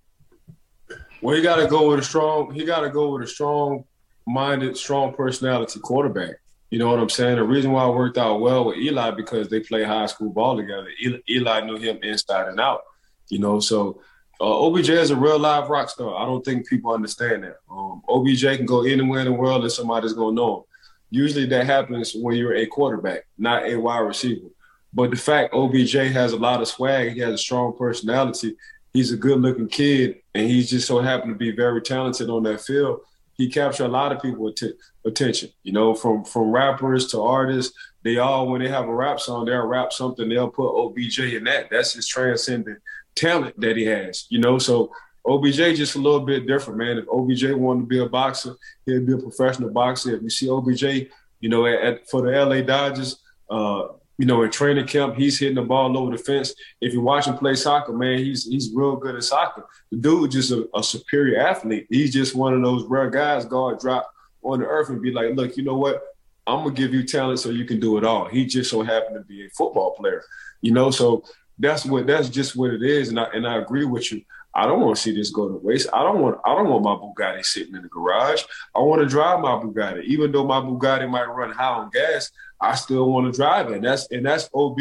Well, 1.21 1.37
he 1.37 1.43
got 1.43 1.57
to 1.57 1.67
go 1.67 1.91
with 1.91 2.01
a 2.01 2.03
strong. 2.03 2.53
He 2.55 2.65
got 2.65 2.81
to 2.81 2.91
go 2.91 3.13
with 3.13 3.23
a 3.23 3.27
strong-minded, 3.27 4.77
strong 4.77 5.15
personality 5.15 5.81
quarterback. 5.81 6.37
You 6.71 6.79
know 6.79 6.91
what 6.91 6.99
I'm 6.99 7.09
saying? 7.09 7.37
The 7.37 7.45
reason 7.45 7.73
why 7.73 7.89
it 7.89 7.95
worked 7.95 8.19
out 8.19 8.41
well 8.41 8.67
with 8.67 8.77
Eli 8.77 9.11
because 9.13 9.49
they 9.49 9.61
play 9.61 9.85
high 9.85 10.07
school 10.07 10.31
ball 10.31 10.57
together. 10.57 10.89
Eli, 11.03 11.19
Eli 11.29 11.61
knew 11.63 11.77
him 11.77 11.99
inside 12.03 12.49
and 12.49 12.61
out. 12.61 12.83
You 13.29 13.39
know, 13.39 13.59
so 13.59 14.01
uh, 14.41 14.67
OBJ 14.67 14.91
is 14.91 15.11
a 15.11 15.17
real 15.17 15.39
live 15.39 15.69
rock 15.69 15.89
star. 15.89 16.15
I 16.17 16.25
don't 16.25 16.45
think 16.45 16.69
people 16.69 16.93
understand 16.93 17.45
that. 17.45 17.57
Um, 17.71 18.03
OBJ 18.09 18.43
can 18.57 18.67
go 18.67 18.85
anywhere 18.85 19.21
in 19.21 19.27
the 19.27 19.33
world 19.33 19.63
and 19.63 19.73
somebody's 19.73 20.13
gonna 20.13 20.37
know 20.37 20.59
him. 20.59 20.63
Usually 21.11 21.47
that 21.47 21.67
happens 21.67 22.13
when 22.15 22.37
you're 22.37 22.55
a 22.55 22.67
quarterback, 22.67 23.27
not 23.39 23.65
a 23.65 23.77
wide 23.77 24.01
receiver. 24.01 24.49
But 24.93 25.11
the 25.11 25.17
fact 25.17 25.55
OBJ 25.55 25.93
has 25.93 26.33
a 26.33 26.37
lot 26.37 26.61
of 26.61 26.69
swag, 26.69 27.15
he 27.15 27.21
has 27.21 27.35
a 27.35 27.39
strong 27.39 27.77
personality, 27.77 28.57
he's 28.99 29.13
a 29.13 29.17
good 29.17 29.41
looking 29.41 29.69
kid, 29.69 30.17
and 30.35 30.51
he's 30.51 30.69
just 30.69 30.89
so 30.89 30.99
happened 30.99 31.33
to 31.33 31.39
be 31.39 31.53
very 31.53 31.81
talented 31.81 32.29
on 32.29 32.43
that 32.43 32.61
field. 32.61 33.01
He 33.35 33.49
captured 33.49 33.85
a 33.85 33.89
lot 33.89 34.11
of 34.11 34.21
people's 34.21 34.61
attention, 35.05 35.51
you 35.63 35.73
know, 35.73 35.95
from 35.95 36.25
from 36.25 36.51
rappers 36.51 37.07
to 37.13 37.23
artists. 37.23 37.73
They 38.03 38.19
all, 38.19 38.49
when 38.49 38.61
they 38.61 38.69
have 38.69 38.89
a 38.89 38.95
rap 38.95 39.21
song, 39.21 39.45
they'll 39.45 39.67
rap 39.67 39.93
something, 39.93 40.29
they'll 40.29 40.51
put 40.51 40.75
OBJ 40.75 41.21
in 41.21 41.45
that. 41.45 41.71
That's 41.71 41.93
his 41.93 42.09
transcendent 42.09 42.81
talent 43.15 43.61
that 43.61 43.77
he 43.77 43.85
has, 43.85 44.27
you 44.31 44.41
know. 44.41 44.59
So 44.59 44.93
OBJ 45.25 45.77
just 45.77 45.95
a 45.95 46.01
little 46.01 46.27
bit 46.27 46.49
different, 46.49 46.81
man. 46.81 46.99
If 46.99 47.09
OBJ 47.09 47.53
wanted 47.53 47.83
to 47.83 47.87
be 47.87 48.01
a 48.01 48.09
boxer, 48.09 48.57
he'd 48.85 49.07
be 49.07 49.13
a 49.13 49.19
professional 49.19 49.71
boxer. 49.71 50.17
If 50.17 50.23
you 50.23 50.31
see 50.31 50.51
OBJ, 50.51 51.09
you 51.39 51.49
know, 51.49 51.67
at, 51.67 51.81
at 51.83 52.11
for 52.11 52.23
the 52.23 52.33
LA 52.33 52.63
Dodgers, 52.63 53.21
uh, 53.49 53.89
you 54.19 54.27
know, 54.27 54.43
in 54.43 54.51
training 54.51 54.87
camp, 54.87 55.15
he's 55.17 55.39
hitting 55.39 55.55
the 55.55 55.63
ball 55.63 55.97
over 55.97 56.17
the 56.17 56.23
fence. 56.23 56.53
If 56.81 56.93
you 56.93 57.01
watch 57.01 57.27
him 57.27 57.39
play 57.39 57.55
soccer, 57.55 57.93
man, 57.93 58.19
he's 58.19 58.45
he's 58.45 58.73
real 58.75 58.97
good 58.97 59.15
at 59.15 59.23
soccer. 59.23 59.67
The 59.91 59.97
dude 59.97 60.33
just 60.33 60.51
a, 60.51 60.69
a 60.75 60.83
superior 60.83 61.41
athlete. 61.41 61.87
He's 61.89 62.13
just 62.13 62.35
one 62.35 62.53
of 62.53 62.63
those 62.63 62.85
rare 62.85 63.11
guys, 63.11 63.45
God 63.45 63.79
drop 63.79 64.13
on 64.43 64.61
the 64.61 64.67
earth 64.67 64.89
and 64.89 65.01
be 65.01 65.13
like, 65.13 65.35
look, 65.37 65.57
you 65.57 65.63
know 65.63 65.77
what? 65.77 66.03
I'm 66.49 66.65
gonna 66.65 66.75
give 66.75 66.93
you 66.93 67.05
talent 67.05 67.39
so 67.39 67.51
you 67.51 67.65
can 67.65 67.79
do 67.79 67.97
it 67.97 68.05
all. 68.05 68.27
He 68.27 68.45
just 68.45 68.71
so 68.71 68.83
happened 68.83 69.17
to 69.17 69.23
be 69.23 69.47
a 69.47 69.51
football 69.51 69.93
player, 69.93 70.25
you 70.63 70.73
know. 70.73 70.91
So 70.91 71.23
that's 71.59 71.85
what 71.85 72.07
that's 72.07 72.29
just 72.29 72.57
what 72.57 72.73
it 72.73 72.83
is, 72.83 73.11
and 73.11 73.21
I 73.21 73.25
and 73.35 73.47
I 73.47 73.59
agree 73.59 73.85
with 73.85 74.11
you. 74.11 74.23
I 74.55 74.67
don't 74.67 74.81
want 74.81 74.97
to 74.97 75.03
see 75.03 75.15
this 75.15 75.31
go 75.31 75.49
to 75.49 75.55
waste. 75.55 75.89
I 75.93 76.03
don't 76.03 76.21
want 76.21 76.41
I 76.45 76.55
don't 76.55 76.69
want 76.69 76.83
my 76.83 76.95
Bugatti 76.95 77.45
sitting 77.45 77.77
in 77.77 77.83
the 77.83 77.89
garage. 77.89 78.43
I 78.75 78.81
want 78.81 79.03
to 79.03 79.07
drive 79.07 79.41
my 79.41 79.51
Bugatti, 79.51 80.03
even 80.05 80.33
though 80.33 80.47
my 80.47 80.61
Bugatti 80.61 81.09
might 81.09 81.27
run 81.27 81.53
high 81.53 81.75
on 81.75 81.91
gas. 81.91 82.31
I 82.61 82.75
still 82.75 83.11
want 83.11 83.33
to 83.33 83.37
drive 83.37 83.71
it. 83.71 83.77
And 83.77 83.85
that's 83.85 84.11
and 84.11 84.25
that's 84.25 84.49
OB 84.55 84.79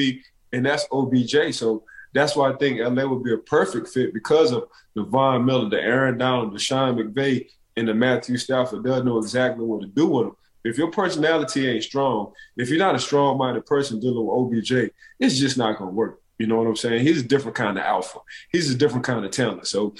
and 0.54 0.66
that's 0.66 0.88
OBJ. 0.92 1.54
So 1.54 1.84
that's 2.14 2.36
why 2.36 2.52
I 2.52 2.56
think 2.56 2.80
LA 2.80 3.06
would 3.06 3.24
be 3.24 3.34
a 3.34 3.38
perfect 3.38 3.90
fit 3.90 4.14
because 4.14 4.52
of 4.52 4.68
the 4.96 5.04
Von 5.04 5.46
Miller, 5.46 5.70
the 5.70 5.82
Aaron 5.82 6.18
Donald, 6.18 6.54
the 6.54 6.60
Sean 6.60 6.96
McVay, 6.96 7.48
and 7.76 7.88
the 7.88 7.94
Matthew 7.94 8.38
Stafford. 8.38 8.84
They'll 8.84 9.04
know 9.04 9.20
exactly 9.20 9.64
what 9.66 9.82
to 9.82 9.88
do 9.88 10.08
with 10.08 10.26
them. 10.28 10.36
If 10.64 10.78
your 10.78 10.92
personality 10.92 11.68
ain't 11.68 11.84
strong, 11.84 12.34
if 12.58 12.70
you're 12.70 12.80
not 12.80 12.96
a 12.96 13.00
strong-minded 13.00 13.66
person 13.66 14.00
dealing 14.00 14.26
with 14.26 14.64
OBJ, 14.64 14.92
it's 15.20 15.38
just 15.38 15.58
not 15.58 15.78
gonna 15.78 15.92
work. 15.92 16.22
You 16.40 16.48
know 16.48 16.58
what 16.58 16.68
I'm 16.68 16.76
saying? 16.76 17.04
He's 17.04 17.22
a 17.22 17.28
different 17.28 17.56
kind 17.56 17.78
of 17.78 17.84
alpha. 17.84 18.20
He's 18.52 18.70
a 18.70 18.78
different 18.78 19.06
kind 19.06 19.24
of 19.24 19.32
talent. 19.32 19.68
So 19.68 19.96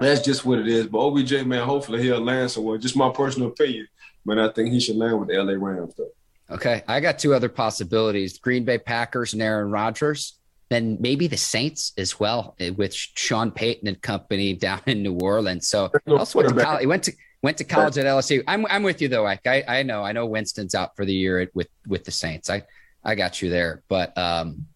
that's 0.00 0.22
just 0.22 0.44
what 0.44 0.58
it 0.58 0.68
is. 0.68 0.86
But 0.86 0.98
OBJ, 0.98 1.44
man, 1.44 1.66
hopefully 1.66 2.02
he'll 2.02 2.20
land 2.20 2.50
somewhere. 2.50 2.78
Just 2.78 2.96
my 2.96 3.10
personal 3.10 3.48
opinion, 3.48 3.86
but 4.24 4.38
I 4.38 4.50
think 4.50 4.72
he 4.72 4.80
should 4.80 4.96
land 4.96 5.18
with 5.20 5.28
the 5.28 5.42
LA 5.42 5.54
Rams, 5.54 5.94
though. 5.96 6.10
Okay, 6.54 6.82
I 6.86 7.00
got 7.00 7.18
two 7.18 7.34
other 7.34 7.48
possibilities: 7.48 8.38
Green 8.38 8.64
Bay 8.64 8.78
Packers 8.78 9.32
and 9.32 9.42
Aaron 9.42 9.70
Rodgers. 9.70 10.38
Then 10.70 10.96
maybe 11.00 11.26
the 11.26 11.36
Saints 11.36 11.92
as 11.98 12.18
well, 12.18 12.56
eh, 12.58 12.70
with 12.70 12.94
Sean 12.94 13.50
Payton 13.50 13.86
and 13.86 14.00
company 14.00 14.54
down 14.66 14.80
in 14.86 15.02
New 15.02 15.18
Orleans. 15.18 15.68
So 15.68 15.90
also 16.08 16.38
went 16.38 16.56
to 16.56 16.64
college. 16.64 16.80
He 16.80 16.86
went 16.86 17.02
to 17.04 17.12
went 17.42 17.58
to 17.58 17.64
college 17.64 17.98
at 17.98 18.06
LSU. 18.06 18.42
I'm 18.46 18.66
I'm 18.66 18.82
with 18.82 19.02
you 19.02 19.08
though, 19.08 19.26
Ike. 19.26 19.46
I, 19.46 19.64
I 19.66 19.82
know 19.82 20.02
I 20.02 20.12
know 20.12 20.26
Winston's 20.26 20.74
out 20.74 20.96
for 20.96 21.04
the 21.04 21.14
year 21.14 21.50
with 21.54 21.68
with 21.86 22.04
the 22.04 22.10
Saints. 22.10 22.48
I 22.48 22.62
I 23.04 23.14
got 23.14 23.42
you 23.42 23.50
there, 23.50 23.82
but 23.88 24.16
um, 24.16 24.66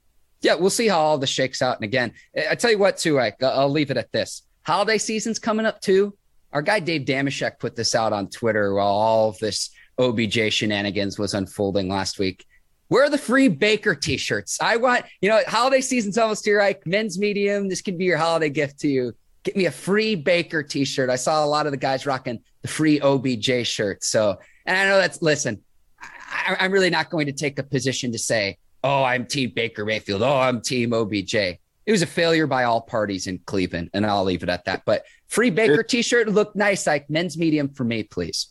yeah, 0.40 0.54
we'll 0.54 0.70
see 0.70 0.88
how 0.88 1.00
all 1.00 1.18
this 1.18 1.30
shakes 1.30 1.62
out. 1.62 1.76
And 1.76 1.84
again, 1.84 2.12
I 2.48 2.54
tell 2.54 2.70
you 2.70 2.78
what, 2.78 2.96
too, 2.96 3.18
Ike, 3.18 3.42
I'll 3.42 3.70
leave 3.70 3.90
it 3.90 3.96
at 3.96 4.12
this. 4.12 4.42
Holiday 4.62 4.98
season's 4.98 5.38
coming 5.38 5.66
up 5.66 5.80
too. 5.80 6.14
Our 6.52 6.62
guy 6.62 6.80
Dave 6.80 7.02
Dameshek 7.02 7.58
put 7.58 7.76
this 7.76 7.94
out 7.94 8.12
on 8.12 8.28
Twitter 8.28 8.74
while 8.74 8.86
all 8.86 9.30
of 9.30 9.38
this 9.38 9.70
OBJ 9.98 10.52
shenanigans 10.52 11.18
was 11.18 11.34
unfolding 11.34 11.88
last 11.88 12.18
week. 12.18 12.44
Where 12.88 13.04
are 13.04 13.11
the 13.11 13.18
free 13.18 13.48
Baker 13.48 13.94
t-shirts? 13.94 14.58
I 14.61 14.76
want, 14.76 15.04
you 15.20 15.28
know, 15.28 15.40
holiday 15.46 15.80
season's 15.80 16.16
almost 16.16 16.44
here. 16.44 16.61
Ike, 16.61 16.87
men's 16.87 17.18
medium. 17.18 17.68
This 17.68 17.82
can 17.82 17.98
be 17.98 18.04
your 18.04 18.16
holiday 18.16 18.48
gift 18.48 18.80
to 18.80 18.88
you. 18.88 19.14
Get 19.42 19.56
me 19.56 19.66
a 19.66 19.70
free 19.70 20.14
Baker 20.14 20.62
t-shirt. 20.62 21.11
I 21.11 21.16
saw 21.16 21.44
a 21.44 21.46
lot 21.46 21.66
of 21.66 21.72
the 21.72 21.78
guys 21.78 22.06
rocking 22.06 22.40
the 22.62 22.68
free 22.68 23.00
OBJ 23.00 23.66
shirt. 23.66 24.02
So, 24.04 24.38
and 24.64 24.76
I 24.76 24.87
know 24.87 24.96
that's 24.96 25.20
listen. 25.20 25.62
I, 26.00 26.56
I'm 26.61 26.72
really 26.72 26.90
not 26.90 27.11
going 27.11 27.26
to 27.26 27.32
take 27.32 27.58
a 27.58 27.62
position 27.62 28.12
to 28.12 28.18
say 28.18 28.56
oh, 28.84 29.02
I'm 29.02 29.26
Team 29.26 29.52
Baker 29.54 29.84
Mayfield. 29.84 30.22
Oh, 30.22 30.38
I'm 30.38 30.61
Team 30.61 30.92
OBJ. 30.92 31.34
It 31.34 31.92
was 31.92 32.02
a 32.02 32.06
failure 32.06 32.46
by 32.46 32.64
all 32.64 32.82
parties 32.82 33.26
in 33.26 33.38
Cleveland, 33.46 33.90
and 33.94 34.04
I'll 34.04 34.24
leave 34.24 34.42
it 34.42 34.48
at 34.48 34.64
that. 34.66 34.82
But 34.84 35.04
free 35.28 35.50
Baker 35.50 35.82
T-shirt 35.82 36.28
looked 36.28 36.54
nice, 36.54 36.87
like 36.87 37.08
men's 37.08 37.38
medium 37.38 37.70
for 37.70 37.84
me, 37.84 38.02
please. 38.02 38.48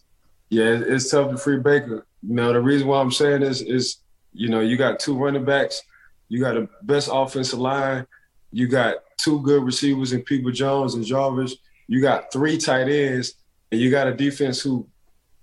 Yeah, 0.50 0.80
it's 0.86 1.10
tough 1.10 1.32
to 1.32 1.38
free 1.38 1.60
Baker. 1.60 2.06
You 2.22 2.36
know, 2.36 2.54
the 2.54 2.62
reason 2.62 2.88
why 2.88 3.02
I'm 3.02 3.12
saying 3.12 3.42
this 3.42 3.62
is, 3.62 3.98
you 4.34 4.50
know, 4.50 4.62
you 4.62 4.78
got 4.78 5.00
two 5.00 5.18
running 5.18 5.46
backs, 5.46 5.82
you 6.30 6.40
got 6.40 6.56
the 6.56 6.70
best 6.84 7.10
offensive 7.12 7.60
line, 7.60 8.06
you 8.52 8.68
got 8.68 8.98
two 9.18 9.42
good 9.42 9.64
receivers 9.64 10.14
in 10.14 10.24
Peoples-Jones 10.24 10.94
and 10.94 11.06
Jarvis, 11.06 11.56
you 11.88 12.02
got 12.02 12.32
three 12.32 12.58
tight 12.58 12.88
ends, 12.88 13.34
and 13.72 13.82
you 13.82 13.92
got 13.92 14.08
a 14.08 14.14
defense 14.14 14.62
who 14.62 14.88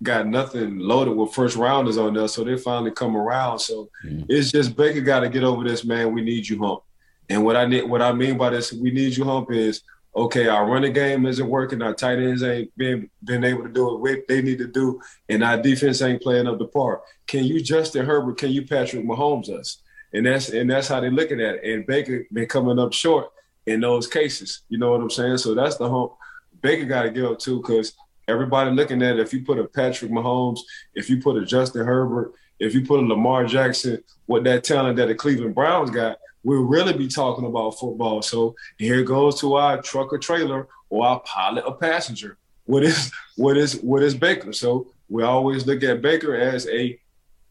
got 0.03 0.27
nothing 0.27 0.79
loaded 0.79 1.17
with 1.17 1.33
first 1.33 1.57
rounders 1.57 1.99
on 1.99 2.14
there, 2.14 2.29
so 2.29 2.45
they 2.45 2.57
finally 2.57 2.90
come 2.90 3.17
around. 3.17 3.59
So 3.59 3.90
mm. 4.05 4.25
it's 4.29 4.53
just 4.53 4.77
Baker 4.77 5.01
got 5.01 5.21
to 5.21 5.29
get 5.29 5.45
over 5.45 5.64
this, 5.64 5.85
man. 5.85 6.12
We 6.12 6.23
need 6.23 6.49
you 6.49 6.59
hump. 6.62 6.83
And 7.29 7.45
what 7.45 7.57
I 7.57 7.67
need, 7.67 7.88
what 7.88 8.03
I 8.03 8.12
mean 8.12 8.37
by 8.37 8.51
this, 8.51 8.73
we 8.73 8.90
need 8.90 9.17
you 9.17 9.25
hump 9.25 9.51
is 9.51 9.83
okay. 10.14 10.48
Our 10.48 10.66
running 10.66 10.92
game 10.92 11.27
isn't 11.27 11.48
working. 11.48 11.83
Our 11.83 11.94
tight 11.94 12.18
ends 12.18 12.42
ain't 12.42 12.77
been 12.77 13.11
been 13.22 13.44
able 13.44 13.62
to 13.64 13.68
do 13.68 13.96
what 13.96 14.29
they 14.29 14.42
need 14.42 14.59
to 14.59 14.66
do, 14.66 15.00
and 15.29 15.42
our 15.42 15.61
defense 15.61 16.03
ain't 16.03 16.22
playing 16.22 16.46
up 16.46 16.59
to 16.59 16.66
par. 16.66 17.03
Can 17.27 17.44
you 17.44 17.62
Justin 17.62 18.07
Herbert? 18.07 18.38
Can 18.38 18.50
you 18.50 18.66
Patrick 18.66 19.05
Mahomes 19.05 19.48
us? 19.50 19.79
And 20.12 20.27
that's 20.27 20.48
and 20.50 20.70
that's 20.70 20.88
how 20.88 21.00
they're 21.00 21.11
looking 21.11 21.40
at 21.40 21.57
it. 21.57 21.64
And 21.64 21.87
Baker 21.87 22.27
been 22.33 22.46
coming 22.46 22.79
up 22.79 22.92
short 22.92 23.31
in 23.66 23.81
those 23.81 24.07
cases. 24.07 24.62
You 24.68 24.79
know 24.79 24.92
what 24.92 25.00
I'm 25.00 25.11
saying? 25.11 25.38
So 25.38 25.55
that's 25.55 25.77
the 25.77 25.88
hump 25.88 26.12
Baker 26.61 26.85
got 26.85 27.03
to 27.03 27.11
give 27.11 27.27
up 27.27 27.38
too, 27.38 27.61
because 27.61 27.94
Everybody 28.27 28.70
looking 28.70 29.03
at 29.03 29.16
it, 29.16 29.20
if 29.20 29.33
you 29.33 29.44
put 29.44 29.59
a 29.59 29.64
Patrick 29.64 30.11
Mahomes, 30.11 30.61
if 30.94 31.11
you 31.11 31.20
put 31.20 31.37
a 31.37 31.44
Justin 31.44 31.85
Herbert, 31.85 32.33
if 32.59 32.74
you 32.74 32.85
put 32.85 33.00
a 33.00 33.03
Lamar 33.03 33.44
Jackson, 33.44 34.03
what 34.27 34.44
that 34.44 34.64
talent 34.64 34.96
that 34.96 35.09
the 35.09 35.14
Cleveland 35.14 35.55
Browns 35.55 35.90
got, 35.90 36.18
we'll 36.45 36.63
really 36.63 36.93
be 36.93 37.09
talking 37.09 37.47
about 37.47 37.79
football. 37.79 38.23
So 38.23 38.55
here 38.79 39.03
goes 39.03 39.41
to 39.41 39.55
our 39.55 39.83
truck 39.83 40.13
or 40.13 40.19
trailer 40.19 40.69
or 40.91 41.07
our 41.07 41.21
pilot 41.21 41.65
or 41.67 41.77
passenger. 41.77 42.39
What 42.67 42.85
is 42.85 43.11
what 43.37 43.57
is 43.57 43.81
what 43.81 44.03
is 44.03 44.15
Baker? 44.15 44.53
So 44.53 44.93
we 45.09 45.23
always 45.23 45.67
look 45.67 45.83
at 45.83 46.03
Baker 46.03 46.37
as 46.37 46.69
a 46.69 46.99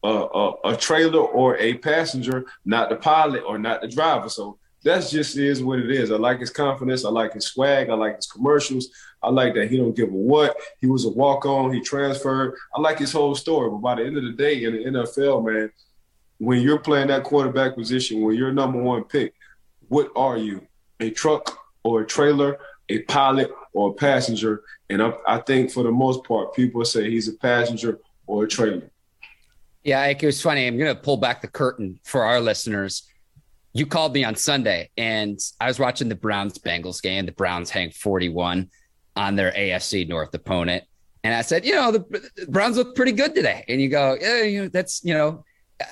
a, 0.02 0.52
a 0.64 0.76
trailer 0.76 1.20
or 1.20 1.56
a 1.56 1.74
passenger, 1.74 2.44
not 2.64 2.90
the 2.90 2.96
pilot 2.96 3.42
or 3.46 3.58
not 3.58 3.80
the 3.80 3.88
driver. 3.88 4.28
So 4.28 4.58
that's 4.82 5.10
just 5.10 5.38
is 5.38 5.62
what 5.62 5.78
it 5.78 5.90
is. 5.90 6.10
I 6.10 6.16
like 6.16 6.40
his 6.40 6.50
confidence. 6.50 7.06
I 7.06 7.08
like 7.08 7.32
his 7.32 7.46
swag. 7.46 7.88
I 7.88 7.94
like 7.94 8.16
his 8.16 8.26
commercials. 8.26 8.90
I 9.22 9.30
like 9.30 9.54
that 9.54 9.70
he 9.70 9.78
don't 9.78 9.96
give 9.96 10.10
a 10.10 10.12
what. 10.12 10.54
He 10.78 10.86
was 10.86 11.06
a 11.06 11.08
walk 11.08 11.46
on. 11.46 11.72
He 11.72 11.80
transferred. 11.80 12.54
I 12.74 12.80
like 12.80 12.98
his 12.98 13.12
whole 13.12 13.34
story. 13.34 13.70
But 13.70 13.78
by 13.78 13.94
the 13.94 14.04
end 14.04 14.18
of 14.18 14.24
the 14.24 14.32
day, 14.32 14.62
in 14.62 14.74
the 14.74 14.84
NFL, 14.84 15.46
man, 15.46 15.72
when 16.38 16.60
you're 16.60 16.78
playing 16.78 17.08
that 17.08 17.24
quarterback 17.24 17.74
position, 17.74 18.22
when 18.22 18.36
you're 18.36 18.52
number 18.52 18.80
one 18.80 19.04
pick, 19.04 19.34
what 19.88 20.10
are 20.16 20.36
you? 20.36 20.66
A 21.00 21.10
truck 21.10 21.58
or 21.82 22.02
a 22.02 22.06
trailer, 22.06 22.58
a 22.88 23.00
pilot 23.02 23.50
or 23.72 23.90
a 23.90 23.94
passenger? 23.94 24.62
And 24.90 25.02
I, 25.02 25.12
I 25.26 25.38
think 25.38 25.70
for 25.70 25.82
the 25.82 25.92
most 25.92 26.24
part, 26.24 26.54
people 26.54 26.84
say 26.84 27.10
he's 27.10 27.28
a 27.28 27.34
passenger 27.34 28.00
or 28.26 28.44
a 28.44 28.48
trailer. 28.48 28.90
Yeah, 29.82 30.04
it 30.06 30.22
was 30.22 30.40
funny. 30.40 30.66
I'm 30.66 30.78
going 30.78 30.94
to 30.94 31.00
pull 31.00 31.18
back 31.18 31.42
the 31.42 31.48
curtain 31.48 32.00
for 32.04 32.24
our 32.24 32.40
listeners 32.40 33.06
you 33.74 33.84
called 33.86 34.14
me 34.14 34.24
on 34.24 34.36
Sunday 34.36 34.88
and 34.96 35.38
I 35.60 35.66
was 35.66 35.78
watching 35.78 36.08
the 36.08 36.14
Browns 36.14 36.58
Bengals 36.58 37.02
game. 37.02 37.26
The 37.26 37.32
Browns 37.32 37.70
hang 37.70 37.90
41 37.90 38.70
on 39.16 39.36
their 39.36 39.50
AFC 39.50 40.08
North 40.08 40.32
opponent. 40.32 40.84
And 41.24 41.34
I 41.34 41.42
said, 41.42 41.64
you 41.64 41.74
know, 41.74 41.90
the, 41.90 42.30
the 42.36 42.46
Browns 42.46 42.76
look 42.76 42.94
pretty 42.94 43.12
good 43.12 43.34
today. 43.34 43.64
And 43.68 43.80
you 43.80 43.88
go, 43.88 44.16
yeah, 44.20 44.42
you 44.42 44.62
know, 44.62 44.68
that's, 44.68 45.04
you 45.04 45.12
know, 45.12 45.44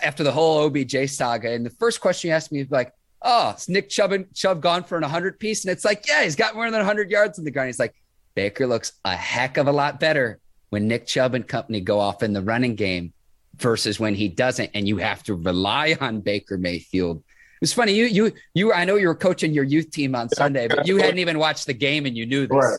after 0.02 0.22
the 0.22 0.33
whole 0.33 0.64
OBJ 0.64 1.09
saga. 1.11 1.50
And 1.50 1.64
the 1.64 1.70
first 1.70 2.00
question 2.00 2.28
you 2.28 2.35
asked 2.35 2.52
me 2.52 2.61
is 2.61 2.70
like, 2.70 2.92
oh, 3.22 3.55
is 3.57 3.68
Nick 3.68 3.88
Chubb, 3.88 4.14
Chubb 4.35 4.61
gone 4.61 4.85
for 4.85 4.96
an 4.96 5.02
100 5.02 5.38
piece? 5.38 5.64
And 5.64 5.72
it's 5.72 5.85
like, 5.85 6.07
yeah, 6.09 6.22
he's 6.22 6.37
got 6.37 6.55
more 6.55 6.64
than 6.64 6.78
100 6.78 7.11
yards 7.11 7.38
in 7.38 7.44
the 7.44 7.50
ground. 7.50 7.68
He's 7.68 7.78
like, 7.78 7.94
Baker 8.35 8.66
looks 8.66 8.92
a 9.05 9.14
heck 9.14 9.57
of 9.57 9.68
a 9.68 9.72
lot 9.72 10.00
better 10.00 10.38
when 10.70 10.88
Nick 10.88 11.07
Chubb 11.07 11.35
and 11.35 11.46
company 11.46 11.81
go 11.81 12.00
off 12.00 12.22
in 12.22 12.33
the 12.33 12.42
running 12.42 12.74
game 12.74 13.12
versus 13.57 14.00
when 14.00 14.14
he 14.14 14.28
doesn't. 14.28 14.70
And 14.74 14.88
you 14.88 14.96
have 14.98 15.22
to 15.24 15.35
rely 15.35 15.96
on 16.00 16.20
Baker 16.20 16.57
Mayfield 16.57 17.22
was 17.62 17.72
funny. 17.72 17.94
You 17.94 18.05
you 18.05 18.33
you. 18.52 18.72
I 18.74 18.85
know 18.85 18.96
you 18.96 19.07
were 19.07 19.14
coaching 19.14 19.55
your 19.55 19.64
youth 19.64 19.90
team 19.90 20.14
on 20.14 20.28
Sunday, 20.28 20.68
but 20.68 20.87
you 20.87 20.98
hadn't 20.98 21.20
even 21.20 21.38
watched 21.38 21.66
the 21.66 21.72
game 21.72 22.05
and 22.05 22.14
you 22.14 22.26
knew 22.26 22.46
this. 22.46 22.50
Right. 22.55 22.78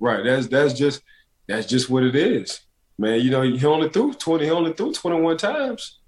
Right. 0.00 0.24
That's 0.24 0.48
that's 0.48 0.74
just 0.74 1.00
that's 1.46 1.66
just 1.66 1.88
what 1.88 2.02
it 2.02 2.16
is, 2.16 2.60
man. 2.98 3.20
You 3.20 3.30
know, 3.30 3.42
he 3.42 3.64
only 3.64 3.88
threw 3.88 4.12
twenty. 4.12 4.46
He 4.46 4.50
only 4.50 4.72
threw 4.74 4.92
twenty 4.92 5.20
one 5.20 5.38
times. 5.38 6.00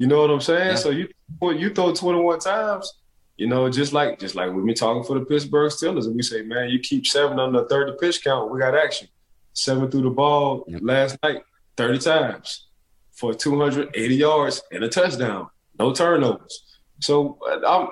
You 0.00 0.06
know 0.06 0.22
what 0.22 0.30
I'm 0.30 0.40
saying? 0.40 0.70
Yeah. 0.70 0.74
So 0.76 0.88
you 0.88 1.08
you 1.42 1.74
throw 1.74 1.92
twenty 1.92 2.20
one 2.20 2.38
times, 2.38 2.90
You 3.36 3.46
know, 3.48 3.68
just 3.68 3.92
like 3.92 4.18
just 4.18 4.34
like 4.34 4.50
we 4.50 4.62
been 4.64 4.74
talking 4.74 5.04
for 5.04 5.18
the 5.18 5.26
Pittsburgh 5.26 5.70
Steelers, 5.70 6.06
and 6.06 6.16
we 6.16 6.22
say, 6.22 6.40
man, 6.40 6.70
you 6.70 6.78
keep 6.78 7.06
seven 7.06 7.38
on 7.38 7.52
the 7.52 7.66
30 7.66 7.98
pitch 8.00 8.24
count, 8.24 8.50
we 8.50 8.60
got 8.60 8.74
action. 8.74 9.08
Seven 9.52 9.90
threw 9.90 10.00
the 10.00 10.08
ball 10.08 10.64
yep. 10.66 10.80
last 10.82 11.18
night, 11.22 11.42
30 11.76 11.98
times 11.98 12.68
for 13.12 13.34
280 13.34 14.14
yards 14.14 14.62
and 14.72 14.84
a 14.84 14.88
touchdown, 14.88 15.50
no 15.78 15.92
turnovers. 15.92 16.78
So 17.00 17.38
uh, 17.46 17.60
I'm 17.68 17.88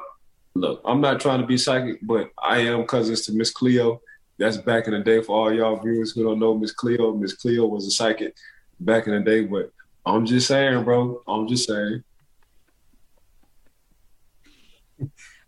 look, 0.55 0.81
I'm 0.87 1.03
not 1.03 1.21
trying 1.21 1.43
to 1.43 1.47
be 1.47 1.59
psychic, 1.59 1.99
but 2.01 2.31
I 2.43 2.61
am 2.61 2.87
cousins 2.87 3.27
to 3.27 3.35
Miss 3.35 3.51
Cleo. 3.51 4.01
That's 4.39 4.57
back 4.57 4.87
in 4.87 4.95
the 4.95 5.01
day 5.01 5.21
for 5.21 5.37
all 5.37 5.53
y'all 5.53 5.77
viewers 5.77 6.13
who 6.13 6.25
don't 6.25 6.39
know 6.39 6.57
Miss 6.57 6.73
Cleo. 6.73 7.13
Miss 7.13 7.35
Cleo 7.35 7.67
was 7.67 7.87
a 7.87 7.91
psychic 7.91 8.35
back 8.81 9.07
in 9.09 9.13
the 9.13 9.21
day, 9.21 9.45
but 9.45 9.73
I'm 10.09 10.25
just 10.25 10.49
saying, 10.49 10.85
bro. 10.85 11.23
I'm 11.29 11.47
just 11.47 11.69
saying. 11.69 12.03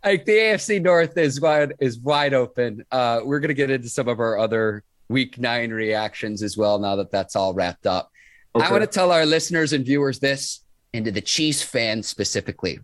Like 0.05 0.27
the 0.27 0.33
AFC 0.33 0.83
North 0.83 1.17
is 1.17 1.41
wide 1.41 1.75
is 1.81 1.99
wide 1.99 2.35
open. 2.35 2.85
Uh, 2.93 3.21
we're 3.25 3.41
gonna 3.41 3.55
get 3.55 3.71
into 3.71 3.89
some 3.89 4.07
of 4.07 4.21
our 4.21 4.39
other 4.39 4.85
Week 5.09 5.39
Nine 5.39 5.71
reactions 5.71 6.43
as 6.43 6.57
well. 6.57 6.79
Now 6.79 6.97
that 6.97 7.11
that's 7.11 7.37
all 7.37 7.55
wrapped 7.55 7.87
up, 7.87 8.11
okay. 8.55 8.67
I 8.67 8.71
want 8.71 8.83
to 8.83 8.87
tell 8.87 9.13
our 9.13 9.25
listeners 9.25 9.73
and 9.73 9.85
viewers 9.85 10.19
this, 10.19 10.61
and 10.93 11.07
to 11.07 11.11
the 11.11 11.21
Chiefs 11.23 11.63
fans 11.63 12.07
specifically. 12.07 12.81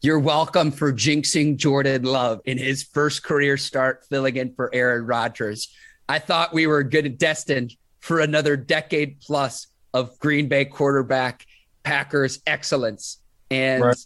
You're 0.00 0.18
welcome 0.18 0.70
for 0.70 0.92
jinxing 0.92 1.56
Jordan 1.56 2.04
Love 2.04 2.40
in 2.44 2.56
his 2.56 2.84
first 2.84 3.22
career 3.22 3.56
start, 3.56 4.06
filling 4.08 4.36
in 4.36 4.54
for 4.54 4.74
Aaron 4.74 5.06
Rodgers. 5.06 5.74
I 6.08 6.20
thought 6.20 6.54
we 6.54 6.66
were 6.66 6.82
good 6.84 7.18
destined 7.18 7.74
for 8.00 8.20
another 8.20 8.56
decade 8.56 9.20
plus 9.20 9.66
of 9.94 10.18
Green 10.18 10.48
Bay 10.48 10.64
quarterback 10.64 11.46
Packers 11.82 12.40
excellence. 12.46 13.18
And 13.50 13.82
right 13.82 13.96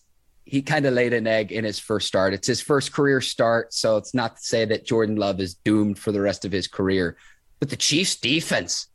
he 0.45 0.63
kind 0.63 0.87
of 0.87 0.95
laid 0.95 1.13
an 1.13 1.27
egg 1.27 1.53
in 1.53 1.65
his 1.65 1.79
first 1.79 2.07
start. 2.07 2.35
It's 2.35 2.47
his 2.47 2.61
first 2.61 2.93
career 2.93 3.21
start, 3.21 3.73
so 3.73 3.97
it's 3.97 4.13
not 4.13 4.37
to 4.37 4.43
say 4.43 4.65
that 4.65 4.85
Jordan 4.85 5.17
Love 5.17 5.41
is 5.41 5.55
doomed 5.55 5.99
for 5.99 6.13
the 6.13 6.21
rest 6.21 6.45
of 6.45 6.53
his 6.53 6.67
career. 6.67 7.17
But 7.61 7.71
the 7.71 7.77
Chiefs 7.77 8.17
defense, 8.17 8.89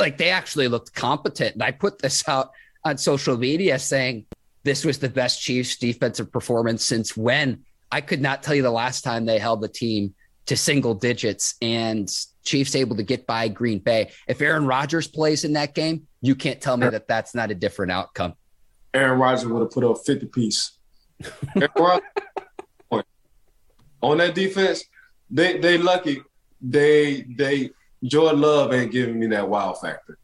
like 0.00 0.16
they 0.16 0.30
actually 0.30 0.68
looked 0.68 0.94
competent. 0.94 1.54
And 1.54 1.62
I 1.62 1.70
put 1.70 2.00
this 2.00 2.26
out 2.28 2.50
on 2.84 2.96
social 2.98 3.36
media 3.36 3.78
saying 3.78 4.26
this 4.62 4.84
was 4.84 4.98
the 4.98 5.08
best 5.08 5.40
Chiefs 5.40 5.76
defensive 5.76 6.32
performance 6.32 6.84
since 6.84 7.16
when? 7.16 7.62
I 7.92 8.00
could 8.00 8.20
not 8.20 8.42
tell 8.42 8.54
you 8.54 8.62
the 8.62 8.70
last 8.70 9.02
time 9.02 9.26
they 9.26 9.38
held 9.38 9.60
the 9.60 9.68
team 9.68 10.14
to 10.46 10.56
single 10.56 10.94
digits 10.94 11.54
and 11.60 12.10
Chiefs 12.42 12.74
able 12.74 12.96
to 12.96 13.02
get 13.02 13.26
by 13.26 13.48
Green 13.48 13.80
Bay. 13.80 14.10
If 14.26 14.40
Aaron 14.40 14.66
Rodgers 14.66 15.06
plays 15.06 15.44
in 15.44 15.52
that 15.52 15.74
game, 15.74 16.06
you 16.26 16.34
can't 16.34 16.60
tell 16.60 16.76
me 16.76 16.88
that 16.88 17.08
that's 17.08 17.34
not 17.34 17.50
a 17.50 17.54
different 17.54 17.92
outcome. 17.92 18.34
Aaron 18.92 19.18
Rodgers 19.18 19.46
would 19.46 19.60
have 19.60 19.70
put 19.70 19.84
up 19.84 19.98
50 20.04 20.26
piece 20.26 20.72
on 24.02 24.18
that 24.18 24.34
defense, 24.34 24.84
they 25.30 25.58
they 25.58 25.78
lucky. 25.78 26.22
They 26.60 27.22
they 27.22 27.70
Jordan 28.04 28.40
Love 28.40 28.72
ain't 28.72 28.92
giving 28.92 29.18
me 29.18 29.26
that 29.28 29.48
wow 29.48 29.72
factor. 29.72 30.18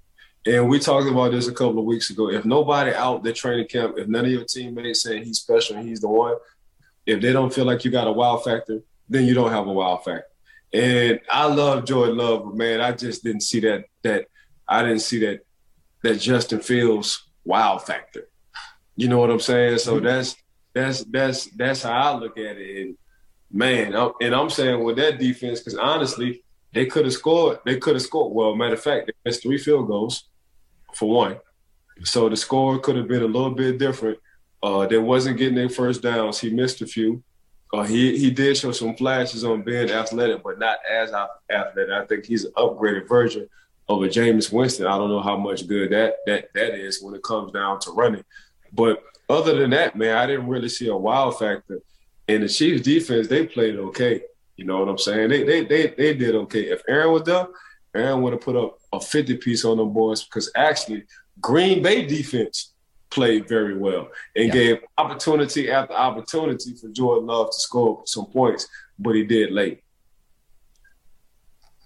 And 0.44 0.68
we 0.68 0.78
talked 0.78 1.08
about 1.08 1.32
this 1.32 1.48
a 1.48 1.52
couple 1.52 1.78
of 1.78 1.84
weeks 1.84 2.10
ago. 2.10 2.28
If 2.30 2.44
nobody 2.44 2.92
out 2.92 3.22
the 3.22 3.32
training 3.32 3.68
camp, 3.68 3.96
if 3.96 4.08
none 4.08 4.24
of 4.24 4.30
your 4.30 4.44
teammates 4.44 5.02
saying 5.02 5.24
he's 5.24 5.40
special 5.40 5.76
and 5.76 5.88
he's 5.88 6.00
the 6.00 6.08
one, 6.08 6.34
if 7.06 7.20
they 7.20 7.32
don't 7.32 7.54
feel 7.54 7.64
like 7.64 7.84
you 7.84 7.90
got 7.90 8.08
a 8.08 8.12
wow 8.12 8.36
factor, 8.38 8.80
then 9.08 9.24
you 9.24 9.34
don't 9.34 9.52
have 9.52 9.68
a 9.68 9.72
wow 9.72 9.96
factor. 9.98 10.26
And 10.72 11.20
I 11.30 11.46
love 11.46 11.84
Jordan 11.84 12.16
Love, 12.16 12.44
but 12.44 12.56
man, 12.56 12.80
I 12.80 12.92
just 12.92 13.22
didn't 13.22 13.42
see 13.42 13.60
that 13.60 13.84
that 14.02 14.26
I 14.66 14.82
didn't 14.82 15.00
see 15.00 15.20
that 15.26 15.44
that 16.02 16.20
Justin 16.20 16.60
Fields 16.60 17.28
wow 17.44 17.78
factor. 17.78 18.28
You 18.96 19.08
know 19.08 19.18
what 19.18 19.30
I'm 19.30 19.40
saying? 19.40 19.78
So 19.78 19.96
mm-hmm. 19.96 20.06
that's 20.06 20.36
that's 20.74 21.04
that's 21.04 21.46
that's 21.56 21.82
how 21.82 22.14
I 22.14 22.18
look 22.18 22.38
at 22.38 22.56
it. 22.58 22.82
And 22.82 22.98
man, 23.50 23.94
I'm, 23.94 24.12
and 24.20 24.34
I'm 24.34 24.50
saying 24.50 24.82
with 24.82 24.96
that 24.96 25.18
defense, 25.18 25.60
because 25.60 25.76
honestly, 25.76 26.44
they 26.74 26.86
could 26.86 27.04
have 27.04 27.14
scored. 27.14 27.60
They 27.64 27.78
could 27.78 27.94
have 27.94 28.02
scored. 28.02 28.34
Well, 28.34 28.54
matter 28.54 28.74
of 28.74 28.82
fact, 28.82 29.10
there's 29.24 29.40
three 29.40 29.58
field 29.58 29.88
goals 29.88 30.28
for 30.94 31.08
one. 31.08 31.38
So 32.04 32.28
the 32.28 32.36
score 32.36 32.78
could 32.78 32.96
have 32.96 33.08
been 33.08 33.22
a 33.22 33.26
little 33.26 33.50
bit 33.50 33.78
different. 33.78 34.18
Uh, 34.62 34.86
they 34.86 34.98
wasn't 34.98 35.38
getting 35.38 35.54
their 35.54 35.68
first 35.68 36.02
downs. 36.02 36.38
He 36.38 36.50
missed 36.50 36.80
a 36.82 36.86
few. 36.86 37.22
Uh, 37.72 37.84
he 37.84 38.18
he 38.18 38.30
did 38.30 38.56
show 38.56 38.72
some 38.72 38.94
flashes 38.94 39.44
on 39.44 39.62
being 39.62 39.90
athletic, 39.90 40.42
but 40.42 40.58
not 40.58 40.78
as 40.90 41.12
athletic. 41.50 41.90
I 41.90 42.04
think 42.06 42.26
he's 42.26 42.44
an 42.44 42.52
upgraded 42.52 43.08
version 43.08 43.48
of 43.88 44.03
a 44.03 44.09
Jameis 44.09 44.53
Winston. 44.53 44.87
I 44.87 44.97
don't 44.97 45.11
know 45.11 45.21
how 45.21 45.37
much 45.37 45.66
good 45.66 45.90
that 45.90 46.16
that 46.27 46.53
that 46.55 46.75
is 46.75 47.03
when 47.03 47.14
it 47.14 47.23
comes 47.23 47.53
down 47.53 47.81
to 47.81 47.90
running. 47.92 48.25
But 48.73 49.03
other 49.29 49.57
than 49.57 49.71
that, 49.71 49.97
man, 49.97 50.16
I 50.16 50.27
didn't 50.27 50.49
really 50.49 50.68
see 50.68 50.88
a 50.88 50.97
wow 50.97 51.31
factor. 51.31 51.81
And 52.29 52.42
the 52.42 52.49
Chiefs 52.49 52.83
defense, 52.83 53.29
they 53.29 53.47
played 53.47 53.77
okay. 53.77 54.23
You 54.57 54.64
know 54.64 54.79
what 54.79 54.88
I'm 54.88 54.99
saying? 54.99 55.31
They 55.31 55.45
they 55.45 55.64
they 55.64 55.87
they 55.88 56.14
did 56.14 56.35
okay. 56.35 56.71
If 56.71 56.83
Aaron 56.88 57.12
was 57.12 57.25
there, 57.25 57.47
Aaron 57.95 58.23
would 58.23 58.33
have 58.33 58.42
put 58.42 58.57
up 58.57 58.79
a 58.92 59.01
50 59.01 59.37
piece 59.38 59.64
on 59.64 59.79
them 59.79 59.92
boys 59.92 60.25
because 60.25 60.51
actually 60.55 61.05
Green 61.40 61.83
Bay 61.83 62.07
defense 62.07 62.73
played 63.11 63.49
very 63.49 63.77
well 63.77 64.09
and 64.35 64.47
yeah. 64.47 64.53
gave 64.53 64.79
opportunity 64.97 65.71
after 65.71 65.95
opportunity 65.95 66.75
for 66.75 66.88
Jordan 66.88 67.27
Love 67.27 67.51
to 67.51 67.59
score 67.59 68.03
some 68.07 68.27
points, 68.27 68.68
but 68.99 69.14
he 69.14 69.25
did 69.25 69.53
late. 69.53 69.83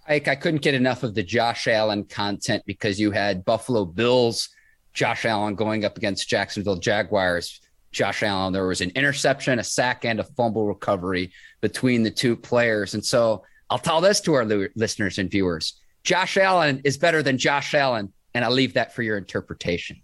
Ike, 0.08 0.28
I 0.28 0.36
couldn't 0.36 0.62
get 0.62 0.74
enough 0.74 1.02
of 1.02 1.14
the 1.14 1.22
Josh 1.22 1.66
Allen 1.66 2.04
content 2.04 2.62
because 2.66 3.00
you 3.00 3.10
had 3.10 3.44
Buffalo 3.44 3.84
Bills 3.84 4.48
Josh 4.96 5.24
Allen 5.26 5.54
going 5.54 5.84
up 5.84 5.96
against 5.98 6.28
Jacksonville 6.28 6.76
Jaguars. 6.76 7.60
Josh 7.92 8.22
Allen, 8.22 8.52
there 8.52 8.66
was 8.66 8.80
an 8.80 8.90
interception, 8.94 9.58
a 9.58 9.64
sack, 9.64 10.04
and 10.04 10.20
a 10.20 10.24
fumble 10.24 10.66
recovery 10.66 11.32
between 11.60 12.02
the 12.02 12.10
two 12.10 12.34
players. 12.34 12.94
And 12.94 13.04
so 13.04 13.44
I'll 13.68 13.78
tell 13.78 14.00
this 14.00 14.20
to 14.22 14.34
our 14.34 14.44
listeners 14.74 15.18
and 15.18 15.30
viewers 15.30 15.80
Josh 16.02 16.36
Allen 16.36 16.80
is 16.84 16.96
better 16.96 17.22
than 17.22 17.36
Josh 17.36 17.74
Allen. 17.74 18.12
And 18.34 18.44
I'll 18.44 18.50
leave 18.50 18.74
that 18.74 18.94
for 18.94 19.02
your 19.02 19.18
interpretation. 19.18 20.02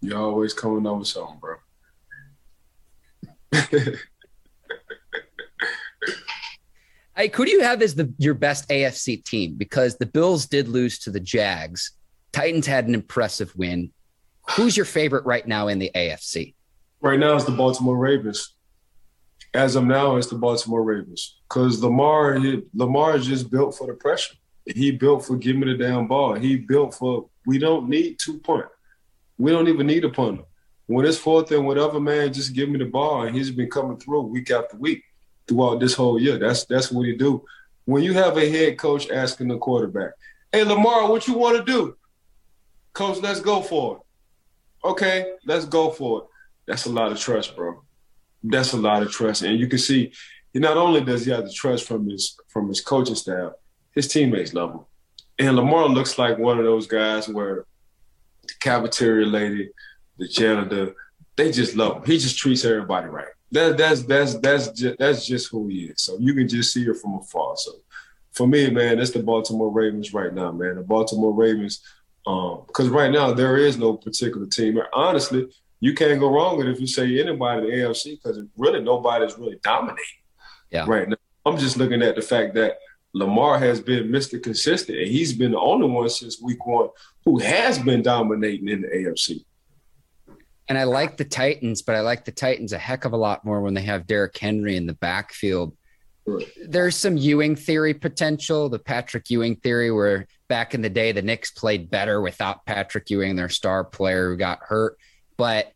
You're 0.00 0.18
always 0.18 0.52
coming 0.52 0.86
up 0.86 0.98
with 0.98 1.08
something, 1.08 1.38
bro. 1.40 1.56
hey, 7.16 7.30
who 7.32 7.44
do 7.44 7.50
you 7.50 7.62
have 7.62 7.82
as 7.82 7.94
the 7.94 8.12
your 8.18 8.34
best 8.34 8.68
AFC 8.68 9.24
team? 9.24 9.54
Because 9.54 9.96
the 9.96 10.06
Bills 10.06 10.46
did 10.46 10.68
lose 10.68 10.98
to 11.00 11.10
the 11.10 11.20
Jags. 11.20 11.92
Titans 12.32 12.66
had 12.66 12.86
an 12.86 12.94
impressive 12.94 13.54
win. 13.56 13.92
Who's 14.50 14.76
your 14.76 14.86
favorite 14.86 15.24
right 15.24 15.46
now 15.46 15.68
in 15.68 15.78
the 15.78 15.90
AFC? 15.94 16.54
Right 17.00 17.18
now, 17.18 17.34
it's 17.34 17.44
the 17.44 17.52
Baltimore 17.52 17.96
Ravens. 17.96 18.54
As 19.54 19.74
of 19.74 19.84
now, 19.84 20.16
it's 20.16 20.26
the 20.26 20.36
Baltimore 20.36 20.82
Ravens 20.82 21.38
because 21.48 21.82
Lamar, 21.82 22.34
he, 22.34 22.62
Lamar 22.74 23.16
is 23.16 23.26
just 23.26 23.50
built 23.50 23.76
for 23.76 23.86
the 23.86 23.94
pressure. 23.94 24.34
He 24.66 24.90
built 24.90 25.24
for 25.24 25.36
give 25.36 25.56
me 25.56 25.72
the 25.72 25.78
damn 25.78 26.06
ball. 26.06 26.34
He 26.34 26.56
built 26.56 26.94
for 26.94 27.28
we 27.46 27.58
don't 27.58 27.88
need 27.88 28.18
two 28.18 28.38
point. 28.38 28.66
We 29.38 29.52
don't 29.52 29.68
even 29.68 29.86
need 29.86 30.04
a 30.04 30.10
punter. 30.10 30.42
When 30.86 31.06
it's 31.06 31.18
fourth 31.18 31.50
and 31.52 31.66
whatever, 31.66 32.00
man, 32.00 32.32
just 32.32 32.54
give 32.54 32.68
me 32.68 32.78
the 32.78 32.86
ball. 32.86 33.22
And 33.22 33.36
he's 33.36 33.50
been 33.50 33.70
coming 33.70 33.96
through 33.96 34.22
week 34.22 34.50
after 34.50 34.76
week 34.76 35.02
throughout 35.46 35.80
this 35.80 35.94
whole 35.94 36.20
year. 36.20 36.38
That's 36.38 36.64
that's 36.64 36.90
what 36.90 37.06
he 37.06 37.16
do. 37.16 37.44
When 37.84 38.02
you 38.02 38.14
have 38.14 38.36
a 38.36 38.50
head 38.50 38.78
coach 38.78 39.10
asking 39.10 39.48
the 39.48 39.58
quarterback, 39.58 40.12
"Hey 40.52 40.64
Lamar, 40.64 41.08
what 41.08 41.26
you 41.26 41.34
want 41.34 41.56
to 41.58 41.64
do?" 41.64 41.96
Coach, 42.92 43.18
let's 43.18 43.40
go 43.40 43.60
for 43.60 43.96
it. 43.96 44.88
Okay, 44.88 45.32
let's 45.44 45.66
go 45.66 45.90
for 45.90 46.20
it. 46.20 46.24
That's 46.66 46.86
a 46.86 46.90
lot 46.90 47.12
of 47.12 47.20
trust, 47.20 47.54
bro. 47.54 47.82
That's 48.42 48.72
a 48.72 48.76
lot 48.76 49.02
of 49.02 49.10
trust. 49.10 49.42
And 49.42 49.58
you 49.58 49.66
can 49.66 49.78
see 49.78 50.12
he 50.52 50.58
not 50.58 50.76
only 50.76 51.02
does 51.02 51.24
he 51.24 51.32
have 51.32 51.44
the 51.44 51.52
trust 51.52 51.86
from 51.86 52.08
his 52.08 52.38
from 52.48 52.68
his 52.68 52.80
coaching 52.80 53.14
staff, 53.14 53.52
his 53.94 54.08
teammates 54.08 54.54
love 54.54 54.72
him. 54.72 54.80
And 55.38 55.56
Lamar 55.56 55.88
looks 55.88 56.18
like 56.18 56.38
one 56.38 56.58
of 56.58 56.64
those 56.64 56.86
guys 56.86 57.28
where 57.28 57.66
the 58.42 58.54
cafeteria 58.60 59.26
lady, 59.26 59.70
the 60.18 60.26
janitor, 60.28 60.94
they 61.36 61.52
just 61.52 61.76
love 61.76 61.98
him. 61.98 62.04
He 62.04 62.18
just 62.18 62.38
treats 62.38 62.64
everybody 62.64 63.08
right. 63.08 63.35
That, 63.56 63.78
that's 63.78 64.02
that's 64.02 64.34
that's 64.38 64.68
just, 64.70 64.98
that's 64.98 65.26
just 65.26 65.50
who 65.50 65.68
he 65.68 65.86
is. 65.86 66.02
So 66.02 66.18
you 66.18 66.34
can 66.34 66.46
just 66.46 66.72
see 66.72 66.82
it 66.82 66.96
from 66.98 67.14
afar. 67.14 67.56
So 67.56 67.72
for 68.32 68.46
me, 68.46 68.68
man, 68.70 68.98
it's 68.98 69.12
the 69.12 69.22
Baltimore 69.22 69.70
Ravens 69.70 70.12
right 70.12 70.32
now, 70.32 70.52
man. 70.52 70.76
The 70.76 70.82
Baltimore 70.82 71.32
Ravens 71.32 71.80
because 72.24 72.88
um, 72.88 72.92
right 72.92 73.10
now 73.10 73.32
there 73.32 73.56
is 73.56 73.78
no 73.78 73.96
particular 73.96 74.46
team. 74.46 74.78
Honestly, 74.92 75.46
you 75.80 75.94
can't 75.94 76.20
go 76.20 76.30
wrong 76.30 76.58
with 76.58 76.68
if 76.68 76.80
you 76.80 76.86
say 76.86 77.20
anybody 77.20 77.62
in 77.62 77.70
the 77.70 77.76
AFC 77.76 78.18
because 78.22 78.42
really 78.56 78.82
nobody's 78.82 79.38
really 79.38 79.58
dominating. 79.62 80.04
Yeah. 80.70 80.84
Right 80.86 81.08
now, 81.08 81.16
I'm 81.46 81.56
just 81.56 81.78
looking 81.78 82.02
at 82.02 82.16
the 82.16 82.22
fact 82.22 82.54
that 82.54 82.78
Lamar 83.14 83.58
has 83.58 83.80
been 83.80 84.08
Mr. 84.08 84.42
Consistent, 84.42 84.98
and 84.98 85.08
he's 85.08 85.32
been 85.32 85.52
the 85.52 85.60
only 85.60 85.88
one 85.88 86.10
since 86.10 86.42
week 86.42 86.66
one 86.66 86.88
who 87.24 87.38
has 87.38 87.78
been 87.78 88.02
dominating 88.02 88.68
in 88.68 88.82
the 88.82 88.88
AFC. 88.88 89.44
And 90.68 90.76
I 90.76 90.84
like 90.84 91.16
the 91.16 91.24
Titans, 91.24 91.82
but 91.82 91.94
I 91.94 92.00
like 92.00 92.24
the 92.24 92.32
Titans 92.32 92.72
a 92.72 92.78
heck 92.78 93.04
of 93.04 93.12
a 93.12 93.16
lot 93.16 93.44
more 93.44 93.60
when 93.60 93.74
they 93.74 93.82
have 93.82 94.06
Derrick 94.06 94.36
Henry 94.36 94.76
in 94.76 94.86
the 94.86 94.94
backfield 94.94 95.76
there's 96.66 96.96
some 96.96 97.16
Ewing 97.16 97.54
theory 97.54 97.94
potential, 97.94 98.68
the 98.68 98.78
Patrick 98.78 99.30
Ewing 99.30 99.56
theory, 99.56 99.90
where 99.90 100.26
back 100.48 100.74
in 100.74 100.82
the 100.82 100.90
day 100.90 101.12
the 101.12 101.22
Knicks 101.22 101.50
played 101.50 101.90
better 101.90 102.20
without 102.20 102.66
Patrick 102.66 103.08
Ewing, 103.10 103.36
their 103.36 103.48
star 103.48 103.84
player 103.84 104.30
who 104.30 104.36
got 104.36 104.60
hurt. 104.60 104.98
But 105.36 105.72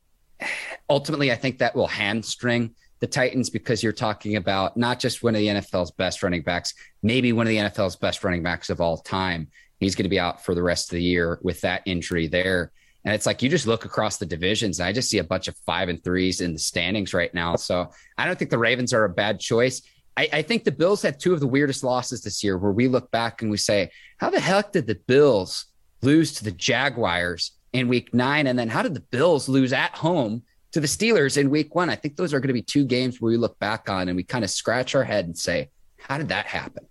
ultimately, 0.89 1.31
I 1.31 1.37
think 1.37 1.59
that 1.59 1.77
will 1.77 1.87
hamstring 1.87 2.75
the 2.99 3.07
Titans 3.07 3.49
because 3.49 3.83
you're 3.83 3.93
talking 3.93 4.37
about 4.37 4.77
not 4.77 4.99
just 4.99 5.23
one 5.23 5.35
of 5.35 5.39
the 5.39 5.47
NFL's 5.47 5.93
best 5.93 6.23
running 6.23 6.43
backs, 6.43 6.75
maybe 7.03 7.33
one 7.33 7.47
of 7.47 7.51
the 7.51 7.59
NFL's 7.59 7.97
best 7.97 8.25
running 8.25 8.43
backs 8.43 8.71
of 8.71 8.81
all 8.81 8.99
time. 8.99 9.49
He's 9.79 9.95
going 9.95 10.05
to 10.05 10.11
be 10.11 10.21
out 10.21 10.45
for 10.45 10.55
the 10.55 10.63
rest 10.63 10.91
of 10.91 10.97
the 10.97 11.03
year 11.03 11.39
with 11.43 11.61
that 11.63 11.83
injury 11.87 12.27
there. 12.27 12.73
And 13.05 13.15
it's 13.15 13.27
like 13.27 13.43
you 13.43 13.49
just 13.49 13.67
look 13.67 13.85
across 13.85 14.19
the 14.19 14.27
divisions, 14.27 14.79
and 14.79 14.87
I 14.87 14.93
just 14.93 15.09
see 15.09 15.19
a 15.19 15.25
bunch 15.25 15.49
of 15.49 15.57
five 15.65 15.89
and 15.89 16.03
threes 16.03 16.41
in 16.41 16.53
the 16.53 16.59
standings 16.59 17.15
right 17.15 17.33
now. 17.33 17.57
So 17.57 17.91
I 18.19 18.27
don't 18.27 18.39
think 18.39 18.51
the 18.51 18.59
Ravens 18.59 18.93
are 18.93 19.05
a 19.05 19.09
bad 19.09 19.41
choice. 19.41 19.83
I, 20.17 20.29
I, 20.33 20.43
think 20.43 20.65
the 20.65 20.73
Bills 20.73 21.01
had 21.01 21.19
two 21.19 21.33
of 21.33 21.41
the 21.41 21.47
weirdest 21.47 21.83
losses 21.83 22.23
this 22.23 22.45
year 22.45 22.59
where 22.59 22.73
we 22.73 22.89
look 22.89 23.11
back 23.11 23.41
and 23.41 23.51
we 23.51 23.57
say, 23.57 23.91
how 24.19 24.29
the 24.29 24.41
heck 24.41 24.73
did 24.73 24.87
the 24.87 24.97
Bills 24.97 25.67
lose 26.03 26.33
to 26.35 26.45
the 26.45 26.51
Jaguars 26.51 27.53
in 27.73 27.89
week 27.89 28.13
nine? 28.13 28.47
And 28.47 28.59
then 28.59 28.69
how 28.69 28.83
did 28.83 28.95
the 28.95 29.01
Bills 29.01 29.49
lose 29.49 29.73
at 29.73 29.95
home 29.95 30.43
to 30.73 30.81
the 30.81 30.87
Steelers 30.87 31.39
in 31.39 31.49
week 31.49 31.75
one? 31.75 31.89
I 31.89 31.95
think 31.95 32.17
those 32.17 32.35
are 32.35 32.41
going 32.41 32.49
to 32.49 32.55
be 32.55 32.63
two 32.63 32.85
games 32.85 33.21
where 33.21 33.31
we 33.31 33.39
look 33.39 33.59
back 33.61 33.89
on 33.89 34.09
and 34.09 34.17
we 34.17 34.25
kind 34.25 34.45
of 34.45 34.51
scratch 34.51 34.95
our 34.95 35.05
head 35.05 35.25
and 35.25 35.39
say, 35.39 35.71
how 35.97 36.19
did 36.19 36.29
that 36.29 36.47
happen? 36.47 36.87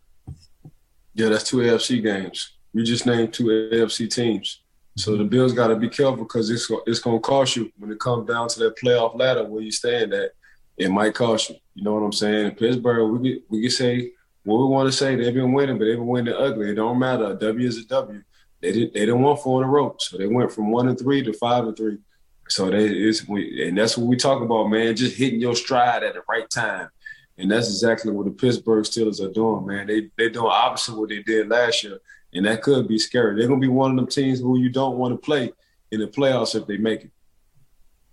Yeah, 1.13 1.29
that's 1.29 1.43
two 1.43 1.57
AFC 1.57 2.01
games. 2.01 2.57
You 2.73 2.83
just 2.83 3.05
named 3.05 3.33
two 3.33 3.45
AFC 3.45 4.09
teams. 4.09 4.61
So 4.95 5.15
the 5.15 5.23
Bills 5.23 5.53
got 5.53 5.67
to 5.67 5.75
be 5.75 5.89
careful 5.89 6.17
because 6.17 6.49
it's 6.49 6.69
it's 6.85 7.01
to 7.01 7.19
cost 7.19 7.55
you 7.55 7.71
when 7.77 7.91
it 7.91 7.99
comes 7.99 8.27
down 8.27 8.49
to 8.49 8.59
that 8.59 8.77
playoff 8.77 9.17
ladder 9.17 9.45
where 9.45 9.61
you 9.61 9.71
stand 9.71 10.13
at. 10.13 10.31
It 10.77 10.89
might 10.89 11.13
cost 11.13 11.49
you. 11.49 11.55
You 11.75 11.83
know 11.83 11.93
what 11.93 12.03
I'm 12.03 12.13
saying? 12.13 12.47
In 12.47 12.55
Pittsburgh, 12.55 13.11
we 13.11 13.29
get, 13.29 13.43
we 13.49 13.61
can 13.61 13.69
say 13.69 14.11
what 14.43 14.57
we 14.57 14.65
want 14.65 14.87
to 14.89 14.97
say. 14.97 15.15
They've 15.15 15.33
been 15.33 15.51
winning, 15.53 15.77
but 15.77 15.85
they've 15.85 15.97
been 15.97 16.07
winning 16.07 16.33
ugly. 16.33 16.71
It 16.71 16.75
don't 16.75 16.99
matter. 16.99 17.31
A 17.31 17.35
W 17.35 17.67
is 17.67 17.77
a 17.77 17.85
W. 17.85 18.21
They 18.61 18.71
did 18.71 18.93
they 18.93 19.01
didn't 19.01 19.21
want 19.21 19.41
four 19.41 19.61
in 19.61 19.69
a 19.69 19.71
row, 19.71 19.95
so 19.99 20.17
they 20.17 20.27
went 20.27 20.51
from 20.51 20.71
one 20.71 20.87
and 20.89 20.99
three 20.99 21.23
to 21.23 21.33
five 21.33 21.65
and 21.65 21.75
three. 21.75 21.97
So 22.47 22.69
they 22.69 22.85
is 22.85 23.27
and 23.29 23.77
that's 23.77 23.97
what 23.97 24.07
we 24.07 24.15
talk 24.15 24.41
about, 24.41 24.67
man. 24.67 24.95
Just 24.95 25.17
hitting 25.17 25.39
your 25.39 25.55
stride 25.55 26.03
at 26.03 26.13
the 26.13 26.21
right 26.27 26.49
time. 26.49 26.89
And 27.37 27.49
that's 27.49 27.67
exactly 27.67 28.11
what 28.11 28.25
the 28.25 28.31
Pittsburgh 28.31 28.83
Steelers 28.83 29.21
are 29.21 29.31
doing, 29.31 29.65
man. 29.65 29.87
They 29.87 30.09
they 30.17 30.29
doing 30.29 30.51
opposite 30.51 30.97
what 30.97 31.09
they 31.09 31.21
did 31.21 31.47
last 31.47 31.83
year 31.83 31.99
and 32.33 32.45
that 32.45 32.61
could 32.61 32.87
be 32.87 32.99
scary. 32.99 33.37
They're 33.37 33.47
gonna 33.47 33.59
be 33.59 33.67
one 33.67 33.91
of 33.91 33.97
them 33.97 34.07
teams 34.07 34.39
who 34.39 34.59
you 34.59 34.69
don't 34.69 34.97
want 34.97 35.13
to 35.13 35.17
play 35.17 35.51
in 35.91 35.99
the 35.99 36.07
playoffs 36.07 36.55
if 36.55 36.67
they 36.67 36.77
make 36.77 37.05
it. 37.05 37.11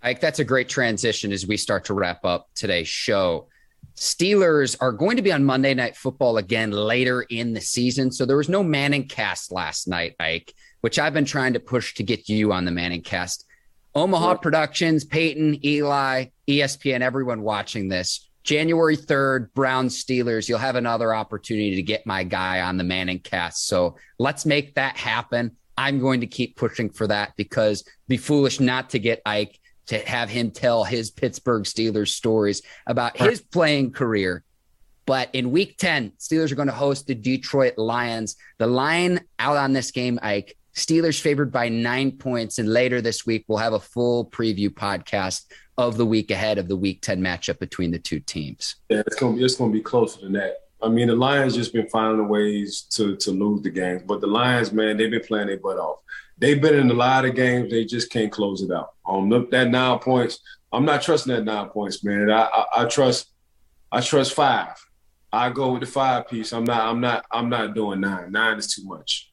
Ike, 0.01 0.19
that's 0.19 0.39
a 0.39 0.43
great 0.43 0.69
transition 0.69 1.31
as 1.31 1.47
we 1.47 1.57
start 1.57 1.85
to 1.85 1.93
wrap 1.93 2.23
up 2.23 2.49
today's 2.55 2.87
show. 2.87 3.47
Steelers 3.95 4.77
are 4.79 4.91
going 4.91 5.17
to 5.17 5.23
be 5.23 5.31
on 5.31 5.43
Monday 5.43 5.73
Night 5.73 5.95
Football 5.95 6.37
again 6.37 6.69
later 6.69 7.23
in 7.23 7.53
the 7.53 7.61
season. 7.61 8.11
So 8.11 8.25
there 8.25 8.37
was 8.37 8.47
no 8.47 8.61
Manning 8.61 9.07
cast 9.07 9.51
last 9.51 9.87
night, 9.87 10.15
Ike, 10.19 10.53
which 10.81 10.99
I've 10.99 11.13
been 11.13 11.25
trying 11.25 11.53
to 11.53 11.59
push 11.59 11.95
to 11.95 12.03
get 12.03 12.29
you 12.29 12.53
on 12.53 12.63
the 12.63 12.71
Manning 12.71 13.01
cast. 13.01 13.45
Omaha 13.95 14.35
Productions, 14.35 15.03
Peyton, 15.03 15.65
Eli, 15.65 16.25
ESPN, 16.47 17.01
everyone 17.01 17.41
watching 17.41 17.87
this 17.89 18.26
January 18.47 18.95
3rd, 18.95 19.53
Browns 19.53 20.01
Steelers. 20.01 20.47
You'll 20.47 20.57
have 20.57 20.77
another 20.77 21.13
opportunity 21.13 21.75
to 21.75 21.81
get 21.81 22.05
my 22.05 22.23
guy 22.23 22.61
on 22.61 22.77
the 22.77 22.83
Manning 22.85 23.19
cast. 23.19 23.67
So 23.67 23.97
let's 24.19 24.45
make 24.45 24.75
that 24.75 24.95
happen. 24.95 25.57
I'm 25.77 25.99
going 25.99 26.21
to 26.21 26.27
keep 26.27 26.55
pushing 26.55 26.89
for 26.89 27.07
that 27.07 27.33
because 27.35 27.83
be 28.07 28.15
foolish 28.15 28.61
not 28.61 28.91
to 28.91 28.99
get 28.99 29.21
Ike 29.25 29.59
to 29.87 29.99
have 29.99 30.29
him 30.29 30.51
tell 30.51 30.85
his 30.85 31.11
Pittsburgh 31.11 31.63
Steelers 31.63 32.07
stories 32.07 32.61
about 32.87 33.17
his 33.17 33.41
playing 33.41 33.91
career. 33.91 34.45
But 35.05 35.29
in 35.33 35.51
week 35.51 35.77
10, 35.77 36.13
Steelers 36.17 36.49
are 36.49 36.55
going 36.55 36.69
to 36.69 36.73
host 36.73 37.05
the 37.05 37.15
Detroit 37.15 37.77
Lions. 37.77 38.37
The 38.59 38.67
line 38.67 39.19
out 39.39 39.57
on 39.57 39.73
this 39.73 39.91
game, 39.91 40.19
Ike, 40.21 40.57
Steelers 40.73 41.19
favored 41.19 41.51
by 41.51 41.67
nine 41.67 42.11
points. 42.13 42.59
And 42.59 42.71
later 42.71 43.01
this 43.01 43.25
week, 43.25 43.43
we'll 43.47 43.57
have 43.57 43.73
a 43.73 43.79
full 43.79 44.29
preview 44.29 44.69
podcast 44.69 45.43
of 45.77 45.97
the 45.97 46.05
week 46.05 46.31
ahead 46.31 46.57
of 46.57 46.67
the 46.67 46.75
week 46.75 47.01
10 47.01 47.21
matchup 47.21 47.59
between 47.59 47.91
the 47.91 47.99
two 47.99 48.19
teams. 48.19 48.75
Yeah, 48.89 49.03
it's 49.05 49.15
gonna 49.15 49.35
be 49.35 49.43
it's 49.43 49.55
gonna 49.55 49.71
be 49.71 49.81
closer 49.81 50.21
than 50.21 50.33
that. 50.33 50.57
I 50.81 50.89
mean, 50.89 51.07
the 51.07 51.15
Lions 51.15 51.55
just 51.55 51.73
been 51.73 51.89
finding 51.89 52.27
ways 52.27 52.81
to 52.91 53.15
to 53.17 53.31
lose 53.31 53.61
the 53.61 53.69
games, 53.69 54.03
but 54.05 54.21
the 54.21 54.27
Lions, 54.27 54.71
man, 54.71 54.97
they've 54.97 55.11
been 55.11 55.23
playing 55.23 55.47
their 55.47 55.57
butt 55.57 55.77
off. 55.77 55.99
They've 56.37 56.61
been 56.61 56.75
in 56.75 56.89
a 56.89 56.93
lot 56.93 57.25
of 57.25 57.35
games, 57.35 57.71
they 57.71 57.85
just 57.85 58.11
can't 58.11 58.31
close 58.31 58.61
it 58.61 58.71
out. 58.71 58.91
Um, 59.07 59.31
On 59.31 59.49
that 59.49 59.69
nine 59.69 59.99
points, 59.99 60.39
I'm 60.71 60.85
not 60.85 61.01
trusting 61.01 61.33
that 61.33 61.43
nine 61.43 61.69
points, 61.69 62.03
man. 62.03 62.29
I, 62.29 62.43
I, 62.43 62.65
I 62.77 62.85
trust 62.85 63.31
I 63.91 64.01
trust 64.01 64.33
five. 64.33 64.75
I 65.31 65.49
go 65.49 65.71
with 65.71 65.81
the 65.81 65.87
five 65.87 66.27
piece. 66.27 66.53
I'm 66.53 66.63
not 66.63 66.81
I'm 66.81 66.99
not 66.99 67.25
I'm 67.31 67.49
not 67.49 67.75
doing 67.75 68.01
nine. 68.01 68.31
Nine 68.31 68.57
is 68.57 68.73
too 68.73 68.83
much. 68.85 69.31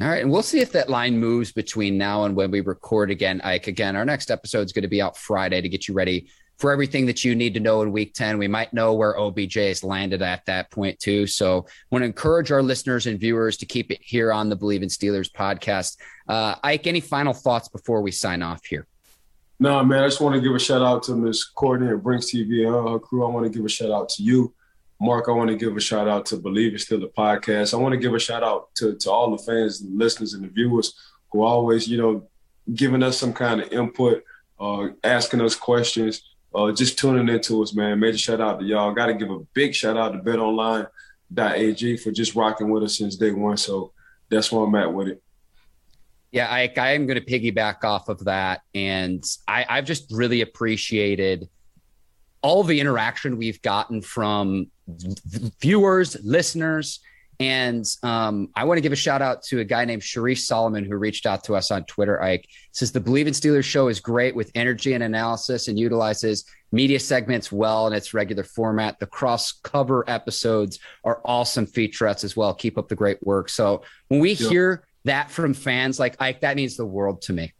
All 0.00 0.08
right. 0.08 0.22
And 0.22 0.30
we'll 0.30 0.42
see 0.42 0.60
if 0.60 0.72
that 0.72 0.90
line 0.90 1.18
moves 1.18 1.52
between 1.52 1.98
now 1.98 2.24
and 2.24 2.34
when 2.34 2.50
we 2.50 2.60
record 2.60 3.10
again. 3.10 3.40
Ike, 3.42 3.68
again, 3.68 3.94
our 3.94 4.04
next 4.04 4.30
episode 4.30 4.62
is 4.62 4.72
going 4.72 4.82
to 4.82 4.88
be 4.88 5.02
out 5.02 5.16
Friday 5.16 5.60
to 5.60 5.68
get 5.68 5.86
you 5.86 5.94
ready 5.94 6.28
for 6.58 6.72
everything 6.72 7.06
that 7.06 7.24
you 7.24 7.34
need 7.34 7.54
to 7.54 7.60
know 7.60 7.82
in 7.82 7.92
week 7.92 8.14
10. 8.14 8.38
We 8.38 8.48
might 8.48 8.72
know 8.72 8.94
where 8.94 9.18
OBJ 9.18 9.54
has 9.54 9.84
landed 9.84 10.22
at 10.22 10.46
that 10.46 10.70
point, 10.70 10.98
too. 10.98 11.26
So 11.26 11.66
I 11.68 11.70
want 11.90 12.02
to 12.02 12.06
encourage 12.06 12.52
our 12.52 12.62
listeners 12.62 13.06
and 13.06 13.18
viewers 13.18 13.56
to 13.58 13.66
keep 13.66 13.90
it 13.90 13.98
here 14.00 14.32
on 14.32 14.48
the 14.48 14.56
Bleav 14.56 14.82
in 14.82 14.88
Steelers 14.88 15.30
podcast. 15.30 15.96
Uh, 16.28 16.54
Ike, 16.62 16.86
any 16.86 17.00
final 17.00 17.32
thoughts 17.32 17.68
before 17.68 18.00
we 18.00 18.12
sign 18.12 18.42
off 18.42 18.64
here? 18.64 18.86
No, 19.58 19.82
man, 19.84 20.02
I 20.02 20.06
just 20.06 20.20
want 20.20 20.34
to 20.34 20.40
give 20.40 20.54
a 20.54 20.58
shout 20.58 20.82
out 20.82 21.02
to 21.04 21.14
Miss 21.14 21.44
Courtney 21.44 21.88
at 21.88 22.02
Brinks 22.02 22.26
TV 22.32 22.66
and 22.66 22.88
her 22.88 22.98
crew. 22.98 23.24
I 23.24 23.30
want 23.30 23.44
to 23.44 23.50
give 23.50 23.64
a 23.64 23.68
shout 23.68 23.90
out 23.90 24.08
to 24.10 24.22
you. 24.22 24.54
Mark, 25.02 25.28
I 25.28 25.32
want 25.32 25.50
to 25.50 25.56
give 25.56 25.76
a 25.76 25.80
shout 25.80 26.06
out 26.06 26.26
to 26.26 26.36
Believe 26.36 26.74
It's 26.74 26.84
Still 26.84 27.00
the 27.00 27.08
podcast. 27.08 27.74
I 27.74 27.76
want 27.76 27.92
to 27.92 27.98
give 27.98 28.14
a 28.14 28.20
shout 28.20 28.44
out 28.44 28.72
to, 28.76 28.94
to 28.94 29.10
all 29.10 29.32
the 29.32 29.42
fans 29.42 29.80
and 29.80 29.98
listeners 29.98 30.34
and 30.34 30.44
the 30.44 30.48
viewers 30.48 30.94
who 31.32 31.42
always, 31.42 31.88
you 31.88 31.98
know, 31.98 32.28
giving 32.72 33.02
us 33.02 33.18
some 33.18 33.32
kind 33.32 33.60
of 33.60 33.72
input, 33.72 34.22
uh, 34.60 34.90
asking 35.02 35.40
us 35.40 35.56
questions, 35.56 36.22
uh, 36.54 36.70
just 36.70 37.00
tuning 37.00 37.28
into 37.28 37.60
us, 37.64 37.74
man. 37.74 37.98
Major 37.98 38.16
shout 38.16 38.40
out 38.40 38.60
to 38.60 38.64
y'all. 38.64 38.94
Got 38.94 39.06
to 39.06 39.14
give 39.14 39.28
a 39.28 39.40
big 39.54 39.74
shout 39.74 39.96
out 39.96 40.12
to 40.12 40.20
BetOnline.ag 40.20 41.96
for 41.96 42.12
just 42.12 42.36
rocking 42.36 42.70
with 42.70 42.84
us 42.84 42.98
since 42.98 43.16
day 43.16 43.32
one. 43.32 43.56
So 43.56 43.92
that's 44.30 44.52
where 44.52 44.64
I'm 44.64 44.74
at 44.76 44.94
with 44.94 45.08
it. 45.08 45.22
Yeah, 46.30 46.46
I, 46.46 46.72
I 46.76 46.92
am 46.92 47.06
going 47.06 47.20
to 47.20 47.26
piggyback 47.26 47.82
off 47.82 48.08
of 48.08 48.24
that. 48.26 48.60
And 48.72 49.24
I, 49.48 49.66
I've 49.68 49.84
just 49.84 50.12
really 50.12 50.42
appreciated 50.42 51.48
all 52.42 52.62
the 52.62 52.80
interaction 52.80 53.36
we've 53.36 53.62
gotten 53.62 54.02
from 54.02 54.66
viewers, 55.60 56.16
listeners. 56.22 57.00
And 57.40 57.84
um, 58.02 58.50
I 58.54 58.64
want 58.64 58.78
to 58.78 58.82
give 58.82 58.92
a 58.92 58.96
shout 58.96 59.22
out 59.22 59.42
to 59.44 59.60
a 59.60 59.64
guy 59.64 59.84
named 59.84 60.02
Sharice 60.02 60.40
Solomon 60.40 60.84
who 60.84 60.96
reached 60.96 61.26
out 61.26 61.42
to 61.44 61.56
us 61.56 61.70
on 61.70 61.84
Twitter. 61.86 62.22
Ike 62.22 62.48
says 62.72 62.92
the 62.92 63.00
Bleav 63.00 63.26
in 63.26 63.32
Steelers 63.32 63.64
show 63.64 63.88
is 63.88 63.98
great 63.98 64.36
with 64.36 64.52
energy 64.54 64.92
and 64.92 65.02
analysis 65.02 65.66
and 65.66 65.78
utilizes 65.78 66.44
media 66.70 67.00
segments 67.00 67.50
well 67.50 67.86
in 67.86 67.92
its 67.92 68.14
regular 68.14 68.44
format. 68.44 68.98
The 69.00 69.06
cross 69.06 69.52
cover 69.52 70.08
episodes 70.08 70.78
are 71.04 71.20
awesome 71.24 71.66
featurettes 71.66 72.22
as 72.22 72.36
well. 72.36 72.54
Keep 72.54 72.78
up 72.78 72.88
the 72.88 72.94
great 72.94 73.24
work. 73.26 73.48
So 73.48 73.82
when 74.08 74.20
we 74.20 74.32
yeah. 74.32 74.48
hear 74.48 74.84
that 75.04 75.30
from 75.30 75.52
fans 75.52 75.98
like 75.98 76.20
Ike, 76.20 76.42
that 76.42 76.56
means 76.56 76.76
the 76.76 76.86
world 76.86 77.22
to 77.22 77.32
me. 77.32 77.52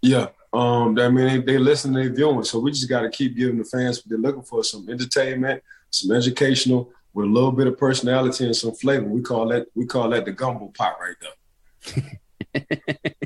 Yeah. 0.00 0.28
Um, 0.52 0.98
I 0.98 1.08
mean, 1.08 1.26
they, 1.26 1.38
they 1.38 1.58
listen, 1.58 1.92
they 1.92 2.08
viewing. 2.08 2.44
So 2.44 2.58
we 2.58 2.70
just 2.70 2.88
got 2.88 3.02
to 3.02 3.10
keep 3.10 3.36
giving 3.36 3.58
the 3.58 3.64
fans 3.64 3.98
what 3.98 4.08
they're 4.08 4.18
looking 4.18 4.42
for 4.42 4.64
some 4.64 4.88
entertainment, 4.88 5.62
some 5.90 6.14
educational 6.16 6.90
with 7.12 7.26
a 7.26 7.28
little 7.28 7.52
bit 7.52 7.66
of 7.66 7.76
personality 7.76 8.46
and 8.46 8.56
some 8.56 8.74
flavor. 8.74 9.04
We 9.04 9.22
call 9.22 9.48
that 9.48 9.66
we 9.74 9.86
call 9.86 10.08
that 10.10 10.24
the 10.24 10.32
gumbo 10.32 10.72
pot 10.76 10.96
right 11.00 11.16
there. 11.20 12.64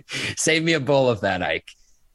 Save 0.36 0.64
me 0.64 0.72
a 0.72 0.80
bowl 0.80 1.08
of 1.08 1.20
that, 1.20 1.42
Ike. 1.42 1.68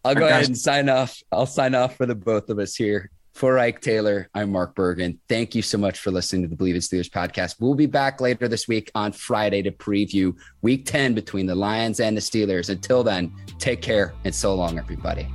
I'll 0.03 0.16
go 0.16 0.28
ahead 0.28 0.45
and 0.45 0.58
sign 0.58 0.89
off. 0.89 1.22
I'll 1.32 1.45
sign 1.45 1.76
off 1.76 1.97
for 1.97 2.05
the 2.05 2.16
both 2.16 2.49
of 2.49 2.60
us 2.60 2.76
here. 2.76 3.12
For 3.38 3.60
Ike 3.60 3.82
Taylor, 3.82 4.30
I'm 4.34 4.52
Mark 4.52 4.74
Bergen. 4.74 5.20
Thank 5.30 5.54
you 5.54 5.62
so 5.62 5.78
much 5.78 6.00
for 6.00 6.10
listening 6.10 6.42
to 6.42 6.48
the 6.48 6.56
Bleav 6.56 6.74
in 6.74 6.82
Steelers 6.82 7.08
podcast. 7.08 7.58
We'll 7.60 7.76
be 7.76 7.86
back 7.86 8.20
later 8.20 8.48
this 8.48 8.68
week 8.68 8.90
on 8.96 9.12
Friday 9.12 9.62
to 9.62 9.70
preview 9.70 10.36
week 10.64 10.88
10 10.88 11.14
between 11.14 11.46
the 11.46 11.54
Lions 11.54 12.00
and 12.00 12.18
the 12.18 12.22
Steelers. 12.22 12.70
Until 12.70 13.04
then, 13.04 13.32
take 13.60 13.80
care 13.84 14.16
and 14.24 14.34
so 14.34 14.56
long, 14.56 14.80
everybody. 14.80 15.28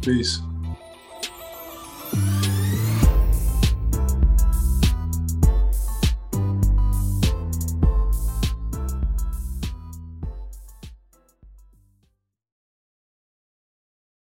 Peace. 0.00 0.40